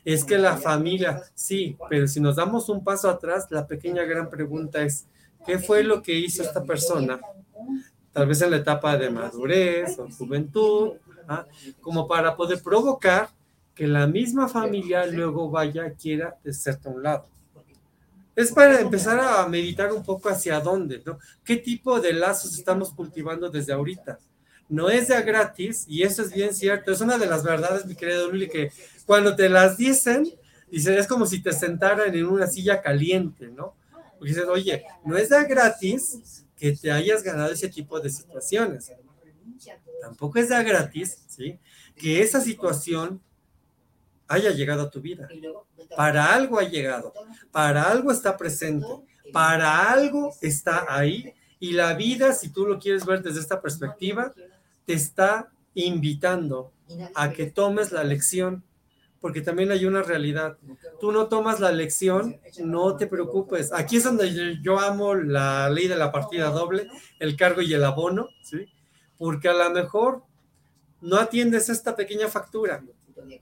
Es 0.05 0.25
que 0.25 0.37
la 0.39 0.57
familia, 0.57 1.23
sí, 1.35 1.77
pero 1.89 2.07
si 2.07 2.21
nos 2.21 2.37
damos 2.37 2.69
un 2.69 2.85
paso 2.85 3.09
atrás, 3.09 3.47
la 3.51 3.67
pequeña 3.67 4.05
gran 4.05 4.29
pregunta 4.29 4.83
es, 4.83 5.07
¿qué 5.47 5.59
fue 5.59 5.83
lo 5.83 6.03
que 6.03 6.13
hizo 6.13 6.43
esta 6.43 6.63
persona? 6.63 7.19
Tal 8.15 8.29
vez 8.29 8.41
en 8.43 8.53
la 8.53 8.59
etapa 8.59 8.97
de 8.97 9.11
madurez 9.11 9.99
o 9.99 10.09
juventud, 10.09 10.93
¿ah? 11.29 11.45
como 11.81 12.07
para 12.07 12.37
poder 12.37 12.63
provocar 12.63 13.29
que 13.75 13.89
la 13.89 14.07
misma 14.07 14.49
familia 14.49 15.05
luego 15.07 15.51
vaya, 15.51 15.91
quiera 15.91 16.39
hacerte 16.49 16.89
a 16.89 16.93
un 16.93 17.03
lado. 17.03 17.27
Es 18.37 18.53
para 18.53 18.81
empezar 18.81 19.19
a 19.19 19.47
meditar 19.49 19.93
un 19.93 20.05
poco 20.05 20.29
hacia 20.29 20.61
dónde, 20.61 21.03
¿no? 21.05 21.19
¿Qué 21.45 21.57
tipo 21.57 22.01
de 22.01 22.13
lazos 22.13 22.57
estamos 22.57 22.93
cultivando 22.93 23.51
desde 23.51 23.73
ahorita? 23.73 24.21
No 24.69 24.89
es 24.89 25.09
de 25.09 25.21
gratis, 25.23 25.85
y 25.89 26.05
eso 26.05 26.23
es 26.23 26.33
bien 26.33 26.55
cierto. 26.55 26.93
Es 26.93 27.01
una 27.01 27.19
de 27.19 27.27
las 27.27 27.43
verdades, 27.43 27.85
mi 27.85 27.97
querido 27.97 28.29
Luli, 28.29 28.49
que 28.49 28.71
cuando 29.07 29.35
te 29.35 29.49
las 29.49 29.77
dicen, 29.77 30.33
dicen, 30.71 30.95
es 30.95 31.09
como 31.09 31.27
si 31.27 31.43
te 31.43 31.53
sentaran 31.53 32.15
en 32.15 32.27
una 32.27 32.47
silla 32.47 32.81
caliente, 32.81 33.49
¿no? 33.49 33.75
Porque 34.19 34.35
dices, 34.35 34.47
oye, 34.49 34.85
no 35.05 35.17
es 35.17 35.29
de 35.31 35.45
gratis 35.45 36.44
que 36.57 36.73
te 36.73 36.91
hayas 36.91 37.23
ganado 37.23 37.53
ese 37.53 37.69
tipo 37.69 38.01
de 38.01 38.11
situaciones. 38.11 38.93
Tampoco 40.01 40.39
es 40.39 40.49
gratis, 40.49 41.25
¿sí? 41.29 41.59
Que 41.97 42.23
esa 42.23 42.41
situación 42.41 43.21
haya 44.29 44.51
llegado 44.51 44.83
a 44.83 44.91
tu 44.91 45.01
vida. 45.01 45.29
Para 45.97 46.35
algo 46.35 46.59
ha 46.59 46.65
llegado, 46.65 47.13
para 47.51 47.91
algo 47.91 48.11
está 48.11 48.37
presente, 48.37 48.87
para 49.33 49.91
algo 49.91 50.35
está 50.41 50.87
ahí. 50.89 51.35
Y 51.59 51.73
la 51.73 51.95
vida, 51.95 52.33
si 52.33 52.51
tú 52.51 52.67
lo 52.67 52.79
quieres 52.79 53.07
ver 53.07 53.23
desde 53.23 53.41
esta 53.41 53.61
perspectiva, 53.61 54.35
te 54.85 54.93
está 54.93 55.51
invitando 55.75 56.73
a 57.15 57.33
que 57.33 57.47
tomes 57.47 57.93
la 57.93 58.05
lección, 58.05 58.63
porque 59.25 59.41
también 59.41 59.73
hay 59.73 59.87
una 59.87 60.03
realidad. 60.03 60.59
Tú 61.01 61.11
no 61.11 61.29
tomas 61.29 61.59
la 61.59 61.73
lección, 61.73 62.39
no 62.63 62.95
te 62.99 63.07
preocupes. 63.07 63.73
Aquí 63.73 63.97
es 63.97 64.05
donde 64.05 64.59
yo 64.61 64.79
amo 64.79 65.15
la 65.15 65.71
ley 65.71 65.89
de 65.89 65.97
la 65.97 66.13
partida 66.13 66.51
doble, 66.51 66.89
el 67.19 67.35
cargo 67.35 67.63
y 67.63 67.73
el 67.73 67.83
abono, 67.85 68.29
¿sí? 68.43 68.67
Porque 69.17 69.49
a 69.49 69.55
lo 69.55 69.71
mejor 69.71 70.25
no 71.01 71.17
atiendes 71.17 71.71
esta 71.71 71.97
pequeña 71.97 72.29
factura, 72.29 72.85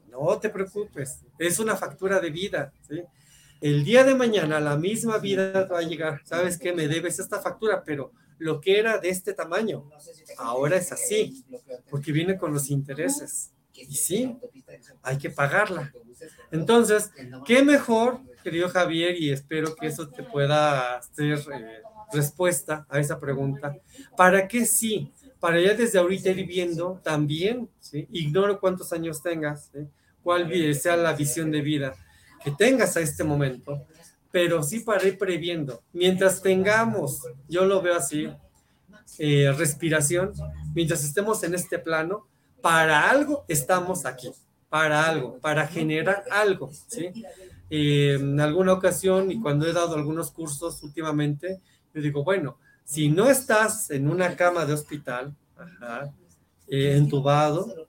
no 0.07 0.39
te 0.39 0.51
preocupes, 0.51 1.23
es 1.37 1.59
una 1.59 1.75
factura 1.75 2.21
de 2.21 2.31
vida, 2.31 2.73
¿sí? 2.89 3.03
El 3.61 3.83
día 3.83 4.05
de 4.05 4.15
mañana 4.15 4.61
la 4.61 4.77
misma 4.77 5.19
vida 5.19 5.65
va 5.65 5.81
a 5.81 5.83
llegar, 5.83 6.21
sabes 6.25 6.59
que 6.59 6.73
me 6.73 6.87
debes 6.87 7.19
esta 7.19 7.41
factura, 7.41 7.83
pero 7.85 8.13
lo 8.39 8.61
que 8.61 8.79
era 8.79 8.99
de 8.99 9.09
este 9.09 9.35
tamaño, 9.35 9.91
ahora 10.39 10.77
es 10.77 10.93
así, 10.93 11.45
porque 11.91 12.13
viene 12.13 12.39
con 12.39 12.55
los 12.55 12.71
intereses. 12.71 13.51
Y 13.75 13.95
sí, 13.95 14.37
hay 15.03 15.19
que 15.19 15.31
pagarla. 15.31 15.93
Entonces, 16.51 17.11
¿qué 17.45 17.63
mejor, 17.63 18.21
querido 18.43 18.69
Javier? 18.69 19.21
Y 19.21 19.31
espero 19.31 19.75
que 19.75 19.87
eso 19.87 20.09
te 20.09 20.23
pueda 20.23 20.99
hacer 20.99 21.39
eh, 21.39 21.83
respuesta 22.13 22.87
a 22.89 22.99
esa 22.99 23.19
pregunta. 23.19 23.77
¿Para 24.17 24.47
qué 24.47 24.67
sí? 24.67 25.13
Para 25.41 25.61
ya 25.61 25.75
desde 25.75 25.99
ahorita 25.99 26.31
ir 26.31 26.47
viendo 26.47 27.01
también, 27.03 27.69
¿sí? 27.81 28.07
ignoro 28.13 28.61
cuántos 28.61 28.93
años 28.93 29.23
tengas, 29.23 29.71
¿sí? 29.73 29.81
cuál 30.23 30.75
sea 30.75 30.97
la 30.97 31.15
visión 31.15 31.51
de 31.51 31.61
vida 31.61 31.95
que 32.45 32.51
tengas 32.53 32.97
a 32.97 33.01
este 33.01 33.25
momento, 33.25 33.87
pero 34.31 34.63
sí 34.63 34.81
para 34.81 35.07
ir 35.07 35.19
previendo. 35.19 35.83
Mientras 35.93 36.43
tengamos, 36.43 37.23
yo 37.49 37.65
lo 37.65 37.81
veo 37.83 37.97
así, 37.97 38.29
eh, 39.19 39.53
respiración, 39.57 40.33
mientras 40.75 41.05
estemos 41.05 41.43
en 41.45 41.55
este 41.55 41.79
plano, 41.79 42.27
para 42.63 43.11
algo 43.11 43.45
estamos 43.49 44.07
aquí, 44.07 44.31
para 44.69 45.07
algo, 45.07 45.39
para 45.39 45.67
generar 45.67 46.25
algo, 46.31 46.71
¿sí? 46.87 47.13
En 47.69 48.41
alguna 48.41 48.73
ocasión 48.73 49.31
y 49.31 49.41
cuando 49.41 49.67
he 49.67 49.73
dado 49.73 49.95
algunos 49.95 50.31
cursos 50.31 50.83
últimamente, 50.83 51.61
yo 51.93 52.01
digo, 52.01 52.25
bueno, 52.25 52.59
si 52.85 53.09
no 53.09 53.29
estás 53.29 53.91
en 53.91 54.09
una 54.09 54.37
cama 54.37 54.65
de 54.65 54.75
hospital, 54.75 55.35
eh, 56.69 56.97
entubado, 56.97 57.87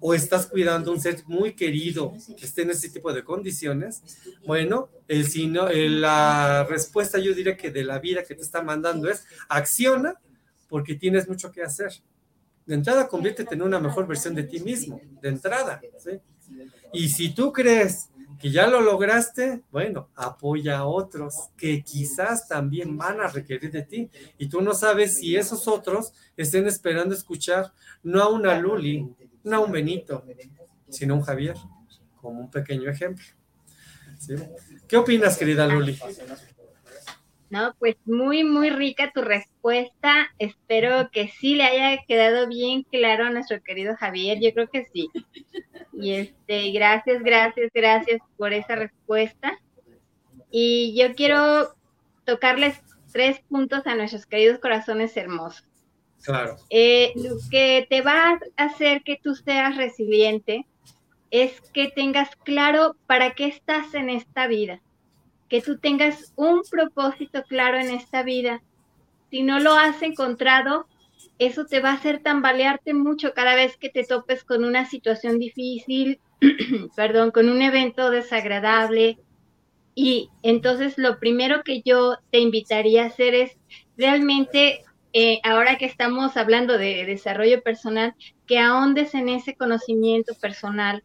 o 0.00 0.14
estás 0.14 0.46
cuidando 0.46 0.92
un 0.92 1.00
ser 1.00 1.22
muy 1.26 1.54
querido 1.54 2.12
que 2.38 2.44
esté 2.44 2.62
en 2.62 2.70
ese 2.70 2.90
tipo 2.90 3.12
de 3.12 3.24
condiciones, 3.24 4.02
bueno, 4.46 4.88
el, 5.08 5.26
sino, 5.26 5.68
la 5.68 6.64
respuesta 6.68 7.18
yo 7.18 7.34
diría 7.34 7.56
que 7.56 7.70
de 7.70 7.84
la 7.84 7.98
vida 7.98 8.22
que 8.24 8.34
te 8.34 8.42
está 8.42 8.62
mandando 8.62 9.08
es 9.08 9.24
acciona 9.48 10.14
porque 10.68 10.94
tienes 10.94 11.28
mucho 11.28 11.50
que 11.50 11.62
hacer. 11.62 11.92
De 12.66 12.74
entrada, 12.74 13.08
conviértete 13.08 13.54
en 13.54 13.62
una 13.62 13.78
mejor 13.78 14.06
versión 14.06 14.34
de 14.34 14.42
ti 14.42 14.60
mismo, 14.60 15.00
de 15.22 15.28
entrada. 15.28 15.80
Y 16.92 17.08
si 17.08 17.32
tú 17.32 17.52
crees 17.52 18.10
que 18.38 18.50
ya 18.50 18.66
lo 18.66 18.80
lograste, 18.80 19.62
bueno, 19.70 20.10
apoya 20.14 20.78
a 20.78 20.86
otros 20.86 21.48
que 21.56 21.82
quizás 21.82 22.48
también 22.48 22.96
van 22.96 23.20
a 23.20 23.28
requerir 23.28 23.70
de 23.70 23.82
ti. 23.82 24.10
Y 24.38 24.48
tú 24.48 24.60
no 24.60 24.74
sabes 24.74 25.18
si 25.18 25.36
esos 25.36 25.68
otros 25.68 26.12
estén 26.36 26.66
esperando 26.66 27.14
escuchar 27.14 27.72
no 28.02 28.22
a 28.22 28.28
una 28.28 28.58
Luli, 28.58 29.08
no 29.44 29.64
un 29.64 29.72
Benito, 29.72 30.24
sino 30.88 31.14
un 31.14 31.22
Javier, 31.22 31.56
como 32.20 32.40
un 32.40 32.50
pequeño 32.50 32.90
ejemplo. 32.90 33.24
¿Qué 34.88 34.96
opinas, 34.96 35.36
querida 35.36 35.66
Luli? 35.66 35.98
No, 37.48 37.74
pues 37.78 37.96
muy, 38.04 38.42
muy 38.42 38.70
rica 38.70 39.12
tu 39.14 39.22
respuesta. 39.22 40.28
Espero 40.38 41.10
que 41.10 41.28
sí 41.28 41.54
le 41.54 41.64
haya 41.64 42.02
quedado 42.06 42.48
bien 42.48 42.82
claro 42.82 43.26
a 43.26 43.30
nuestro 43.30 43.62
querido 43.62 43.96
Javier. 43.96 44.38
Yo 44.40 44.52
creo 44.52 44.68
que 44.68 44.84
sí. 44.92 45.08
Y 45.92 46.12
este, 46.12 46.72
gracias, 46.72 47.22
gracias, 47.22 47.70
gracias 47.72 48.20
por 48.36 48.52
esa 48.52 48.74
respuesta. 48.74 49.58
Y 50.50 50.94
yo 50.98 51.14
quiero 51.14 51.74
tocarles 52.24 52.82
tres 53.12 53.40
puntos 53.48 53.86
a 53.86 53.94
nuestros 53.94 54.26
queridos 54.26 54.58
corazones 54.58 55.16
hermosos. 55.16 55.66
Claro. 56.22 56.56
Eh, 56.70 57.12
lo 57.14 57.36
que 57.50 57.86
te 57.88 58.02
va 58.02 58.32
a 58.56 58.64
hacer 58.64 59.02
que 59.02 59.18
tú 59.22 59.34
seas 59.34 59.76
resiliente 59.76 60.66
es 61.30 61.60
que 61.72 61.88
tengas 61.88 62.34
claro 62.36 62.96
para 63.06 63.34
qué 63.34 63.46
estás 63.46 63.94
en 63.94 64.10
esta 64.10 64.46
vida, 64.46 64.80
que 65.48 65.62
tú 65.62 65.78
tengas 65.78 66.32
un 66.36 66.62
propósito 66.70 67.42
claro 67.48 67.78
en 67.78 67.90
esta 67.90 68.22
vida. 68.22 68.62
Si 69.30 69.42
no 69.42 69.60
lo 69.60 69.74
has 69.74 70.02
encontrado, 70.02 70.86
eso 71.38 71.66
te 71.66 71.80
va 71.80 71.90
a 71.90 71.94
hacer 71.94 72.22
tambalearte 72.22 72.94
mucho 72.94 73.32
cada 73.34 73.54
vez 73.54 73.76
que 73.76 73.90
te 73.90 74.04
topes 74.04 74.44
con 74.44 74.64
una 74.64 74.86
situación 74.86 75.38
difícil, 75.38 76.20
perdón, 76.96 77.30
con 77.30 77.48
un 77.48 77.62
evento 77.62 78.10
desagradable. 78.10 79.18
Y 79.94 80.30
entonces 80.42 80.98
lo 80.98 81.18
primero 81.18 81.62
que 81.62 81.82
yo 81.82 82.16
te 82.30 82.38
invitaría 82.38 83.04
a 83.04 83.06
hacer 83.06 83.34
es 83.34 83.56
realmente 83.96 84.84
eh, 85.12 85.40
ahora 85.42 85.78
que 85.78 85.86
estamos 85.86 86.36
hablando 86.36 86.76
de 86.76 87.06
desarrollo 87.06 87.62
personal, 87.62 88.14
que 88.46 88.58
ahondes 88.58 89.14
en 89.14 89.30
ese 89.30 89.54
conocimiento 89.54 90.34
personal, 90.34 91.02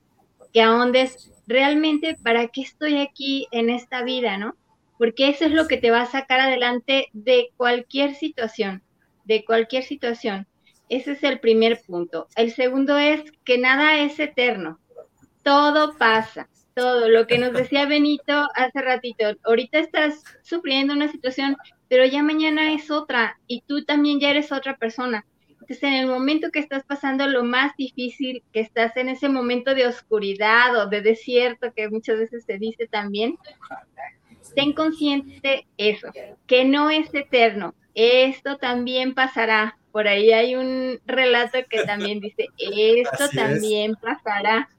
que 0.52 0.62
ahondes 0.62 1.30
realmente 1.48 2.18
para 2.24 2.48
qué 2.48 2.62
estoy 2.62 3.00
aquí 3.00 3.48
en 3.52 3.70
esta 3.70 4.04
vida, 4.04 4.38
¿no? 4.38 4.56
Porque 4.98 5.30
eso 5.30 5.46
es 5.46 5.52
lo 5.52 5.68
que 5.68 5.78
te 5.78 5.92
va 5.92 6.02
a 6.02 6.06
sacar 6.06 6.39
adelante 6.39 7.08
de 7.14 7.50
cualquier 7.58 8.16
situación, 8.16 8.84
de 9.26 9.44
cualquier 9.46 9.84
situación. 9.84 10.48
Ese 10.89 11.14
es 11.14 11.24
el 11.24 11.39
primer 11.39 11.82
punto. 11.82 12.28
El 12.36 12.52
segundo 12.52 12.98
es 12.98 13.24
que 13.44 13.58
nada 13.58 14.00
es 14.00 14.20
eterno, 14.20 14.80
todo 15.44 15.98
pasa, 15.98 16.50
todo. 16.76 17.10
Lo 17.10 17.28
que 17.28 17.38
nos 17.38 17.54
decía 17.54 17.86
Benito 17.86 18.48
hace 18.56 18.82
ratito, 18.82 19.26
ahorita 19.44 19.80
estás 19.80 20.24
sufriendo 20.44 20.94
una 20.94 21.12
situación 21.12 21.58
pero 21.92 22.06
ya 22.06 22.24
mañana 22.24 22.72
es 22.72 22.89
otra 22.89 23.38
y 23.48 23.64
tú 23.68 23.84
también 23.84 24.22
ya 24.22 24.30
eres 24.30 24.54
otra 24.54 24.78
persona. 24.78 25.26
Entonces, 25.72 25.89
en 25.89 26.03
el 26.03 26.07
momento 26.07 26.51
que 26.51 26.59
estás 26.59 26.84
pasando 26.84 27.28
lo 27.28 27.45
más 27.45 27.78
difícil, 27.78 28.43
que 28.51 28.59
estás 28.59 28.97
en 28.97 29.07
ese 29.07 29.30
momento 29.30 29.74
de 29.74 29.88
oscuridad 29.88 30.76
o 30.76 30.88
de 30.88 31.01
desierto, 31.01 31.72
que 31.74 31.88
muchas 31.88 32.19
veces 32.19 32.43
se 32.43 32.57
dice 32.57 32.88
también, 32.88 33.38
ten 34.53 34.74
consciente 34.74 35.65
eso, 35.78 36.09
que 36.45 36.65
no 36.65 36.89
es 36.89 37.13
eterno. 37.13 37.74
Esto 37.95 38.57
también 38.57 39.13
pasará. 39.13 39.78
Por 39.93 40.09
ahí 40.09 40.34
hay 40.34 40.55
un 40.55 40.99
relato 41.05 41.59
que 41.69 41.86
también 41.86 42.19
dice, 42.19 42.49
esto 42.57 43.30
también 43.34 43.95
pasará. 43.95 44.69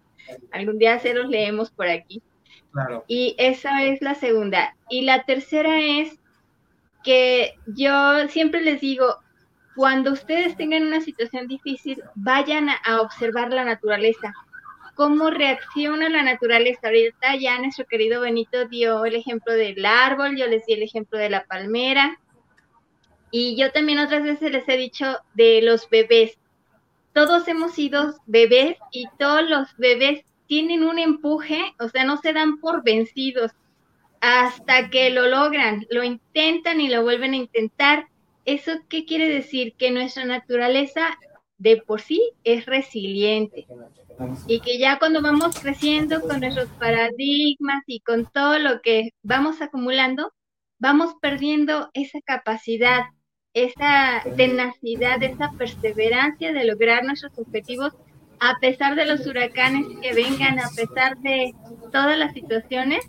algún 0.51 0.79
día 0.79 0.99
se 0.99 1.15
los 1.15 1.27
leemos 1.27 1.71
por 1.71 1.89
aquí. 1.89 2.23
Y 3.09 3.35
esa 3.39 3.83
es 3.83 4.03
la 4.03 4.15
segunda. 4.15 4.77
Y 4.91 5.03
la 5.03 5.25
tercera 5.25 5.81
es 5.81 6.19
que 7.03 7.55
yo 7.67 8.29
siempre 8.29 8.61
les 8.61 8.83
digo, 8.83 9.22
cuando 9.75 10.13
ustedes 10.13 10.57
tengan 10.57 10.87
una 10.87 11.01
situación 11.01 11.47
difícil, 11.49 12.03
vayan 12.15 12.69
a, 12.69 13.01
observar 13.01 13.53
la 13.53 13.65
naturaleza. 13.65 14.33
¿Cómo 14.95 15.31
reacciona 15.31 16.09
la 16.09 16.23
naturaleza? 16.23 16.89
Ahorita 16.89 17.37
ya 17.37 17.59
nuestro 17.59 17.87
querido 17.87 18.21
Benito 18.21 18.67
dio 18.67 19.05
el 19.05 19.15
ejemplo 19.15 19.55
del 19.55 19.85
árbol, 19.87 20.37
yo 20.37 20.47
les 20.47 20.67
di 20.67 20.75
el 20.75 20.83
ejemplo 20.83 21.19
de 21.19 21.31
la 21.31 21.45
palmera. 21.45 22.19
Y 23.31 23.57
yo 23.57 23.73
también 23.73 23.99
otras 23.99 24.23
veces 24.23 24.53
les 24.53 24.69
he 24.69 24.77
dicho 24.77 25.19
de 25.33 25.63
los 25.63 25.89
bebés. 25.89 26.39
Todos 27.15 27.49
hemos 27.49 27.73
sido 27.73 28.15
bebés 28.27 28.77
y 28.91 29.07
todos 29.19 29.49
los 29.49 29.75
bebés 29.79 30.25
tienen 30.47 30.85
un 30.85 30.99
empuje, 30.99 31.75
o 31.79 31.89
sea, 31.89 32.05
no 32.05 32.19
se 32.19 32.35
dan 32.35 32.59
por 32.59 32.85
vencidos 32.85 33.53
hasta 34.21 34.91
que 34.91 35.11
lo 35.11 35.27
logran, 35.27 35.87
lo 35.91 36.05
intentan 36.05 36.81
y 36.81 36.89
lo 36.89 37.03
vuelven 37.03 37.33
a 37.33 37.37
intentar. 37.37 38.07
¿Eso 38.45 38.73
qué 38.89 39.05
quiere 39.05 39.29
decir? 39.29 39.75
Que 39.77 39.91
nuestra 39.91 40.25
naturaleza 40.25 41.19
de 41.59 41.77
por 41.77 42.01
sí 42.01 42.21
es 42.43 42.67
resiliente 42.67 43.67
y 44.47 44.61
que 44.61 44.79
ya 44.79 44.99
cuando 44.99 45.23
vamos 45.23 45.59
creciendo 45.61 46.21
con 46.21 46.41
nuestros 46.41 46.69
paradigmas 46.71 47.83
y 47.87 48.01
con 48.01 48.27
todo 48.27 48.59
lo 48.59 48.81
que 48.81 49.11
vamos 49.23 49.63
acumulando, 49.63 50.33
vamos 50.79 51.15
perdiendo 51.21 51.89
esa 51.95 52.19
capacidad, 52.25 53.03
esa 53.55 54.23
tenacidad, 54.37 55.23
esa 55.23 55.53
perseverancia 55.57 56.53
de 56.53 56.65
lograr 56.65 57.05
nuestros 57.05 57.39
objetivos 57.39 57.93
a 58.41 58.59
pesar 58.61 58.97
de 58.97 59.07
los 59.07 59.25
huracanes 59.25 59.87
que 60.01 60.15
vengan, 60.15 60.59
a 60.59 60.69
pesar 60.75 61.17
de 61.19 61.55
todas 61.93 62.19
las 62.19 62.33
situaciones, 62.33 63.05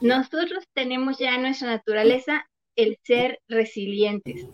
nosotros 0.00 0.64
tenemos 0.74 1.18
ya 1.18 1.38
nuestra 1.38 1.70
naturaleza 1.70 2.44
el 2.76 2.98
ser 3.02 3.40
resilientes. 3.48 4.46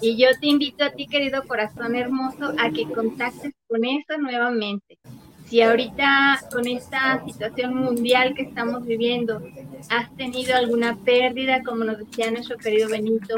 Y 0.00 0.16
yo 0.16 0.28
te 0.40 0.48
invito 0.48 0.84
a 0.84 0.90
ti, 0.90 1.06
querido 1.06 1.42
corazón 1.44 1.94
hermoso, 1.94 2.52
a 2.58 2.70
que 2.70 2.84
contactes 2.84 3.52
con 3.66 3.84
eso 3.84 4.18
nuevamente. 4.18 4.98
Si 5.46 5.62
ahorita 5.62 6.40
con 6.52 6.66
esta 6.66 7.24
situación 7.26 7.74
mundial 7.74 8.34
que 8.34 8.42
estamos 8.42 8.86
viviendo 8.86 9.42
has 9.88 10.14
tenido 10.16 10.54
alguna 10.54 10.96
pérdida, 10.96 11.62
como 11.64 11.84
nos 11.84 11.98
decía 11.98 12.30
nuestro 12.30 12.56
querido 12.56 12.88
Benito, 12.88 13.36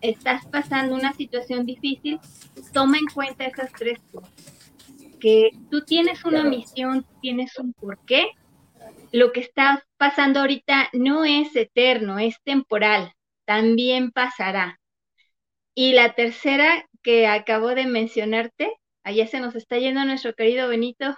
estás 0.00 0.44
pasando 0.46 0.94
una 0.94 1.12
situación 1.12 1.64
difícil, 1.64 2.18
toma 2.72 2.98
en 2.98 3.06
cuenta 3.06 3.46
esas 3.46 3.70
tres 3.72 3.98
cosas 4.12 4.32
que 5.18 5.50
tú 5.70 5.84
tienes 5.84 6.24
una 6.24 6.44
misión, 6.44 7.04
tienes 7.20 7.58
un 7.58 7.72
porqué. 7.72 8.28
Lo 9.12 9.32
que 9.32 9.40
está 9.40 9.84
pasando 9.96 10.40
ahorita 10.40 10.88
no 10.92 11.24
es 11.24 11.54
eterno, 11.56 12.18
es 12.18 12.36
temporal, 12.44 13.12
también 13.48 14.12
pasará. 14.12 14.78
Y 15.74 15.94
la 15.94 16.14
tercera 16.14 16.86
que 17.02 17.26
acabo 17.26 17.68
de 17.74 17.86
mencionarte, 17.86 18.70
allá 19.04 19.26
se 19.26 19.40
nos 19.40 19.54
está 19.56 19.78
yendo 19.78 20.04
nuestro 20.04 20.34
querido 20.34 20.68
Benito, 20.68 21.16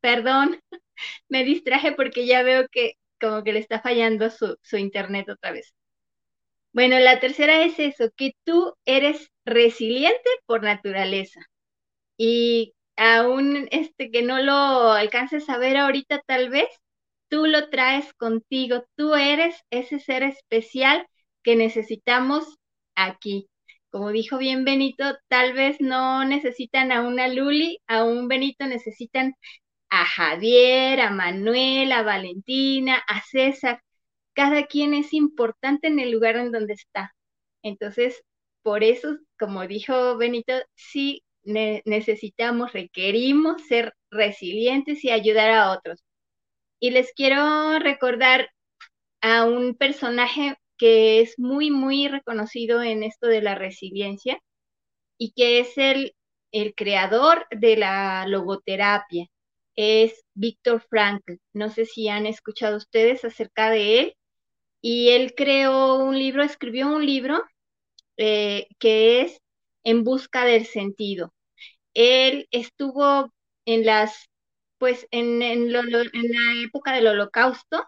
perdón, 0.00 0.60
me 1.28 1.44
distraje 1.44 1.92
porque 1.92 2.26
ya 2.26 2.44
veo 2.44 2.68
que 2.70 2.94
como 3.20 3.42
que 3.44 3.52
le 3.52 3.58
está 3.60 3.80
fallando 3.80 4.30
su, 4.30 4.56
su 4.62 4.76
internet 4.76 5.28
otra 5.28 5.52
vez. 5.52 5.74
Bueno, 6.72 6.98
la 7.00 7.20
tercera 7.20 7.64
es 7.64 7.78
eso, 7.80 8.10
que 8.16 8.32
tú 8.44 8.74
eres 8.84 9.30
resiliente 9.44 10.30
por 10.46 10.62
naturaleza. 10.62 11.40
Y 12.18 12.74
aún 12.96 13.68
este, 13.72 14.10
que 14.10 14.22
no 14.22 14.40
lo 14.42 14.92
alcances 14.92 15.48
a 15.50 15.58
ver 15.58 15.76
ahorita 15.78 16.22
tal 16.26 16.50
vez, 16.50 16.68
tú 17.28 17.46
lo 17.46 17.70
traes 17.70 18.12
contigo, 18.14 18.84
tú 18.96 19.14
eres 19.16 19.56
ese 19.70 20.00
ser 20.00 20.22
especial 20.24 21.06
que 21.42 21.56
necesitamos 21.56 22.58
aquí. 22.94 23.48
Como 23.90 24.10
dijo 24.10 24.38
bien 24.38 24.64
Benito, 24.64 25.04
tal 25.28 25.52
vez 25.52 25.76
no 25.80 26.24
necesitan 26.24 26.92
a 26.92 27.02
una 27.02 27.28
Luli, 27.28 27.78
a 27.86 28.04
un 28.04 28.28
Benito 28.28 28.66
necesitan 28.66 29.34
a 29.90 30.06
Javier, 30.06 31.00
a 31.00 31.10
Manuel, 31.10 31.92
a 31.92 32.02
Valentina, 32.02 33.02
a 33.08 33.22
César. 33.22 33.82
Cada 34.34 34.66
quien 34.66 34.94
es 34.94 35.12
importante 35.12 35.88
en 35.88 36.00
el 36.00 36.10
lugar 36.12 36.36
en 36.36 36.52
donde 36.52 36.74
está. 36.74 37.14
Entonces, 37.62 38.22
por 38.62 38.84
eso, 38.84 39.18
como 39.38 39.66
dijo 39.66 40.16
Benito, 40.16 40.54
sí 40.74 41.22
necesitamos, 41.44 42.72
requerimos 42.72 43.62
ser 43.66 43.94
resilientes 44.10 45.04
y 45.04 45.10
ayudar 45.10 45.50
a 45.50 45.72
otros. 45.72 46.02
Y 46.80 46.90
les 46.92 47.12
quiero 47.14 47.78
recordar 47.78 48.50
a 49.20 49.44
un 49.44 49.76
personaje 49.76 50.56
que 50.82 51.20
es 51.20 51.38
muy, 51.38 51.70
muy 51.70 52.08
reconocido 52.08 52.82
en 52.82 53.04
esto 53.04 53.28
de 53.28 53.40
la 53.40 53.54
resiliencia 53.54 54.40
y 55.16 55.30
que 55.30 55.60
es 55.60 55.78
el, 55.78 56.16
el 56.50 56.74
creador 56.74 57.46
de 57.52 57.76
la 57.76 58.26
logoterapia. 58.26 59.28
Es 59.76 60.24
Víctor 60.34 60.84
Frankl. 60.90 61.34
No 61.52 61.70
sé 61.70 61.84
si 61.86 62.08
han 62.08 62.26
escuchado 62.26 62.78
ustedes 62.78 63.24
acerca 63.24 63.70
de 63.70 64.00
él. 64.00 64.16
Y 64.80 65.10
él 65.10 65.34
creó 65.36 65.98
un 65.98 66.18
libro, 66.18 66.42
escribió 66.42 66.88
un 66.88 67.06
libro 67.06 67.44
eh, 68.16 68.66
que 68.80 69.20
es 69.20 69.40
en 69.84 70.02
busca 70.02 70.44
del 70.44 70.66
sentido. 70.66 71.32
Él 71.94 72.48
estuvo 72.50 73.32
en 73.66 73.86
las, 73.86 74.28
pues, 74.78 75.06
en, 75.12 75.42
en, 75.42 75.72
la 75.72 75.82
época 76.64 76.92
del 76.92 77.06
holocausto, 77.06 77.86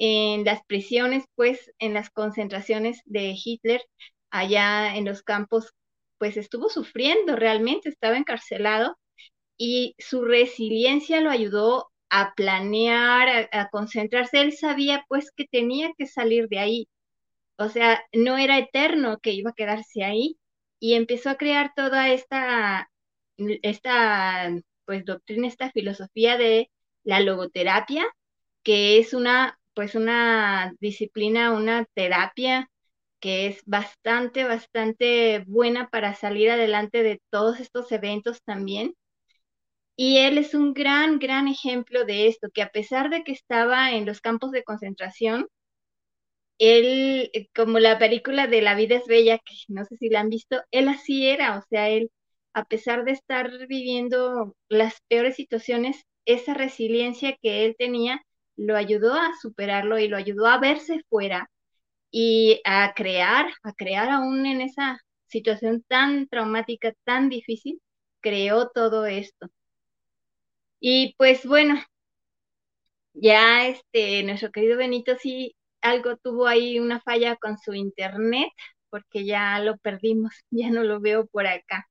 en 0.00 0.44
las 0.44 0.64
prisiones, 0.64 1.24
pues, 1.36 1.72
en 1.78 1.94
las 1.94 2.10
concentraciones 2.10 3.02
de 3.04 3.34
Hitler, 3.44 3.82
allá 4.30 4.96
en 4.96 5.04
los 5.04 5.22
campos, 5.22 5.74
pues 6.18 6.36
estuvo 6.38 6.70
sufriendo 6.70 7.36
realmente, 7.36 7.90
estaba 7.90 8.16
encarcelado 8.16 8.98
y 9.58 9.94
su 9.98 10.24
resiliencia 10.24 11.20
lo 11.20 11.30
ayudó 11.30 11.90
a 12.10 12.34
planear, 12.34 13.48
a, 13.52 13.60
a, 13.62 13.70
concentrarse. 13.70 14.40
Él 14.40 14.52
sabía 14.54 15.04
pues 15.08 15.32
que 15.36 15.46
tenía 15.46 15.92
que 15.98 16.06
salir 16.06 16.48
de 16.48 16.58
ahí. 16.60 16.88
O 17.58 17.68
sea, 17.68 18.02
no 18.12 18.38
era 18.38 18.58
eterno 18.58 19.18
que 19.20 19.32
iba 19.32 19.50
a 19.50 19.54
quedarse 19.54 20.04
ahí 20.04 20.38
y 20.80 20.94
empezó 20.94 21.30
a 21.30 21.36
crear 21.36 21.72
toda 21.76 22.10
esta, 22.10 22.90
esta 23.62 24.50
pues 24.86 25.04
doctrina, 25.04 25.48
esta 25.48 25.70
filosofía 25.72 26.38
de 26.38 26.70
la 27.04 27.20
logoterapia, 27.20 28.06
que 28.62 28.98
es 28.98 29.14
una 29.14 29.59
pues 29.80 29.94
una 29.94 30.74
disciplina, 30.78 31.52
una 31.52 31.86
terapia 31.94 32.68
que 33.18 33.46
es 33.46 33.62
bastante, 33.64 34.44
bastante 34.44 35.42
buena 35.46 35.88
para 35.88 36.14
salir 36.14 36.50
adelante 36.50 37.02
de 37.02 37.22
todos 37.30 37.60
estos 37.60 37.90
eventos 37.90 38.42
también. 38.44 38.94
Y 39.96 40.18
él 40.18 40.36
es 40.36 40.52
un 40.54 40.74
gran, 40.74 41.20
gran 41.20 41.46
ejemplo 41.46 42.04
de 42.04 42.26
esto, 42.26 42.48
que 42.52 42.62
a 42.62 42.70
pesar 42.70 43.08
de 43.08 43.22
que 43.22 43.30
estaba 43.30 43.92
en 43.92 44.04
los 44.04 44.20
campos 44.20 44.50
de 44.50 44.64
concentración, 44.64 45.46
él, 46.58 47.30
eh, 47.34 47.48
como 47.54 47.78
la 47.78 47.98
película 47.98 48.46
de 48.46 48.62
La 48.62 48.74
vida 48.74 48.96
es 48.96 49.06
bella, 49.06 49.38
que 49.38 49.54
no 49.68 49.84
sé 49.84 49.96
si 49.96 50.08
la 50.10 50.20
han 50.20 50.28
visto, 50.30 50.62
él 50.70 50.88
así 50.88 51.26
era, 51.28 51.58
o 51.58 51.62
sea, 51.70 51.88
él, 51.88 52.10
a 52.54 52.64
pesar 52.64 53.04
de 53.04 53.12
estar 53.12 53.50
viviendo 53.68 54.54
las 54.68 55.00
peores 55.08 55.36
situaciones, 55.36 56.04
esa 56.26 56.54
resiliencia 56.54 57.36
que 57.42 57.64
él 57.66 57.76
tenía 57.78 58.22
lo 58.60 58.76
ayudó 58.76 59.14
a 59.14 59.32
superarlo 59.40 59.98
y 59.98 60.08
lo 60.08 60.16
ayudó 60.18 60.46
a 60.46 60.58
verse 60.58 61.02
fuera 61.08 61.50
y 62.12 62.60
a 62.64 62.94
crear, 62.94 63.46
a 63.64 63.72
crear 63.74 64.10
aún 64.10 64.46
en 64.46 64.60
esa 64.62 65.00
situación 65.28 65.84
tan 65.88 66.28
traumática, 66.28 66.94
tan 67.04 67.28
difícil, 67.30 67.80
creó 68.20 68.70
todo 68.70 69.06
esto. 69.06 69.48
Y 70.80 71.14
pues 71.16 71.46
bueno, 71.46 71.80
ya 73.14 73.66
este, 73.68 74.22
nuestro 74.24 74.50
querido 74.52 74.76
Benito 74.78 75.16
sí 75.18 75.56
algo 75.80 76.16
tuvo 76.18 76.46
ahí 76.46 76.78
una 76.78 77.00
falla 77.00 77.36
con 77.36 77.58
su 77.58 77.74
internet, 77.74 78.48
porque 78.90 79.24
ya 79.24 79.58
lo 79.60 79.78
perdimos, 79.78 80.32
ya 80.50 80.70
no 80.70 80.84
lo 80.84 81.00
veo 81.00 81.26
por 81.26 81.46
acá. 81.46 81.86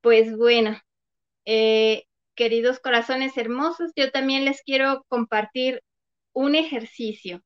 Pues 0.00 0.36
bueno, 0.36 0.78
eh, 1.46 2.04
queridos 2.38 2.78
corazones 2.78 3.36
hermosos, 3.36 3.90
yo 3.96 4.12
también 4.12 4.44
les 4.44 4.62
quiero 4.62 5.04
compartir 5.08 5.82
un 6.32 6.54
ejercicio, 6.54 7.42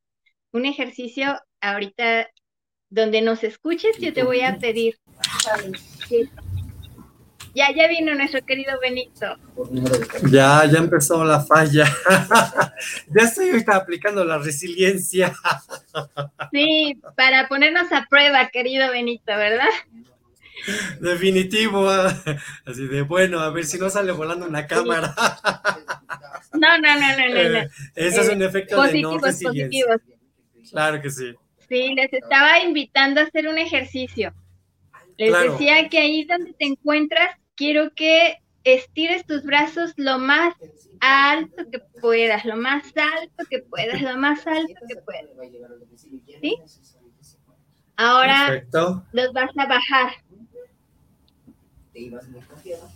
un 0.53 0.67
ejercicio 0.67 1.41
ahorita 1.63 2.29
donde 2.91 3.23
nos 3.23 3.43
escuches, 3.43 3.97
yo 3.99 4.13
te 4.13 4.23
voy 4.23 4.43
a 4.43 4.59
pedir 4.59 4.99
ya, 7.55 7.71
ya 7.75 7.89
vino 7.89 8.15
nuestro 8.15 8.45
querido 8.45 8.79
Benito. 8.81 9.37
Ya, 10.31 10.65
ya 10.65 10.79
empezó 10.79 11.23
la 11.23 11.41
falla. 11.41 11.85
ya 13.09 13.23
estoy 13.23 13.51
ahorita 13.51 13.77
aplicando 13.77 14.25
la 14.25 14.39
resiliencia. 14.39 15.35
sí, 16.53 16.99
para 17.15 17.49
ponernos 17.49 17.93
a 17.93 18.07
prueba, 18.09 18.49
querido 18.49 18.91
Benito, 18.91 19.33
¿verdad? 19.37 19.69
Definitivo. 21.01 21.89
Así 22.65 22.87
de 22.87 23.03
bueno, 23.03 23.41
a 23.41 23.51
ver 23.51 23.65
si 23.65 23.79
no 23.79 23.91
sale 23.91 24.13
volando 24.13 24.47
una 24.47 24.67
cámara. 24.67 25.15
No, 26.55 26.69
no, 26.79 26.95
no, 26.95 27.17
no, 27.17 27.29
no. 27.29 27.59
Eh, 27.61 27.71
ese 27.95 28.21
es 28.21 28.29
un 28.29 28.43
efecto 28.43 28.83
de 28.83 29.01
no 29.01 29.17
resiliencia. 29.17 29.99
Claro 30.71 31.01
que 31.01 31.11
sí. 31.11 31.35
Sí, 31.67 31.95
les 31.95 32.13
estaba 32.13 32.61
invitando 32.61 33.21
a 33.21 33.25
hacer 33.25 33.49
un 33.49 33.57
ejercicio. 33.57 34.35
Les 35.17 35.33
decía 35.33 35.89
que 35.89 35.99
ahí 35.99 36.25
donde 36.25 36.53
te 36.53 36.67
encuentras, 36.67 37.37
quiero 37.55 37.95
que 37.95 38.37
estires 38.65 39.25
tus 39.25 39.45
brazos 39.45 39.93
lo 39.97 40.19
más 40.19 40.55
alto 41.01 41.65
que 41.71 41.81
puedas, 42.01 42.45
lo 42.45 42.57
más 42.57 42.85
alto 42.97 43.45
que 43.49 43.61
puedas, 43.61 44.01
lo 44.03 44.17
más 44.19 44.47
alto 44.47 44.75
que 44.87 44.97
puedas. 44.97 45.25
¿Sí? 46.41 46.57
Ahora 47.97 48.63
los 49.13 49.33
vas 49.33 49.51
a 49.57 49.67
bajar. 49.67 50.13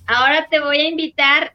Ahora 0.07 0.47
te 0.49 0.61
voy 0.61 0.79
a 0.79 0.89
invitar 0.89 1.55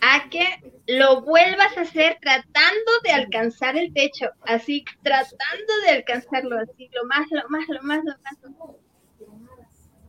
a 0.00 0.28
que 0.28 0.44
lo 0.86 1.22
vuelvas 1.22 1.76
a 1.76 1.82
hacer 1.82 2.18
tratando 2.20 2.92
de 3.04 3.12
alcanzar 3.12 3.76
el 3.76 3.92
techo, 3.92 4.26
así 4.42 4.84
tratando 5.02 5.72
de 5.86 5.92
alcanzarlo, 5.92 6.58
así 6.58 6.90
lo 6.92 7.06
más, 7.06 7.26
lo 7.30 7.48
más, 7.48 7.68
lo 7.68 7.82
más, 7.82 8.04
lo 8.04 8.14
más. 8.22 8.76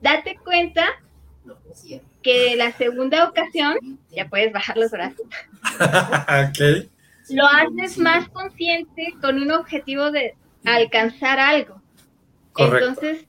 Date 0.02 0.38
cuenta 0.44 0.86
que 2.22 2.56
la 2.56 2.72
segunda 2.74 3.28
ocasión 3.30 4.00
ya 4.10 4.28
puedes 4.28 4.52
bajar 4.52 4.78
los 4.78 4.92
brazos. 4.92 5.26
Lo 7.30 7.46
haces 7.48 7.98
más 7.98 8.28
consciente 8.30 9.14
con 9.22 9.42
un 9.42 9.50
objetivo 9.52 10.12
de 10.12 10.36
alcanzar 10.66 11.40
algo. 11.40 11.82
Entonces, 12.58 13.26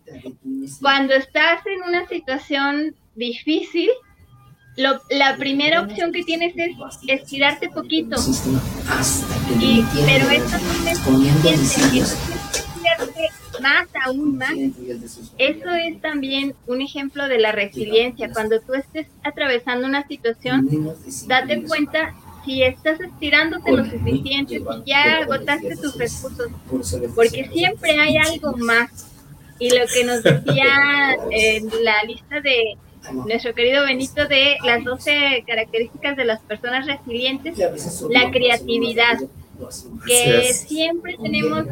cuando 0.80 1.14
estás 1.14 1.64
en 1.66 1.82
una 1.82 2.06
situación 2.08 2.96
difícil, 3.14 3.90
la 4.76 5.36
primera 5.36 5.82
opción 5.82 6.12
que 6.12 6.24
tienes 6.24 6.54
es 6.56 6.76
estirarte 7.06 7.68
poquito. 7.68 8.16
Y, 9.60 9.84
pero 10.04 10.30
esto 10.30 10.56
es 10.84 11.00
más, 13.60 13.86
aún 14.04 14.36
más. 14.36 14.52
Eso 15.38 15.70
es 15.70 16.00
también 16.00 16.54
un 16.66 16.82
ejemplo 16.82 17.28
de 17.28 17.38
la 17.38 17.52
resiliencia. 17.52 18.32
Cuando 18.32 18.60
tú 18.60 18.74
estés 18.74 19.06
atravesando 19.22 19.86
una 19.86 20.06
situación, 20.06 20.68
date 21.26 21.62
cuenta 21.62 22.14
si 22.44 22.62
estás 22.62 23.00
estirándote 23.00 23.72
lo 23.72 23.84
suficiente, 23.84 24.58
si 24.58 24.64
ya 24.84 25.18
agotaste 25.22 25.76
tus 25.76 25.96
recursos, 25.96 26.50
porque 27.14 27.48
siempre 27.52 27.98
hay 27.98 28.16
algo 28.18 28.56
más. 28.58 29.10
Y 29.58 29.70
lo 29.70 29.86
que 29.86 30.04
nos 30.04 30.22
decía 30.22 31.16
en 31.30 31.68
la 31.84 32.02
lista 32.02 32.40
de 32.40 32.76
nuestro 33.12 33.54
querido 33.54 33.84
Benito 33.84 34.26
de 34.26 34.56
las 34.64 34.84
12 34.84 35.44
características 35.46 36.16
de 36.16 36.24
las 36.24 36.40
personas 36.40 36.86
resilientes, 36.86 37.58
la 38.10 38.30
creatividad, 38.30 39.18
que 40.06 40.52
siempre 40.52 41.16
tenemos 41.22 41.66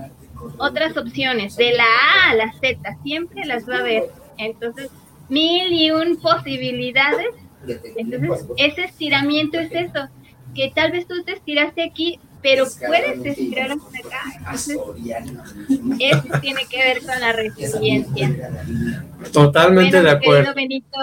otras 0.59 0.97
opciones, 0.97 1.57
de 1.57 1.73
la 1.73 1.85
A 1.85 2.31
a 2.31 2.35
la 2.35 2.53
Z, 2.53 2.79
siempre 3.03 3.45
las 3.45 3.69
va 3.69 3.77
a 3.77 3.81
haber. 3.81 4.05
Entonces, 4.39 4.91
mil 5.29 5.73
y 5.73 5.91
un 5.91 6.17
posibilidades. 6.17 7.35
Entonces, 7.97 8.47
ese 8.57 8.85
estiramiento 8.85 9.59
es 9.59 9.73
eso, 9.73 10.09
que 10.55 10.73
tal 10.75 10.93
vez 10.93 11.07
tú 11.07 11.23
te 11.25 11.33
estiraste 11.33 11.85
aquí, 11.85 12.19
pero 12.43 12.67
puedes 12.87 13.25
estirar 13.25 13.71
hasta 13.71 13.99
acá. 13.99 14.53
eso 14.53 16.41
tiene 16.41 16.67
que 16.69 16.79
ver 16.79 16.99
con 16.99 17.21
la 17.21 17.33
resiliencia. 17.33 18.51
Totalmente 19.33 20.03
de 20.03 20.11
acuerdo. 20.11 20.53
Benito, 20.55 20.99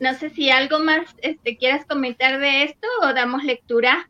no 0.00 0.14
sé 0.14 0.30
si 0.30 0.50
algo 0.50 0.78
más 0.80 1.14
este, 1.18 1.56
quieras 1.56 1.86
comentar 1.86 2.40
de 2.40 2.64
esto 2.64 2.88
o 3.02 3.12
damos 3.12 3.44
lectura. 3.44 4.08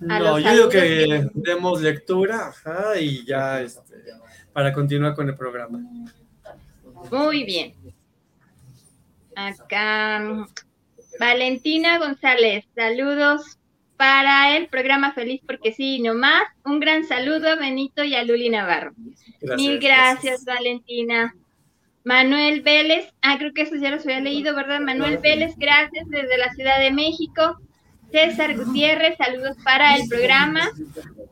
No, 0.00 0.38
yo 0.38 0.52
digo 0.52 0.68
que 0.68 1.30
demos 1.32 1.80
lectura 1.80 2.52
y 3.00 3.24
ya 3.24 3.62
este, 3.62 3.94
para 4.52 4.72
continuar 4.72 5.14
con 5.14 5.28
el 5.28 5.36
programa. 5.36 5.80
Muy 7.10 7.44
bien. 7.44 7.74
Acá, 9.36 10.46
Valentina 11.18 11.98
González, 11.98 12.64
saludos 12.74 13.58
para 13.96 14.56
el 14.56 14.68
programa 14.68 15.12
Feliz 15.12 15.40
porque 15.46 15.72
sí, 15.72 16.00
nomás. 16.00 16.42
Un 16.64 16.80
gran 16.80 17.04
saludo 17.04 17.48
a 17.48 17.56
Benito 17.56 18.02
y 18.02 18.14
a 18.14 18.24
Luli 18.24 18.50
Navarro. 18.50 18.92
Mil 19.56 19.78
gracias, 19.78 20.44
Valentina. 20.44 21.34
Manuel 22.06 22.60
Vélez, 22.62 23.12
ah, 23.20 23.36
creo 23.36 23.52
que 23.52 23.62
eso 23.62 23.74
ya 23.74 23.90
los 23.90 24.04
había 24.04 24.20
leído, 24.20 24.54
¿verdad? 24.54 24.78
Manuel 24.78 25.18
Vélez, 25.18 25.56
gracias 25.56 26.08
desde 26.08 26.38
la 26.38 26.54
Ciudad 26.54 26.78
de 26.78 26.92
México. 26.92 27.58
César 28.12 28.56
Gutiérrez, 28.56 29.16
saludos 29.18 29.56
para 29.64 29.96
el 29.96 30.08
programa. 30.08 30.70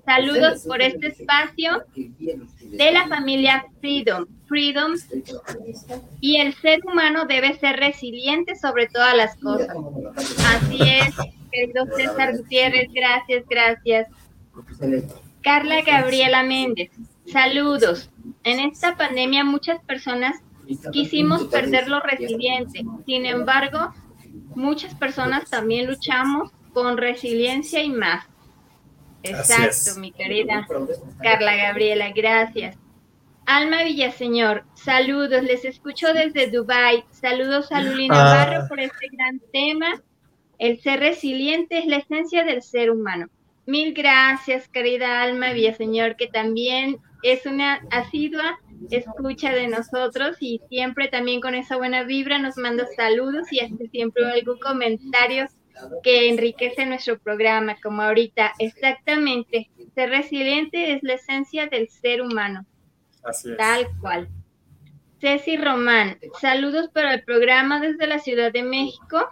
Saludos 0.04 0.64
por 0.66 0.82
este 0.82 1.06
espacio 1.06 1.84
de 1.94 2.90
la 2.90 3.06
familia 3.06 3.64
Freedom. 3.80 4.26
Freedom. 4.48 4.94
Y 6.20 6.38
el 6.38 6.52
ser 6.56 6.80
humano 6.84 7.24
debe 7.26 7.56
ser 7.56 7.76
resiliente 7.76 8.56
sobre 8.56 8.88
todas 8.88 9.16
las 9.16 9.36
cosas. 9.36 9.76
Así 10.44 10.78
es, 10.82 11.14
querido 11.52 11.86
César 11.96 12.36
Gutiérrez, 12.36 12.88
gracias, 12.92 13.44
gracias. 13.48 14.08
Carla 15.40 15.82
Gabriela 15.82 16.42
Méndez, 16.42 16.90
saludos. 17.26 18.10
En 18.42 18.58
esta 18.58 18.96
pandemia 18.96 19.44
muchas 19.44 19.80
personas 19.84 20.34
quisimos 20.92 21.44
perder 21.44 21.88
lo 21.88 22.00
resiliente. 22.00 22.84
Sin 23.06 23.26
embargo, 23.26 23.92
muchas 24.54 24.94
personas 24.94 25.48
también 25.50 25.86
luchamos 25.86 26.50
con 26.72 26.96
resiliencia 26.96 27.82
y 27.82 27.90
más. 27.90 28.26
Exacto, 29.22 29.98
mi 30.00 30.12
querida 30.12 30.66
Carla 31.22 31.56
Gabriela, 31.56 32.10
gracias. 32.14 32.76
Alma 33.46 33.84
Villaseñor, 33.84 34.64
saludos, 34.74 35.42
les 35.42 35.64
escucho 35.64 36.12
desde 36.12 36.50
Dubai. 36.50 37.04
Saludos 37.10 37.70
a 37.72 37.82
Lulina 37.82 38.14
ah. 38.18 38.24
Navarro 38.24 38.68
por 38.68 38.80
este 38.80 39.08
gran 39.12 39.40
tema. 39.52 40.02
El 40.58 40.80
ser 40.80 41.00
resiliente 41.00 41.78
es 41.78 41.86
la 41.86 41.96
esencia 41.96 42.44
del 42.44 42.62
ser 42.62 42.90
humano. 42.90 43.28
Mil 43.66 43.92
gracias, 43.94 44.68
querida 44.68 45.22
Alma 45.22 45.52
Villaseñor, 45.52 46.16
que 46.16 46.26
también 46.26 46.98
es 47.22 47.46
una 47.46 47.80
asidua 47.90 48.58
escucha 48.90 49.52
de 49.52 49.68
nosotros 49.68 50.36
y 50.40 50.60
siempre 50.68 51.08
también 51.08 51.40
con 51.40 51.54
esa 51.54 51.76
buena 51.76 52.04
vibra 52.04 52.38
nos 52.38 52.56
manda 52.56 52.86
saludos 52.96 53.52
y 53.52 53.60
hace 53.60 53.88
siempre 53.88 54.24
algún 54.30 54.58
comentario 54.58 55.46
que 56.02 56.28
enriquece 56.28 56.86
nuestro 56.86 57.18
programa, 57.18 57.76
como 57.82 58.02
ahorita. 58.02 58.52
Exactamente, 58.58 59.70
ser 59.94 60.10
resiliente 60.10 60.92
es 60.92 61.02
la 61.02 61.14
esencia 61.14 61.66
del 61.66 61.88
ser 61.88 62.22
humano. 62.22 62.64
Así 63.24 63.50
es. 63.50 63.56
Tal 63.56 63.86
cual. 64.00 64.28
Ceci 65.20 65.56
Román, 65.56 66.18
saludos 66.40 66.90
para 66.90 67.14
el 67.14 67.24
programa 67.24 67.80
desde 67.80 68.06
la 68.06 68.18
Ciudad 68.18 68.52
de 68.52 68.62
México. 68.62 69.28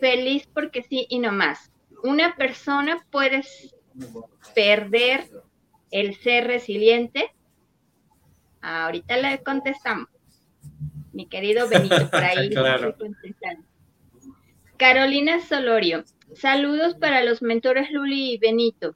Feliz 0.00 0.48
porque 0.52 0.82
sí 0.82 1.06
y 1.10 1.18
no 1.18 1.30
más. 1.30 1.70
Una 2.02 2.34
persona 2.36 3.04
puede 3.10 3.42
perder 4.54 5.28
el 5.90 6.16
ser 6.16 6.46
resiliente 6.46 7.30
Ahorita 8.62 9.16
le 9.16 9.42
contestamos. 9.42 10.08
Mi 11.12 11.26
querido 11.26 11.68
Benito, 11.68 12.08
por 12.10 12.22
ahí. 12.22 12.50
Carolina 14.78 15.40
Solorio, 15.40 16.04
saludos 16.34 16.94
para 16.94 17.22
los 17.22 17.42
mentores 17.42 17.90
Luli 17.90 18.32
y 18.32 18.38
Benito. 18.38 18.94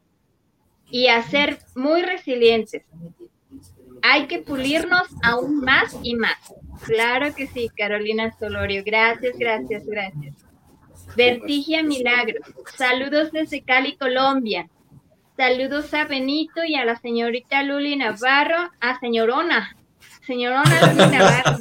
Y 0.89 1.09
a 1.09 1.23
ser 1.23 1.59
muy 1.75 2.03
resilientes. 2.03 2.85
Hay 4.03 4.27
que 4.29 4.39
pulirnos 4.39 5.09
aún 5.23 5.61
más 5.61 5.97
y 6.03 6.15
más. 6.15 6.39
Claro 6.85 7.35
que 7.35 7.49
sí, 7.49 7.69
Carolina 7.77 8.33
Solorio. 8.39 8.83
Gracias, 8.85 9.37
gracias, 9.37 9.85
gracias. 9.85 10.35
Vertigia 11.17 11.83
Milagros. 11.83 12.47
Saludos 12.77 13.33
desde 13.33 13.63
Cali, 13.63 13.97
Colombia. 13.97 14.69
Saludos 15.37 15.93
a 15.93 16.05
Benito 16.07 16.65
y 16.65 16.77
a 16.77 16.85
la 16.87 16.97
señorita 16.97 17.63
Luli 17.63 17.95
Navarro, 17.95 18.71
a 18.81 18.99
señorona, 19.01 19.77
señorona 20.27 20.65
Luli 20.93 21.11
Navarro. 21.11 21.59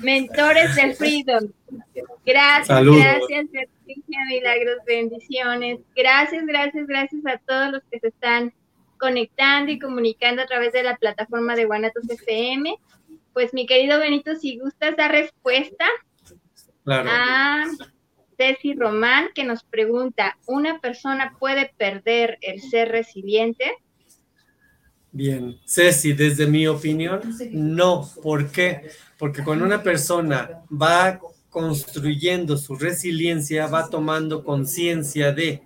Mentores 0.00 0.74
del 0.76 0.94
Freedom. 0.94 1.50
Gracias, 2.26 2.84
gracias, 2.84 3.68
milagros, 4.28 4.76
bendiciones. 4.86 5.80
Gracias, 5.96 6.44
gracias, 6.44 6.86
gracias 6.86 7.26
a 7.26 7.38
todos 7.38 7.72
los 7.72 7.82
que 7.90 7.98
se 7.98 8.08
están 8.08 8.52
conectando 8.98 9.72
y 9.72 9.78
comunicando 9.78 10.42
a 10.42 10.46
través 10.46 10.72
de 10.72 10.82
la 10.82 10.96
plataforma 10.96 11.54
de 11.56 11.64
Guanatos 11.64 12.10
FM. 12.10 12.76
Pues 13.32 13.54
mi 13.54 13.66
querido 13.66 14.00
Benito, 14.00 14.34
si 14.34 14.58
gustas 14.58 14.96
dar 14.96 15.12
respuesta 15.12 15.86
claro. 16.84 17.08
a 17.10 17.64
Ceci 18.38 18.74
Román 18.74 19.30
que 19.34 19.44
nos 19.44 19.64
pregunta, 19.64 20.38
¿una 20.46 20.80
persona 20.80 21.36
puede 21.40 21.72
perder 21.76 22.38
el 22.40 22.60
ser 22.62 22.88
resiliente? 22.88 23.64
Bien, 25.10 25.58
Ceci, 25.66 26.12
desde 26.12 26.46
mi 26.46 26.68
opinión, 26.68 27.20
no. 27.50 28.08
¿Por 28.22 28.52
qué? 28.52 28.90
Porque 29.18 29.42
cuando 29.42 29.64
una 29.64 29.82
persona 29.82 30.62
va 30.70 31.18
construyendo 31.50 32.56
su 32.56 32.76
resiliencia, 32.76 33.66
va 33.66 33.90
tomando 33.90 34.44
conciencia 34.44 35.32
de. 35.32 35.62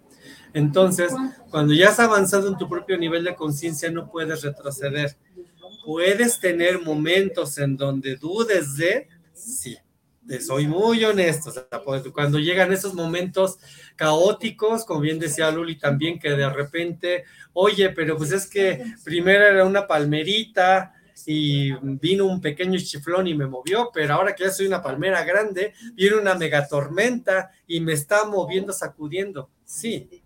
Entonces, 0.55 1.13
cuando 1.51 1.75
ya 1.75 1.91
has 1.91 2.01
avanzado 2.01 2.49
en 2.49 2.57
tu 2.57 2.69
propio 2.69 2.97
nivel 2.97 3.25
de 3.25 3.35
conciencia, 3.35 3.91
no 3.91 4.11
puedes 4.11 4.43
retroceder. 4.43 5.15
Puedes 5.85 6.41
tener 6.41 6.81
momentos 6.81 7.59
en 7.59 7.77
donde 7.77 8.17
dudes 8.17 8.77
de, 8.77 9.09
sí, 9.35 9.77
soy 10.41 10.67
muy 10.67 11.05
honesto, 11.05 11.51
sea, 11.51 11.67
cuando 12.13 12.39
llegan 12.39 12.73
esos 12.73 12.95
momentos 12.95 13.59
caóticos, 13.97 14.85
como 14.85 15.01
bien 15.01 15.19
decía 15.19 15.51
Luli 15.51 15.79
también, 15.79 16.19
que 16.19 16.31
de 16.31 16.49
repente, 16.49 17.25
oye, 17.53 17.91
pero 17.91 18.17
pues 18.17 18.33
es 18.33 18.47
que 18.47 18.85
primero 19.05 19.45
era 19.45 19.65
una 19.65 19.87
palmerita 19.87 20.95
y 21.27 21.73
vino 21.73 22.27
un 22.27 22.41
pequeño 22.41 22.79
chiflón 22.79 23.27
y 23.27 23.35
me 23.35 23.47
movió, 23.47 23.91
pero 23.93 24.15
ahora 24.15 24.35
que 24.35 24.45
ya 24.45 24.51
soy 24.51 24.67
una 24.67 24.83
palmera 24.83 25.25
grande, 25.25 25.75
viene 25.95 26.17
una 26.17 26.35
megatormenta 26.35 27.51
y 27.67 27.81
me 27.81 27.93
está 27.93 28.25
moviendo, 28.25 28.73
sacudiendo. 28.73 29.51
Sí, 29.65 30.23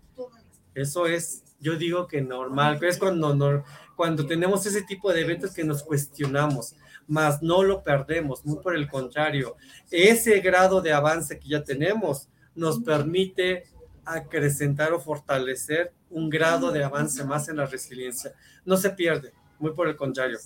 eso 0.73 1.07
es, 1.07 1.43
yo 1.59 1.75
digo 1.75 2.07
que 2.07 2.21
normal, 2.21 2.79
es 2.83 2.97
cuando, 2.97 3.63
cuando 3.95 4.25
tenemos 4.25 4.65
ese 4.65 4.83
tipo 4.83 5.11
de 5.11 5.21
eventos 5.21 5.53
que 5.53 5.63
nos 5.63 5.83
cuestionamos 5.83 6.75
mas 7.07 7.41
no 7.41 7.63
lo 7.63 7.83
perdemos, 7.83 8.45
muy 8.45 8.59
por 8.59 8.75
el 8.75 8.87
contrario, 8.87 9.55
ese 9.89 10.39
grado 10.39 10.81
de 10.81 10.93
avance 10.93 11.39
que 11.39 11.49
ya 11.49 11.63
tenemos 11.63 12.27
nos 12.53 12.79
permite 12.79 13.65
acrecentar 14.05 14.93
o 14.93 14.99
fortalecer 14.99 15.93
un 16.09 16.29
grado 16.29 16.71
de 16.71 16.83
avance 16.83 17.23
más 17.23 17.49
en 17.49 17.57
la 17.57 17.65
resiliencia. 17.65 18.33
No 18.65 18.77
se 18.77 18.89
pierde, 18.91 19.33
muy 19.59 19.71
por 19.73 19.87
el 19.87 19.95
contrario. 19.95 20.37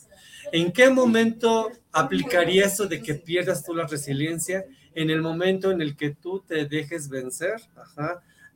¿En 0.51 0.71
qué 0.71 0.89
momento 0.89 1.71
aplicaría 1.91 2.65
eso 2.65 2.87
de 2.87 3.01
que 3.01 3.15
pierdas 3.15 3.63
tú 3.63 3.75
la 3.75 3.87
resiliencia? 3.87 4.65
En 4.93 5.09
el 5.09 5.21
momento 5.21 5.71
en 5.71 5.81
el 5.81 5.95
que 5.95 6.11
tú 6.11 6.41
te 6.41 6.65
dejes 6.65 7.07
vencer, 7.07 7.61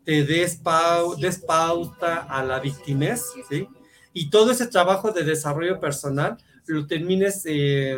te 0.03 0.24
des, 0.24 0.58
pauta 0.58 2.18
a 2.24 2.43
la 2.43 2.60
victimez, 2.60 3.24
¿sí? 3.49 3.68
Y 4.14 4.30
todo 4.30 4.51
ese 4.51 4.68
trabajo 4.68 5.12
de 5.12 5.24
desarrollo 5.24 5.80
personal 5.80 6.38
lo 6.68 6.88
termines 6.88 7.43
eh, 7.45 7.97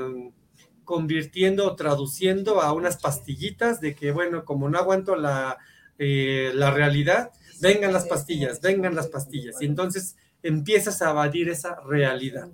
convirtiendo 0.83 1.67
o 1.67 1.75
traduciendo 1.75 2.61
a 2.61 2.73
unas 2.73 2.97
pastillitas 2.97 3.81
de 3.81 3.95
que, 3.95 4.11
bueno, 4.11 4.45
como 4.45 4.69
no 4.69 4.77
aguanto 4.77 5.15
la, 5.15 5.57
eh, 5.99 6.51
la 6.53 6.71
realidad, 6.71 7.31
vengan 7.59 7.93
las 7.93 8.07
pastillas, 8.07 8.61
vengan 8.61 8.95
las 8.95 9.07
pastillas. 9.07 9.61
Y 9.61 9.65
entonces 9.65 10.15
empiezas 10.43 11.01
a 11.01 11.11
evadir 11.11 11.49
esa 11.49 11.79
realidad. 11.81 12.49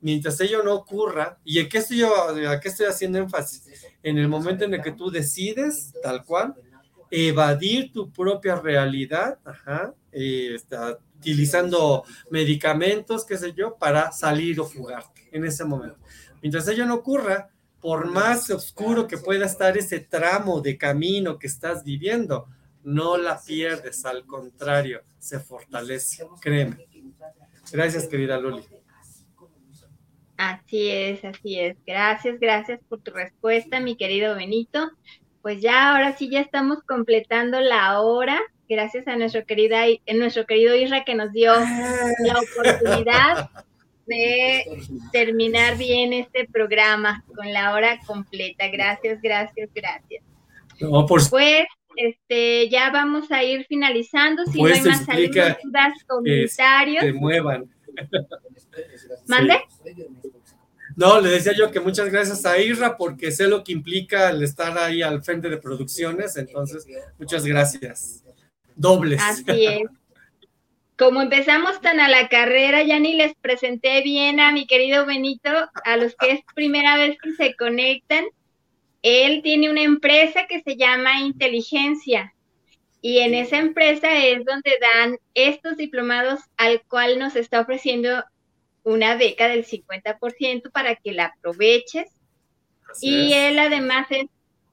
Mientras 0.00 0.40
ello 0.40 0.62
no 0.62 0.74
ocurra, 0.74 1.38
¿y 1.44 1.58
en 1.58 1.68
qué 1.68 1.78
estoy 1.78 1.98
yo, 1.98 2.12
a 2.48 2.60
qué 2.60 2.68
estoy 2.68 2.86
haciendo 2.86 3.18
énfasis? 3.18 3.64
En 4.02 4.18
el 4.18 4.28
momento 4.28 4.64
en 4.64 4.74
el 4.74 4.82
que 4.82 4.92
tú 4.92 5.10
decides, 5.10 5.92
tal 6.02 6.24
cual, 6.24 6.54
evadir 7.10 7.92
tu 7.92 8.10
propia 8.12 8.56
realidad, 8.56 9.38
eh, 10.12 10.52
está, 10.54 10.98
utilizando 11.18 12.04
medicamentos, 12.30 13.24
qué 13.24 13.36
sé 13.36 13.52
yo, 13.52 13.76
para 13.76 14.12
salir 14.12 14.60
o 14.60 14.64
fugarte 14.64 15.28
en 15.32 15.44
ese 15.44 15.64
momento. 15.64 15.98
Mientras 16.42 16.68
ello 16.68 16.86
no 16.86 16.94
ocurra, 16.94 17.50
por 17.80 18.10
más 18.10 18.50
oscuro 18.50 19.06
que 19.06 19.18
pueda 19.18 19.46
estar 19.46 19.76
ese 19.76 20.00
tramo 20.00 20.60
de 20.60 20.76
camino 20.76 21.38
que 21.38 21.46
estás 21.46 21.84
viviendo, 21.84 22.48
no 22.82 23.16
la 23.16 23.40
pierdes, 23.40 24.04
al 24.04 24.24
contrario, 24.26 25.02
se 25.18 25.40
fortalece, 25.40 26.26
créeme. 26.40 26.86
Gracias, 27.72 28.06
querida 28.06 28.38
Luli. 28.38 28.62
Así 30.36 30.90
es, 30.90 31.24
así 31.24 31.58
es. 31.58 31.76
Gracias, 31.86 32.38
gracias 32.38 32.80
por 32.88 33.00
tu 33.00 33.10
respuesta, 33.10 33.80
mi 33.80 33.96
querido 33.96 34.34
Benito. 34.34 34.90
Pues 35.42 35.62
ya, 35.62 35.92
ahora 35.92 36.16
sí, 36.16 36.28
ya 36.28 36.40
estamos 36.40 36.82
completando 36.82 37.60
la 37.60 38.00
hora. 38.00 38.40
Gracias 38.68 39.06
a 39.06 39.16
nuestro, 39.16 39.44
querida, 39.44 39.84
nuestro 40.14 40.46
querido 40.46 40.74
Isra 40.74 41.04
que 41.04 41.14
nos 41.14 41.32
dio 41.32 41.52
la 41.54 42.40
oportunidad 42.40 43.50
de 44.06 44.64
terminar 45.12 45.76
bien 45.76 46.12
este 46.12 46.48
programa 46.48 47.24
con 47.34 47.52
la 47.52 47.74
hora 47.74 47.98
completa. 48.06 48.68
Gracias, 48.68 49.20
gracias, 49.22 49.70
gracias. 49.74 50.24
Pues 51.30 51.66
este, 51.96 52.68
ya 52.68 52.90
vamos 52.90 53.30
a 53.30 53.42
ir 53.42 53.66
finalizando. 53.66 54.44
Si 54.46 54.60
no 54.60 54.68
hay 54.68 54.80
más 54.82 55.06
dudas, 55.06 55.92
comentarios. 56.06 57.04
Que 57.04 57.12
muevan. 57.12 57.70
¿Mande? 59.26 59.62
No, 60.96 61.20
le 61.20 61.30
decía 61.30 61.52
yo 61.52 61.70
que 61.70 61.80
muchas 61.80 62.10
gracias 62.10 62.44
a 62.46 62.58
Irra 62.58 62.96
porque 62.96 63.30
sé 63.30 63.46
lo 63.46 63.62
que 63.62 63.72
implica 63.72 64.30
el 64.30 64.42
estar 64.42 64.76
ahí 64.78 65.02
al 65.02 65.22
frente 65.22 65.50
de 65.50 65.58
producciones, 65.58 66.36
entonces 66.36 66.86
muchas 67.18 67.44
gracias. 67.44 68.24
Dobles. 68.76 69.20
Así 69.22 69.66
es. 69.66 69.82
Como 70.96 71.20
empezamos 71.20 71.80
tan 71.80 72.00
a 72.00 72.08
la 72.08 72.28
carrera, 72.28 72.82
ya 72.82 72.98
ni 72.98 73.14
les 73.14 73.34
presenté 73.34 74.00
bien 74.02 74.40
a 74.40 74.52
mi 74.52 74.66
querido 74.66 75.04
Benito, 75.04 75.50
a 75.84 75.96
los 75.96 76.14
que 76.16 76.30
es 76.30 76.40
primera 76.54 76.96
vez 76.96 77.18
que 77.20 77.32
se 77.32 77.54
conectan. 77.54 78.24
Él 79.02 79.42
tiene 79.42 79.70
una 79.70 79.82
empresa 79.82 80.46
que 80.48 80.62
se 80.62 80.76
llama 80.76 81.20
Inteligencia 81.20 82.32
y 83.06 83.18
en 83.18 83.34
esa 83.34 83.58
empresa 83.58 84.12
es 84.18 84.44
donde 84.44 84.78
dan 84.80 85.16
estos 85.34 85.76
diplomados 85.76 86.40
al 86.56 86.82
cual 86.88 87.20
nos 87.20 87.36
está 87.36 87.60
ofreciendo 87.60 88.24
una 88.82 89.14
beca 89.14 89.46
del 89.46 89.64
50% 89.64 90.72
para 90.72 90.96
que 90.96 91.12
la 91.12 91.26
aproveches. 91.26 92.10
y 93.00 93.32
él 93.32 93.60
además 93.60 94.08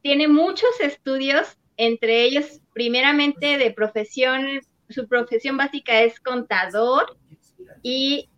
tiene 0.02 0.28
muchos 0.28 0.80
estudios, 0.80 1.60
entre 1.78 2.24
ellos 2.24 2.62
primeramente 2.74 3.58
de 3.58 3.72
profesión 3.72 4.62
su 4.90 5.08
profesión 5.08 5.58
básica 5.58 6.02
es 6.02 6.20
contador 6.20 7.18
y 7.82 8.30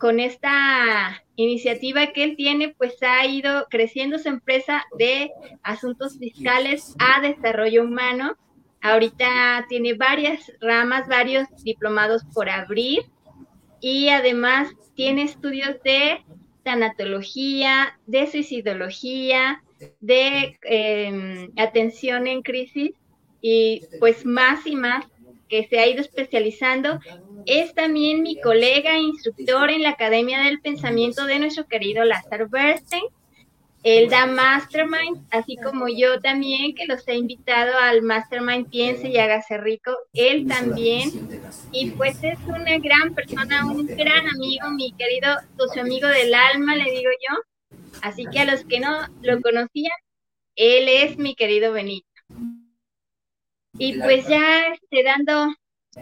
con, 0.00 0.18
esta 0.18 1.22
iniciativa 1.36 2.08
que 2.08 2.24
él 2.24 2.36
tiene, 2.36 2.74
pues 2.76 3.00
ha 3.02 3.24
ido 3.26 3.66
creciendo 3.70 4.18
su 4.18 4.28
empresa 4.28 4.84
de 4.98 5.30
asuntos 5.62 6.18
fiscales 6.18 6.96
a 6.98 7.20
desarrollo 7.20 7.84
humano. 7.84 8.36
Ahorita 8.80 9.66
tiene 9.68 9.94
varias 9.94 10.52
ramas, 10.60 11.06
varios 11.08 11.46
diplomados 11.62 12.22
por 12.34 12.48
abrir 12.48 13.04
y 13.80 14.08
además 14.08 14.68
tiene 14.94 15.22
estudios 15.22 15.76
de 15.84 16.24
tanatología, 16.64 17.98
de 18.06 18.26
suicidología, 18.26 19.62
de 20.00 20.58
em, 20.62 21.50
atención 21.56 22.26
en 22.26 22.42
crisis 22.42 22.92
y 23.40 23.82
pues 24.00 24.24
más 24.24 24.66
y 24.66 24.76
más 24.76 25.04
que 25.48 25.66
se 25.68 25.78
ha 25.78 25.86
ido 25.86 26.00
especializando, 26.00 26.98
es 27.46 27.74
también 27.74 28.22
mi 28.22 28.40
colega 28.40 28.98
instructor 28.98 29.70
en 29.70 29.82
la 29.82 29.90
Academia 29.90 30.40
del 30.40 30.60
Pensamiento 30.60 31.24
de 31.26 31.38
nuestro 31.38 31.66
querido 31.66 32.04
Lázaro 32.04 32.48
Bernstein. 32.48 33.04
Él 33.84 34.10
da 34.10 34.26
mastermind, 34.26 35.24
así 35.30 35.56
como 35.56 35.86
yo 35.86 36.20
también, 36.20 36.74
que 36.74 36.86
los 36.86 37.06
he 37.06 37.14
invitado 37.14 37.78
al 37.78 38.02
mastermind 38.02 38.68
Piense 38.68 39.08
y 39.08 39.16
hágase 39.16 39.58
rico. 39.58 39.92
Él 40.12 40.48
también. 40.48 41.12
Y 41.70 41.90
pues 41.90 42.18
es 42.24 42.38
una 42.48 42.78
gran 42.78 43.14
persona, 43.14 43.64
un 43.64 43.86
gran 43.86 44.26
amigo, 44.34 44.70
mi 44.72 44.90
querido 44.90 45.36
socio 45.56 45.82
amigo 45.82 46.08
del 46.08 46.34
alma, 46.34 46.74
le 46.74 46.90
digo 46.90 47.10
yo. 47.28 47.36
Así 48.02 48.24
que 48.32 48.40
a 48.40 48.44
los 48.44 48.64
que 48.64 48.80
no 48.80 49.06
lo 49.22 49.40
conocían, 49.40 49.98
él 50.54 50.88
es 50.88 51.18
mi 51.18 51.34
querido 51.34 51.72
Benito. 51.72 52.06
Y 53.78 53.98
pues 54.00 54.26
ya 54.26 54.68
este, 54.68 55.02
dando 55.02 55.54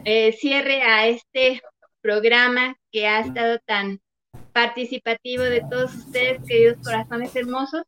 eh, 0.04 0.32
cierre 0.32 0.82
a 0.82 1.08
este 1.08 1.60
programa 2.00 2.76
que 2.92 3.06
ha 3.06 3.20
estado 3.20 3.58
tan 3.66 4.00
participativo 4.52 5.42
de 5.42 5.62
todos 5.68 5.94
ustedes, 5.94 6.40
queridos 6.46 6.78
corazones 6.84 7.34
hermosos, 7.34 7.82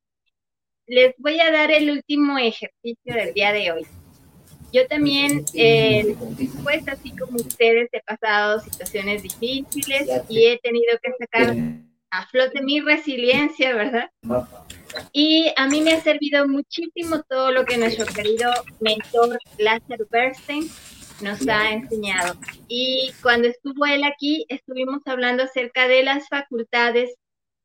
les 0.87 1.15
voy 1.19 1.39
a 1.41 1.51
dar 1.51 1.71
el 1.71 1.91
último 1.91 2.39
ejercicio 2.39 3.15
del 3.15 3.35
día 3.35 3.53
de 3.53 3.73
hoy. 3.73 3.87
Yo 4.73 4.87
también, 4.89 5.45
eh, 5.55 6.17
pues 6.63 6.87
así 6.89 7.11
como 7.17 7.37
ustedes, 7.37 7.89
he 7.93 8.01
pasado 8.03 8.61
situaciones 8.61 9.23
difíciles 9.23 10.09
y 10.29 10.47
he 10.47 10.59
tenido 10.59 10.99
que 11.03 11.13
sacar 11.19 11.55
a 12.11 12.27
flote 12.29 12.63
mi 12.63 12.81
resiliencia, 12.81 13.75
¿verdad? 13.75 14.11
Y 15.13 15.53
a 15.57 15.67
mí 15.67 15.81
me 15.81 15.93
ha 15.93 16.01
servido 16.01 16.47
muchísimo 16.49 17.23
todo 17.29 17.51
lo 17.53 17.65
que 17.65 17.79
nuestro 17.79 18.07
querido 18.07 18.51
mentor 18.81 19.39
Lázaro 19.59 20.07
Bernstein 20.11 20.71
nos 21.21 21.47
ha 21.49 21.73
enseñado. 21.73 22.35
Y 22.69 23.13
cuando 23.23 23.49
estuvo 23.49 23.87
él 23.87 24.05
aquí, 24.05 24.47
estuvimos 24.49 25.03
hablando 25.07 25.45
acerca 25.45 25.89
de 25.89 26.03
las 26.03 26.29
facultades 26.29 27.15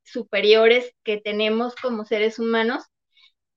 superiores 0.03 0.93
que 1.03 1.17
tenemos 1.17 1.75
como 1.75 2.05
seres 2.05 2.39
humanos 2.39 2.83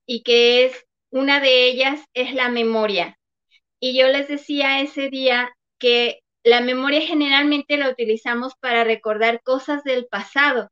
y 0.05 0.23
que 0.23 0.65
es 0.65 0.85
una 1.09 1.39
de 1.39 1.67
ellas 1.67 2.01
es 2.13 2.33
la 2.33 2.49
memoria. 2.49 3.17
Y 3.79 3.97
yo 3.97 4.07
les 4.07 4.27
decía 4.27 4.81
ese 4.81 5.09
día 5.09 5.49
que 5.79 6.19
la 6.43 6.61
memoria 6.61 7.01
generalmente 7.01 7.77
la 7.77 7.89
utilizamos 7.89 8.53
para 8.59 8.83
recordar 8.83 9.41
cosas 9.41 9.83
del 9.83 10.05
pasado, 10.05 10.69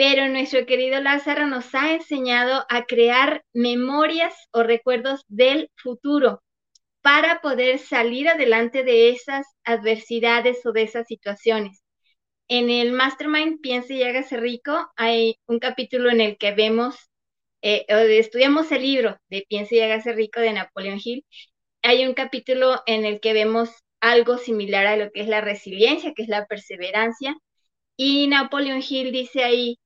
pero 0.00 0.30
nuestro 0.30 0.64
querido 0.64 0.98
Lázaro 1.02 1.46
nos 1.46 1.74
ha 1.74 1.92
enseñado 1.92 2.64
a 2.70 2.86
crear 2.86 3.44
memorias 3.52 4.34
o 4.50 4.62
recuerdos 4.62 5.26
del 5.28 5.70
futuro 5.76 6.42
para 7.02 7.42
poder 7.42 7.78
salir 7.78 8.26
adelante 8.26 8.82
de 8.82 9.10
esas 9.10 9.46
adversidades 9.62 10.64
o 10.64 10.72
de 10.72 10.84
esas 10.84 11.06
situaciones. 11.06 11.82
En 12.48 12.70
el 12.70 12.92
Mastermind 12.92 13.60
Piense 13.60 13.92
y 13.92 14.02
hágase 14.02 14.38
rico 14.38 14.90
hay 14.96 15.36
un 15.46 15.58
capítulo 15.58 16.08
en 16.08 16.22
el 16.22 16.38
que 16.38 16.52
vemos, 16.54 16.96
eh, 17.60 17.84
estudiamos 17.86 18.72
el 18.72 18.80
libro 18.80 19.18
de 19.28 19.44
Piense 19.50 19.76
y 19.76 19.80
hágase 19.80 20.14
rico 20.14 20.40
de 20.40 20.54
Napoleón 20.54 20.98
Hill. 21.04 21.26
Hay 21.82 22.06
un 22.06 22.14
capítulo 22.14 22.80
en 22.86 23.04
el 23.04 23.20
que 23.20 23.34
vemos 23.34 23.68
algo 24.00 24.38
similar 24.38 24.86
a 24.86 24.96
lo 24.96 25.10
que 25.12 25.20
es 25.20 25.28
la 25.28 25.42
resiliencia, 25.42 26.14
que 26.14 26.22
es 26.22 26.28
la 26.28 26.46
perseverancia. 26.46 27.36
Y 27.98 28.28
Napoleon 28.28 28.80
Hill 28.88 29.12
dice 29.12 29.44
ahí 29.44 29.76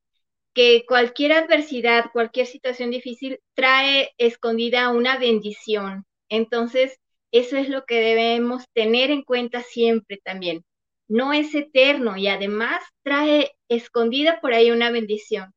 que 0.55 0.85
cualquier 0.87 1.33
adversidad, 1.33 2.11
cualquier 2.13 2.47
situación 2.47 2.91
difícil 2.91 3.41
trae 3.55 4.13
escondida 4.19 4.91
una 4.91 5.19
bendición. 5.19 6.07
Entonces, 6.29 6.99
eso 7.33 7.57
es 7.57 7.69
lo 7.69 7.85
que 7.85 8.01
debemos 8.01 8.65
tener 8.73 9.11
en 9.11 9.23
cuenta 9.23 9.63
siempre 9.63 10.21
también. 10.25 10.65
No 11.09 11.33
es 11.33 11.55
eterno 11.55 12.17
y 12.17 12.29
además 12.29 12.83
trae 13.03 13.53
escondida 13.69 14.41
por 14.41 14.55
ahí 14.55 14.71
una 14.71 14.91
bendición. 14.91 15.53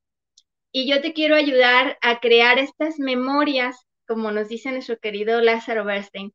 Y 0.72 0.90
yo 0.90 1.02
te 1.02 1.14
quiero 1.14 1.36
ayudar 1.36 1.98
a 2.02 2.20
crear 2.20 2.60
estas 2.60 3.00
memorias, 3.00 3.78
como 4.08 4.32
nos 4.32 4.50
dice 4.50 4.72
nuestro 4.72 4.98
querido 4.98 5.40
Lázaro 5.42 5.86
Bernstein, 5.86 6.34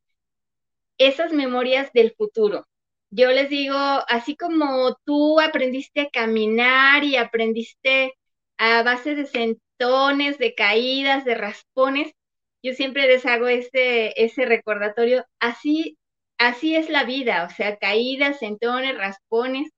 esas 0.97 1.33
memorias 1.33 1.91
del 1.93 2.13
futuro. 2.13 2.65
Yo 3.09 3.31
les 3.31 3.49
digo, 3.49 3.77
así 3.77 4.35
como 4.35 4.97
tú 5.05 5.39
aprendiste 5.39 6.01
a 6.01 6.09
caminar 6.09 7.03
y 7.03 7.15
aprendiste 7.15 8.13
a 8.57 8.83
base 8.83 9.15
de 9.15 9.25
sentones, 9.25 10.37
de 10.37 10.55
caídas, 10.55 11.25
de 11.25 11.35
raspones, 11.35 12.13
yo 12.63 12.73
siempre 12.73 13.07
les 13.07 13.25
hago 13.25 13.47
ese, 13.47 14.13
ese 14.23 14.45
recordatorio. 14.45 15.25
Así, 15.39 15.97
así 16.37 16.75
es 16.75 16.89
la 16.89 17.03
vida, 17.03 17.45
o 17.45 17.53
sea, 17.53 17.77
caídas, 17.77 18.39
sentones, 18.39 18.97
raspones. 18.97 19.69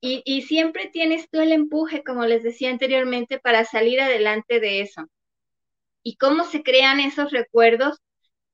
Y, 0.00 0.22
y 0.24 0.42
siempre 0.42 0.88
tienes 0.88 1.28
tú 1.30 1.40
el 1.40 1.52
empuje, 1.52 2.04
como 2.04 2.26
les 2.26 2.42
decía 2.42 2.70
anteriormente, 2.70 3.38
para 3.38 3.64
salir 3.64 4.00
adelante 4.00 4.60
de 4.60 4.80
eso. 4.82 5.06
¿Y 6.02 6.16
cómo 6.16 6.44
se 6.44 6.62
crean 6.62 7.00
esos 7.00 7.32
recuerdos? 7.32 7.98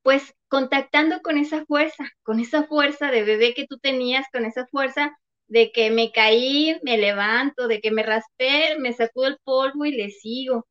Pues 0.03 0.35
contactando 0.49 1.21
con 1.23 1.39
esa 1.39 1.65
fuerza, 1.67 2.11
con 2.23 2.41
esa 2.41 2.65
fuerza 2.65 3.11
de 3.11 3.25
bebé 3.25 3.55
que 3.55 3.67
tú 3.67 3.79
tenías, 3.79 4.27
con 4.33 4.45
esa 4.45 4.67
fuerza 4.67 5.17
de 5.51 5.73
que 5.73 5.91
me 5.91 6.13
caí, 6.13 6.79
me 6.83 6.97
levanto, 6.97 7.69
de 7.69 7.81
que 7.81 7.91
me 7.91 8.05
raspé, 8.05 8.77
me 8.79 8.93
sacudo 8.93 9.27
el 9.27 9.39
polvo 9.45 9.85
y 9.85 9.93
le 9.93 10.11
sigo. 10.11 10.67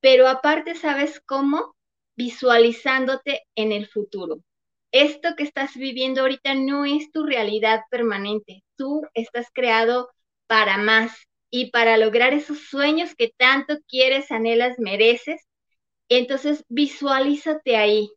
Pero 0.00 0.28
aparte, 0.28 0.74
¿sabes 0.74 1.20
cómo? 1.26 1.76
Visualizándote 2.16 3.42
en 3.56 3.72
el 3.72 3.88
futuro. 3.88 4.38
Esto 4.92 5.36
que 5.36 5.44
estás 5.44 5.76
viviendo 5.76 6.22
ahorita 6.22 6.54
no 6.54 6.84
es 6.86 7.12
tu 7.12 7.24
realidad 7.26 7.82
permanente. 7.90 8.64
Tú 8.76 9.02
estás 9.14 9.48
creado 9.52 10.08
para 10.46 10.78
más 10.78 11.12
y 11.50 11.70
para 11.70 11.98
lograr 11.98 12.32
esos 12.32 12.60
sueños 12.70 13.14
que 13.16 13.32
tanto 13.36 13.76
quieres, 13.88 14.30
anhelas, 14.32 14.78
mereces. 14.78 15.42
Entonces, 16.08 16.64
visualízate 16.68 17.76
ahí, 17.76 18.10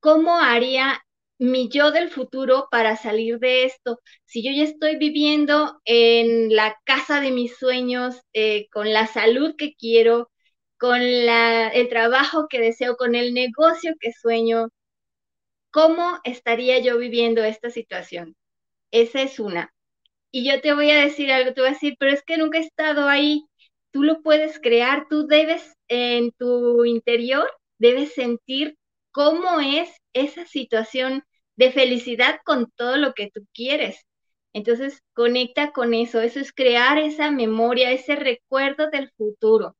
¿cómo 0.00 0.38
haría 0.38 1.00
mi 1.38 1.68
yo 1.68 1.90
del 1.92 2.10
futuro 2.10 2.68
para 2.70 2.96
salir 2.96 3.38
de 3.38 3.64
esto? 3.64 4.00
Si 4.24 4.42
yo 4.42 4.50
ya 4.52 4.64
estoy 4.64 4.96
viviendo 4.96 5.80
en 5.84 6.54
la 6.54 6.76
casa 6.84 7.20
de 7.20 7.30
mis 7.30 7.56
sueños, 7.56 8.20
eh, 8.32 8.68
con 8.70 8.92
la 8.92 9.06
salud 9.06 9.54
que 9.56 9.74
quiero, 9.74 10.30
con 10.78 11.00
el 11.02 11.88
trabajo 11.88 12.46
que 12.48 12.60
deseo, 12.60 12.96
con 12.96 13.14
el 13.14 13.34
negocio 13.34 13.94
que 14.00 14.12
sueño, 14.12 14.68
¿cómo 15.70 16.18
estaría 16.24 16.78
yo 16.80 16.98
viviendo 16.98 17.44
esta 17.44 17.70
situación? 17.70 18.36
Esa 18.92 19.22
es 19.22 19.40
una. 19.40 19.72
Y 20.32 20.48
yo 20.50 20.60
te 20.60 20.74
voy 20.74 20.90
a 20.90 21.04
decir 21.04 21.32
algo, 21.32 21.54
te 21.54 21.62
voy 21.62 21.70
a 21.70 21.74
decir, 21.74 21.96
pero 21.98 22.12
es 22.12 22.22
que 22.24 22.38
nunca 22.38 22.58
he 22.58 22.62
estado 22.62 23.08
ahí. 23.08 23.44
Tú 23.92 24.02
lo 24.04 24.22
puedes 24.22 24.60
crear, 24.60 25.06
tú 25.10 25.26
debes 25.26 25.74
en 25.88 26.32
tu 26.32 26.84
interior, 26.84 27.50
debes 27.78 28.14
sentir 28.14 28.76
cómo 29.12 29.60
es 29.60 29.90
esa 30.14 30.46
situación 30.46 31.24
de 31.58 31.72
felicidad 31.72 32.40
con 32.44 32.70
todo 32.76 32.96
lo 32.98 33.14
que 33.14 33.30
tú 33.32 33.46
quieres. 33.54 34.06
Entonces, 34.54 35.02
conecta 35.14 35.72
con 35.72 35.94
eso, 35.94 36.20
eso 36.22 36.40
es 36.40 36.52
crear 36.52 36.98
esa 36.98 37.30
memoria, 37.32 37.92
ese 37.92 38.16
recuerdo 38.16 38.90
del 38.90 39.10
futuro. 39.16 39.76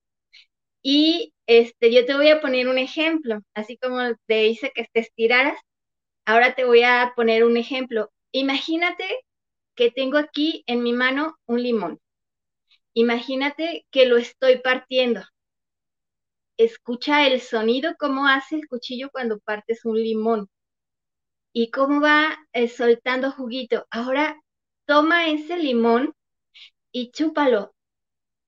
Y 0.83 1.35
este, 1.47 1.93
yo 1.93 2.07
te 2.07 2.15
voy 2.17 2.31
a 2.31 2.41
poner 2.41 2.69
un 2.69 2.79
ejemplo, 2.79 3.41
así 3.55 3.79
como 3.79 4.01
te 4.27 4.43
dice 4.45 4.73
que 4.75 4.87
te 4.93 5.01
estiraras, 5.01 5.59
ahora 6.27 6.55
te 6.55 6.65
voy 6.65 6.83
a 6.85 7.13
poner 7.17 7.45
un 7.45 7.57
ejemplo. 7.57 8.11
Imagínate 8.33 9.05
que 9.77 9.91
tengo 9.91 10.19
aquí 10.19 10.65
en 10.67 10.83
mi 10.83 10.93
mano 10.93 11.37
un 11.47 11.63
limón. 11.63 12.01
Imagínate 12.95 13.87
que 13.93 14.07
lo 14.07 14.19
estoy 14.19 14.59
partiendo 14.59 15.23
escucha 16.59 17.27
el 17.27 17.41
sonido, 17.41 17.95
cómo 17.99 18.27
hace 18.27 18.57
el 18.57 18.69
cuchillo 18.69 19.09
cuando 19.11 19.39
partes 19.39 19.85
un 19.85 19.97
limón 19.97 20.49
y 21.61 21.73
cómo 21.73 22.01
va 22.01 22.39
eh, 22.53 22.69
soltando 22.69 23.33
juguito. 23.33 23.85
Ahora 23.91 24.41
toma 24.87 25.29
ese 25.29 25.57
limón 25.57 26.15
y 26.93 27.11
chúpalo, 27.11 27.75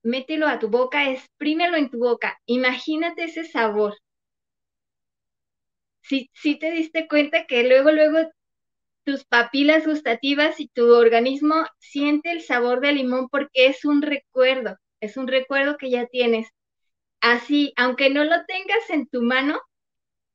mételo 0.01 0.47
a 0.47 0.59
tu 0.59 0.69
boca, 0.69 1.09
exprímelo 1.11 1.75
en 1.75 1.89
tu 1.89 1.99
boca. 1.99 2.39
Imagínate 2.45 3.25
ese 3.25 3.43
sabor. 3.43 3.95
Si, 6.01 6.29
si 6.33 6.57
te 6.57 6.71
diste 6.71 7.09
cuenta 7.09 7.45
que 7.47 7.67
luego, 7.67 7.91
luego 7.91 8.19
tus 9.03 9.25
papilas 9.25 9.85
gustativas 9.85 10.61
y 10.61 10.69
tu 10.69 10.93
organismo 10.93 11.65
siente 11.79 12.31
el 12.31 12.41
sabor 12.41 12.79
del 12.79 12.95
limón 12.95 13.27
porque 13.27 13.67
es 13.67 13.83
un 13.83 14.01
recuerdo, 14.01 14.77
es 15.01 15.17
un 15.17 15.27
recuerdo 15.27 15.75
que 15.77 15.89
ya 15.89 16.07
tienes 16.07 16.47
así, 17.19 17.73
aunque 17.75 18.09
no 18.09 18.23
lo 18.23 18.45
tengas 18.45 18.89
en 18.89 19.07
tu 19.07 19.21
mano, 19.21 19.59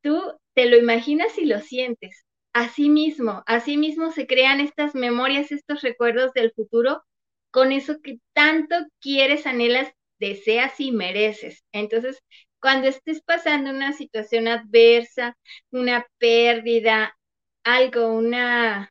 tú 0.02 0.20
te 0.54 0.66
lo 0.70 0.76
imaginas 0.76 1.38
y 1.38 1.46
lo 1.46 1.60
sientes. 1.60 2.25
Así 2.56 2.88
mismo, 2.88 3.42
así 3.46 3.76
mismo 3.76 4.12
se 4.12 4.26
crean 4.26 4.60
estas 4.60 4.94
memorias, 4.94 5.52
estos 5.52 5.82
recuerdos 5.82 6.32
del 6.32 6.52
futuro 6.52 7.02
con 7.50 7.70
eso 7.70 8.00
que 8.02 8.18
tanto 8.32 8.74
quieres, 8.98 9.46
anhelas, 9.46 9.92
deseas 10.18 10.80
y 10.80 10.90
mereces. 10.90 11.64
Entonces, 11.72 12.18
cuando 12.58 12.88
estés 12.88 13.20
pasando 13.22 13.68
una 13.70 13.92
situación 13.92 14.48
adversa, 14.48 15.36
una 15.70 16.06
pérdida, 16.16 17.14
algo, 17.62 18.08
una, 18.08 18.90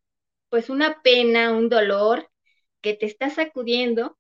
pues 0.50 0.70
una 0.70 1.02
pena, 1.02 1.52
un 1.52 1.68
dolor 1.68 2.30
que 2.82 2.94
te 2.94 3.08
está 3.08 3.32
sacudiendo, 3.32 4.16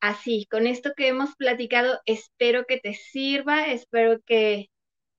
así, 0.00 0.46
con 0.50 0.66
esto 0.66 0.92
que 0.96 1.08
hemos 1.08 1.36
platicado, 1.36 2.00
espero 2.06 2.64
que 2.66 2.78
te 2.78 2.94
sirva, 2.94 3.66
espero 3.66 4.18
que 4.24 4.70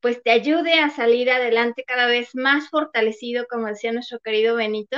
pues 0.01 0.21
te 0.23 0.31
ayude 0.31 0.79
a 0.79 0.89
salir 0.89 1.31
adelante 1.31 1.83
cada 1.85 2.07
vez 2.07 2.35
más 2.35 2.69
fortalecido, 2.69 3.45
como 3.49 3.67
decía 3.67 3.91
nuestro 3.93 4.19
querido 4.19 4.55
Benito. 4.55 4.97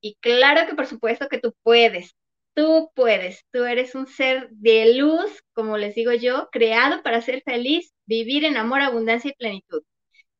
Y 0.00 0.16
claro 0.20 0.66
que 0.68 0.74
por 0.74 0.86
supuesto 0.86 1.28
que 1.28 1.38
tú 1.38 1.54
puedes, 1.62 2.14
tú 2.54 2.90
puedes, 2.94 3.44
tú 3.52 3.64
eres 3.64 3.94
un 3.94 4.06
ser 4.06 4.48
de 4.50 4.94
luz, 4.94 5.42
como 5.54 5.78
les 5.78 5.94
digo 5.94 6.12
yo, 6.12 6.48
creado 6.52 7.02
para 7.02 7.22
ser 7.22 7.42
feliz, 7.44 7.92
vivir 8.06 8.44
en 8.44 8.56
amor, 8.56 8.82
abundancia 8.82 9.30
y 9.30 9.34
plenitud. 9.34 9.82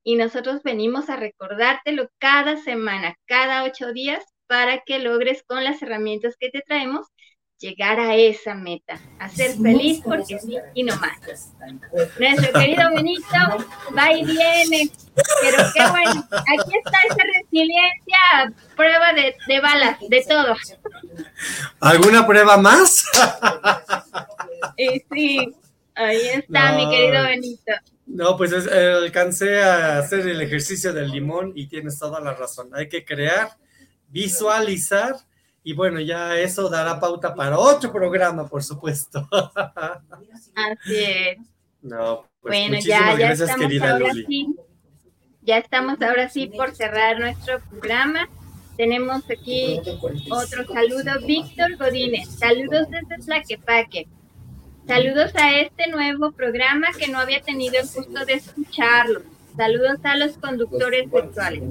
Y 0.04 0.16
nosotros 0.16 0.62
venimos 0.62 1.10
a 1.10 1.16
recordártelo 1.16 2.08
cada 2.18 2.58
semana, 2.58 3.16
cada 3.26 3.64
ocho 3.64 3.92
días, 3.92 4.24
para 4.46 4.80
que 4.80 4.98
logres 4.98 5.42
con 5.44 5.64
las 5.64 5.82
herramientas 5.82 6.36
que 6.38 6.50
te 6.50 6.60
traemos 6.60 7.06
llegar 7.58 8.00
a 8.00 8.14
esa 8.14 8.54
meta, 8.54 9.00
a 9.18 9.28
ser 9.28 9.56
feliz 9.56 10.00
porque 10.04 10.38
sí 10.38 10.56
y 10.74 10.82
no 10.82 10.94
más. 10.96 11.18
Nuestro 12.18 12.52
querido 12.52 12.90
Benito 12.94 13.24
va 13.96 14.12
y 14.12 14.24
viene, 14.24 14.90
pero 15.40 15.64
qué 15.74 15.88
bueno, 15.90 16.26
aquí 16.30 16.76
está 16.84 16.98
esa 17.08 17.22
resiliencia, 17.40 18.52
prueba 18.76 19.12
de, 19.12 19.34
de 19.46 19.60
balas, 19.60 19.98
de 20.08 20.24
todo. 20.28 20.54
¿Alguna 21.80 22.26
prueba 22.26 22.56
más? 22.56 23.04
Y 24.78 25.04
sí, 25.12 25.54
ahí 25.94 26.26
está 26.32 26.72
mi 26.72 26.88
querido 26.88 27.22
Benito. 27.24 27.72
No, 28.06 28.36
pues 28.36 28.52
alcancé 28.66 29.62
a 29.62 29.98
hacer 29.98 30.20
el 30.20 30.40
ejercicio 30.40 30.92
del 30.92 31.10
limón 31.10 31.52
y 31.54 31.66
tienes 31.66 31.98
toda 31.98 32.18
la 32.20 32.34
razón. 32.34 32.70
Hay 32.72 32.88
que 32.88 33.04
crear, 33.04 33.50
visualizar 34.08 35.16
y 35.66 35.72
bueno, 35.72 35.98
ya 35.98 36.38
eso 36.38 36.68
dará 36.68 37.00
pauta 37.00 37.34
para 37.34 37.58
otro 37.58 37.90
programa, 37.90 38.46
por 38.46 38.62
supuesto. 38.62 39.26
Así 40.54 40.94
es. 40.94 41.38
No, 41.80 42.26
pues 42.42 42.52
bueno, 42.52 42.78
ya, 42.80 43.18
ya 43.18 43.32
estamos 43.32 43.82
ahora 43.82 44.12
Sí, 44.12 44.54
ya 45.40 45.58
estamos 45.58 46.00
ahora 46.02 46.28
sí 46.28 46.46
por 46.46 46.74
cerrar 46.74 47.18
nuestro 47.18 47.60
programa. 47.60 48.28
tenemos 48.76 49.22
aquí 49.30 49.80
otro 50.30 50.66
saludo, 50.66 51.26
Víctor 51.26 51.76
Godínez. 51.78 52.28
Saludos 52.28 52.88
desde 52.90 53.24
Tlaquepaque. 53.24 54.06
Saludos 54.86 55.32
a 55.34 55.58
este 55.60 55.86
nuevo 55.88 56.32
programa 56.32 56.88
que 56.98 57.08
no 57.08 57.18
había 57.18 57.40
tenido 57.40 57.76
el 57.80 57.86
gusto 57.86 58.26
de 58.26 58.34
escucharlo. 58.34 59.22
Saludos 59.56 59.98
a 60.02 60.16
los 60.16 60.36
conductores 60.36 61.10
virtuales. 61.10 61.62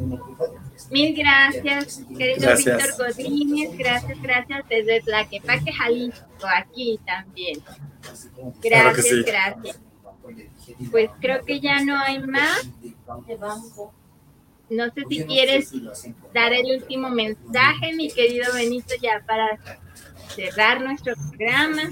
Mil 0.91 1.15
gracias, 1.15 2.03
querido 2.17 2.55
Víctor 2.55 2.97
Godínez. 2.97 3.78
Gracias, 3.78 4.21
gracias 4.21 4.65
desde 4.69 5.01
Tlaquepaque, 5.01 5.71
Jalisco, 5.71 6.26
aquí 6.55 6.99
también. 7.05 7.59
Gracias, 8.61 9.26
gracias. 9.26 9.80
Pues 10.91 11.09
creo 11.19 11.43
que 11.43 11.59
ya 11.59 11.84
no 11.84 11.97
hay 11.97 12.19
más. 12.19 12.69
No 14.69 14.86
sé 14.86 15.03
si 15.09 15.24
quieres 15.26 15.71
dar 16.34 16.53
el 16.53 16.82
último 16.82 17.09
mensaje, 17.09 17.93
mi 17.95 18.09
querido 18.09 18.53
Benito, 18.53 18.95
ya 19.01 19.24
para 19.26 19.59
cerrar 20.36 20.82
nuestro 20.82 21.13
programa. 21.15 21.84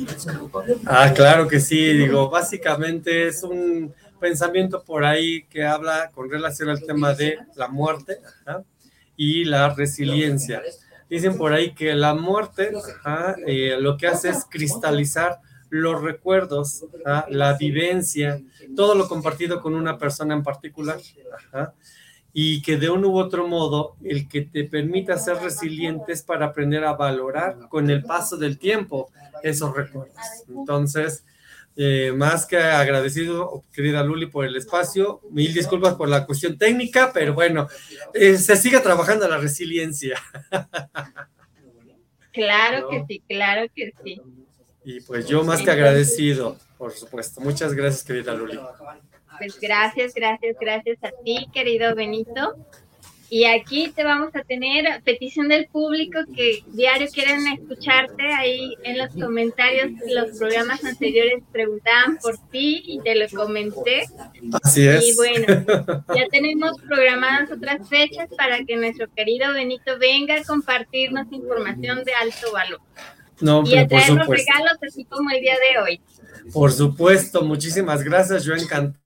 Ah, 0.86 1.12
claro 1.14 1.48
que 1.48 1.60
sí, 1.60 1.94
digo, 1.94 2.30
básicamente 2.30 3.28
es 3.28 3.44
un 3.44 3.94
pensamiento 4.20 4.84
por 4.84 5.04
ahí 5.04 5.44
que 5.44 5.64
habla 5.64 6.12
con 6.14 6.30
relación 6.30 6.70
al 6.70 6.82
tema 6.82 7.14
de 7.14 7.40
la 7.56 7.68
muerte 7.68 8.20
y 9.24 9.44
la 9.44 9.70
resiliencia. 9.70 10.64
Dicen 11.08 11.38
por 11.38 11.54
ahí 11.54 11.76
que 11.76 11.94
la 11.94 12.16
muerte 12.16 12.72
eh, 13.46 13.78
lo 13.80 13.96
que 13.96 14.08
hace 14.08 14.30
es 14.30 14.46
cristalizar 14.50 15.42
los 15.70 16.02
recuerdos, 16.02 16.86
la 17.30 17.54
vivencia, 17.54 18.42
todo 18.76 18.96
lo 18.96 19.08
compartido 19.08 19.62
con 19.62 19.76
una 19.76 20.00
persona 20.00 20.34
en 20.34 20.42
particular. 20.42 20.98
y 22.34 22.64
que 22.64 22.78
de 22.78 22.90
un 22.90 23.06
u 23.06 23.20
otro 23.20 23.48
modo 23.48 23.96
el 24.04 24.28
que 24.28 24.42
te 24.42 24.64
permita 24.64 25.20
ser 25.20 25.38
resiliente 25.38 26.14
es 26.14 26.24
para 26.24 26.48
aprender 26.48 26.84
a 26.84 26.94
valorar 26.94 27.70
con 27.70 27.92
el 27.92 28.04
paso 28.04 28.38
del 28.38 28.58
tiempo 28.58 29.12
esos 29.44 29.76
recuerdos. 29.76 30.18
Entonces, 30.48 31.26
eh, 31.76 32.12
más 32.16 32.46
que 32.46 32.58
agradecido, 32.58 33.64
querida 33.74 34.04
Luli, 34.04 34.28
por 34.28 34.46
el 34.46 34.56
espacio. 34.56 35.22
Mil 35.32 35.54
disculpas 35.54 35.96
por 35.96 36.10
la 36.10 36.26
cuestión 36.26 36.58
técnica, 36.58 37.12
pero 37.14 37.34
bueno, 37.34 37.68
eh, 38.14 38.38
se 38.38 38.56
sigue 38.56 38.80
trabajando 38.80 39.28
la 39.28 39.38
resiliencia. 39.38 40.22
Claro 42.34 42.88
que 42.88 43.04
sí, 43.10 43.24
claro 43.28 43.68
que 43.76 43.92
sí. 44.06 44.22
Y 44.86 45.02
pues 45.02 45.28
yo 45.28 45.44
más 45.44 45.62
que 45.62 45.70
agradecido, 45.70 46.58
por 46.78 46.94
supuesto. 46.94 47.42
Muchas 47.42 47.74
gracias, 47.74 48.06
querida 48.06 48.34
Luli. 48.34 48.58
Pues 49.38 49.60
gracias, 49.60 50.14
gracias, 50.14 50.56
gracias 50.60 50.98
a 51.04 51.12
ti, 51.24 51.46
querido 51.54 51.94
Benito. 51.94 52.56
Y 53.34 53.46
aquí 53.46 53.90
te 53.96 54.04
vamos 54.04 54.36
a 54.36 54.42
tener 54.42 55.02
petición 55.06 55.48
del 55.48 55.66
público 55.68 56.20
que 56.36 56.66
diario 56.74 57.08
quieren 57.14 57.48
escucharte. 57.48 58.24
Ahí 58.24 58.76
en 58.84 58.98
los 58.98 59.14
comentarios, 59.14 59.90
los 60.14 60.38
programas 60.38 60.84
anteriores 60.84 61.42
preguntaban 61.50 62.18
por 62.18 62.38
ti 62.50 62.84
y 62.86 63.00
te 63.00 63.16
lo 63.16 63.30
comenté. 63.30 64.04
Así 64.62 64.86
es. 64.86 65.06
Y 65.08 65.16
bueno, 65.16 65.46
ya 66.14 66.28
tenemos 66.30 66.74
programadas 66.86 67.50
otras 67.50 67.88
fechas 67.88 68.28
para 68.38 68.66
que 68.66 68.76
nuestro 68.76 69.08
querido 69.16 69.54
Benito 69.54 69.98
venga 69.98 70.36
a 70.36 70.44
compartirnos 70.44 71.32
información 71.32 72.04
de 72.04 72.14
alto 72.14 72.52
valor. 72.52 72.82
No, 73.40 73.64
y 73.66 73.78
a 73.78 73.88
traernos 73.88 74.28
regalos 74.28 74.78
así 74.86 75.06
como 75.06 75.30
el 75.30 75.40
día 75.40 75.56
de 75.56 75.80
hoy. 75.80 76.02
Por 76.52 76.74
supuesto, 76.74 77.44
muchísimas 77.44 78.04
gracias. 78.04 78.44
Yo 78.44 78.56
encantado 78.56 79.01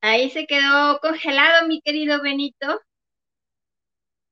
Ahí 0.00 0.30
se 0.30 0.46
quedó 0.46 1.00
congelado 1.00 1.66
mi 1.66 1.80
querido 1.80 2.22
Benito. 2.22 2.80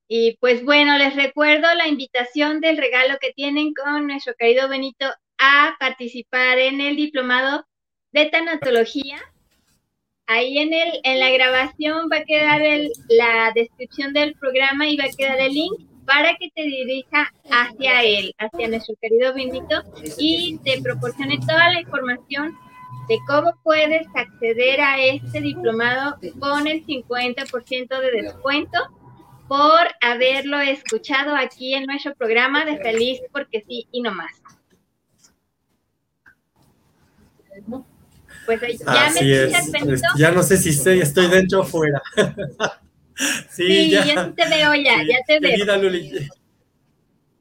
Y 0.07 0.37
pues 0.39 0.63
bueno, 0.63 0.97
les 0.97 1.15
recuerdo 1.15 1.67
la 1.75 1.87
invitación 1.87 2.61
del 2.61 2.77
regalo 2.77 3.17
que 3.19 3.33
tienen 3.33 3.73
con 3.73 4.07
nuestro 4.07 4.33
querido 4.35 4.69
Benito 4.69 5.05
a 5.37 5.75
participar 5.79 6.57
en 6.59 6.79
el 6.79 6.95
diplomado 6.95 7.65
de 8.11 8.27
tanatología. 8.27 9.17
Ahí 10.25 10.57
en 10.59 10.73
el 10.73 10.99
en 11.03 11.19
la 11.19 11.29
grabación 11.29 12.09
va 12.11 12.17
a 12.17 12.25
quedar 12.25 12.61
la 13.09 13.51
descripción 13.53 14.13
del 14.13 14.35
programa 14.35 14.87
y 14.87 14.97
va 14.97 15.05
a 15.05 15.15
quedar 15.17 15.39
el 15.39 15.53
link 15.53 15.73
para 16.05 16.35
que 16.37 16.49
te 16.55 16.63
dirija 16.63 17.33
hacia 17.49 18.01
él, 18.03 18.33
hacia 18.37 18.69
nuestro 18.69 18.95
querido 19.01 19.33
Benito 19.33 19.83
y 20.17 20.57
te 20.63 20.81
proporcione 20.81 21.37
toda 21.39 21.71
la 21.73 21.81
información 21.81 22.57
de 23.07 23.19
cómo 23.27 23.53
puedes 23.63 24.07
acceder 24.13 24.81
a 24.81 24.99
este 24.99 25.41
diplomado 25.41 26.17
con 26.39 26.67
el 26.67 26.85
50% 26.85 27.99
de 27.99 28.21
descuento 28.23 28.77
por 29.47 29.79
haberlo 30.01 30.59
escuchado 30.59 31.35
aquí 31.35 31.73
en 31.73 31.85
nuestro 31.85 32.13
programa 32.15 32.65
de 32.65 32.77
Feliz 32.77 33.21
porque 33.31 33.63
sí 33.67 33.87
y 33.91 34.01
no 34.01 34.13
más. 34.13 34.31
Pues 38.45 38.61
ya 38.79 39.11
me 39.13 39.43
es. 39.93 40.01
Ya 40.17 40.31
no 40.31 40.43
sé 40.43 40.57
si 40.57 40.69
estoy, 40.69 41.01
estoy 41.01 41.27
dentro 41.27 41.61
o 41.61 41.63
fuera. 41.63 42.01
sí, 43.49 43.89
ya. 43.89 44.05
ya 44.05 44.31
te 44.31 44.49
veo 44.49 44.73
ya, 44.75 45.03
ya 45.03 45.17
te 45.25 45.39
veo. 45.39 45.81
Luli. 45.81 46.29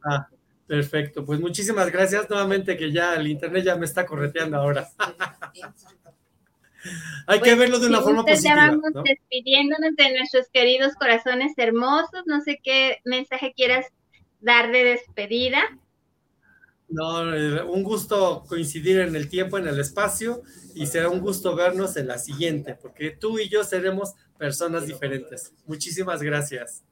Ah, 0.05 0.29
Perfecto, 0.67 1.25
pues 1.25 1.39
muchísimas 1.41 1.91
gracias 1.93 2.29
nuevamente 2.29 2.77
que 2.77 2.91
ya 2.91 3.14
el 3.14 3.29
internet 3.29 3.64
ya 3.64 3.77
me 3.77 3.87
está 3.87 4.05
correteando 4.05 4.57
ahora. 4.57 4.89
Hay 7.27 7.41
que 7.41 7.51
pues, 7.51 7.59
verlo 7.59 7.79
de 7.79 7.89
una 7.89 8.01
forma 8.01 8.25
positiva. 8.25 8.55
Ya 8.55 8.67
vamos 8.67 8.93
despidiéndonos 9.05 9.97
de 9.97 10.17
nuestros 10.17 10.49
queridos 10.53 10.95
corazones 10.95 11.53
hermosos. 11.57 12.23
No 12.27 12.41
sé 12.41 12.61
qué 12.62 12.99
mensaje 13.05 13.53
quieras 13.57 13.87
dar 14.41 14.71
de 14.71 14.85
despedida. 14.85 15.62
No, 16.89 17.35
eh, 17.35 17.62
un 17.62 17.83
gusto 17.83 18.45
coincidir 18.49 19.01
en 19.01 19.17
el 19.17 19.29
tiempo, 19.29 19.59
en 19.59 19.67
el 19.67 19.81
espacio, 19.81 20.43
y 20.75 20.87
será 20.87 21.09
un 21.09 21.21
gusto 21.21 21.57
vernos 21.57 21.97
en 21.97 22.07
la 22.07 22.19
siguiente, 22.19 22.77
porque 22.81 23.11
tú 23.11 23.41
y 23.41 23.49
yo 23.49 23.64
seremos 23.64 24.14
personas 24.39 24.87
diferentes. 24.87 25.53
Muchísimas 25.67 26.23
gracias. 26.23 26.85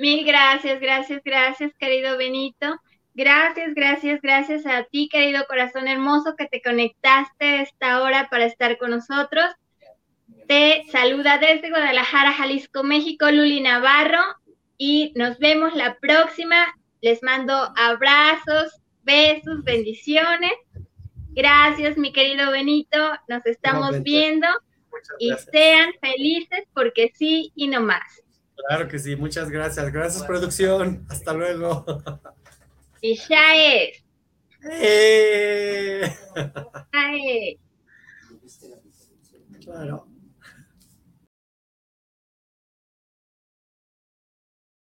Mil 0.00 0.24
gracias, 0.24 0.80
gracias, 0.80 1.20
gracias, 1.22 1.74
querido 1.78 2.16
Benito. 2.16 2.80
Gracias, 3.12 3.74
gracias, 3.74 4.22
gracias 4.22 4.64
a 4.64 4.84
ti, 4.84 5.10
querido 5.10 5.44
corazón 5.46 5.88
hermoso, 5.88 6.36
que 6.36 6.46
te 6.46 6.62
conectaste 6.62 7.44
a 7.44 7.62
esta 7.64 8.02
hora 8.02 8.28
para 8.30 8.46
estar 8.46 8.78
con 8.78 8.92
nosotros. 8.92 9.44
Te 10.48 10.86
saluda 10.90 11.36
desde 11.36 11.68
Guadalajara, 11.68 12.32
Jalisco, 12.32 12.82
México, 12.82 13.30
Luli 13.30 13.60
Navarro, 13.60 14.22
y 14.78 15.12
nos 15.16 15.38
vemos 15.38 15.74
la 15.74 15.98
próxima. 15.98 16.74
Les 17.02 17.22
mando 17.22 17.70
abrazos, 17.76 18.80
besos, 19.02 19.62
bendiciones. 19.64 20.54
Gracias, 21.32 21.98
mi 21.98 22.10
querido 22.14 22.50
Benito. 22.52 22.96
Nos 23.28 23.44
estamos 23.44 24.02
viendo 24.02 24.48
y 25.18 25.34
sean 25.52 25.92
felices 26.00 26.64
porque 26.72 27.12
sí 27.14 27.52
y 27.54 27.68
no 27.68 27.82
más. 27.82 28.19
Claro 28.68 28.88
que 28.88 28.98
sí, 28.98 29.16
muchas 29.16 29.50
gracias. 29.50 29.92
Gracias, 29.92 30.24
producción. 30.24 31.06
Hasta 31.08 31.32
luego. 31.32 31.84
Y 33.00 33.16
ya 33.16 33.56
es. 33.56 34.04
Eh. 34.62 36.16
Claro. 39.64 40.09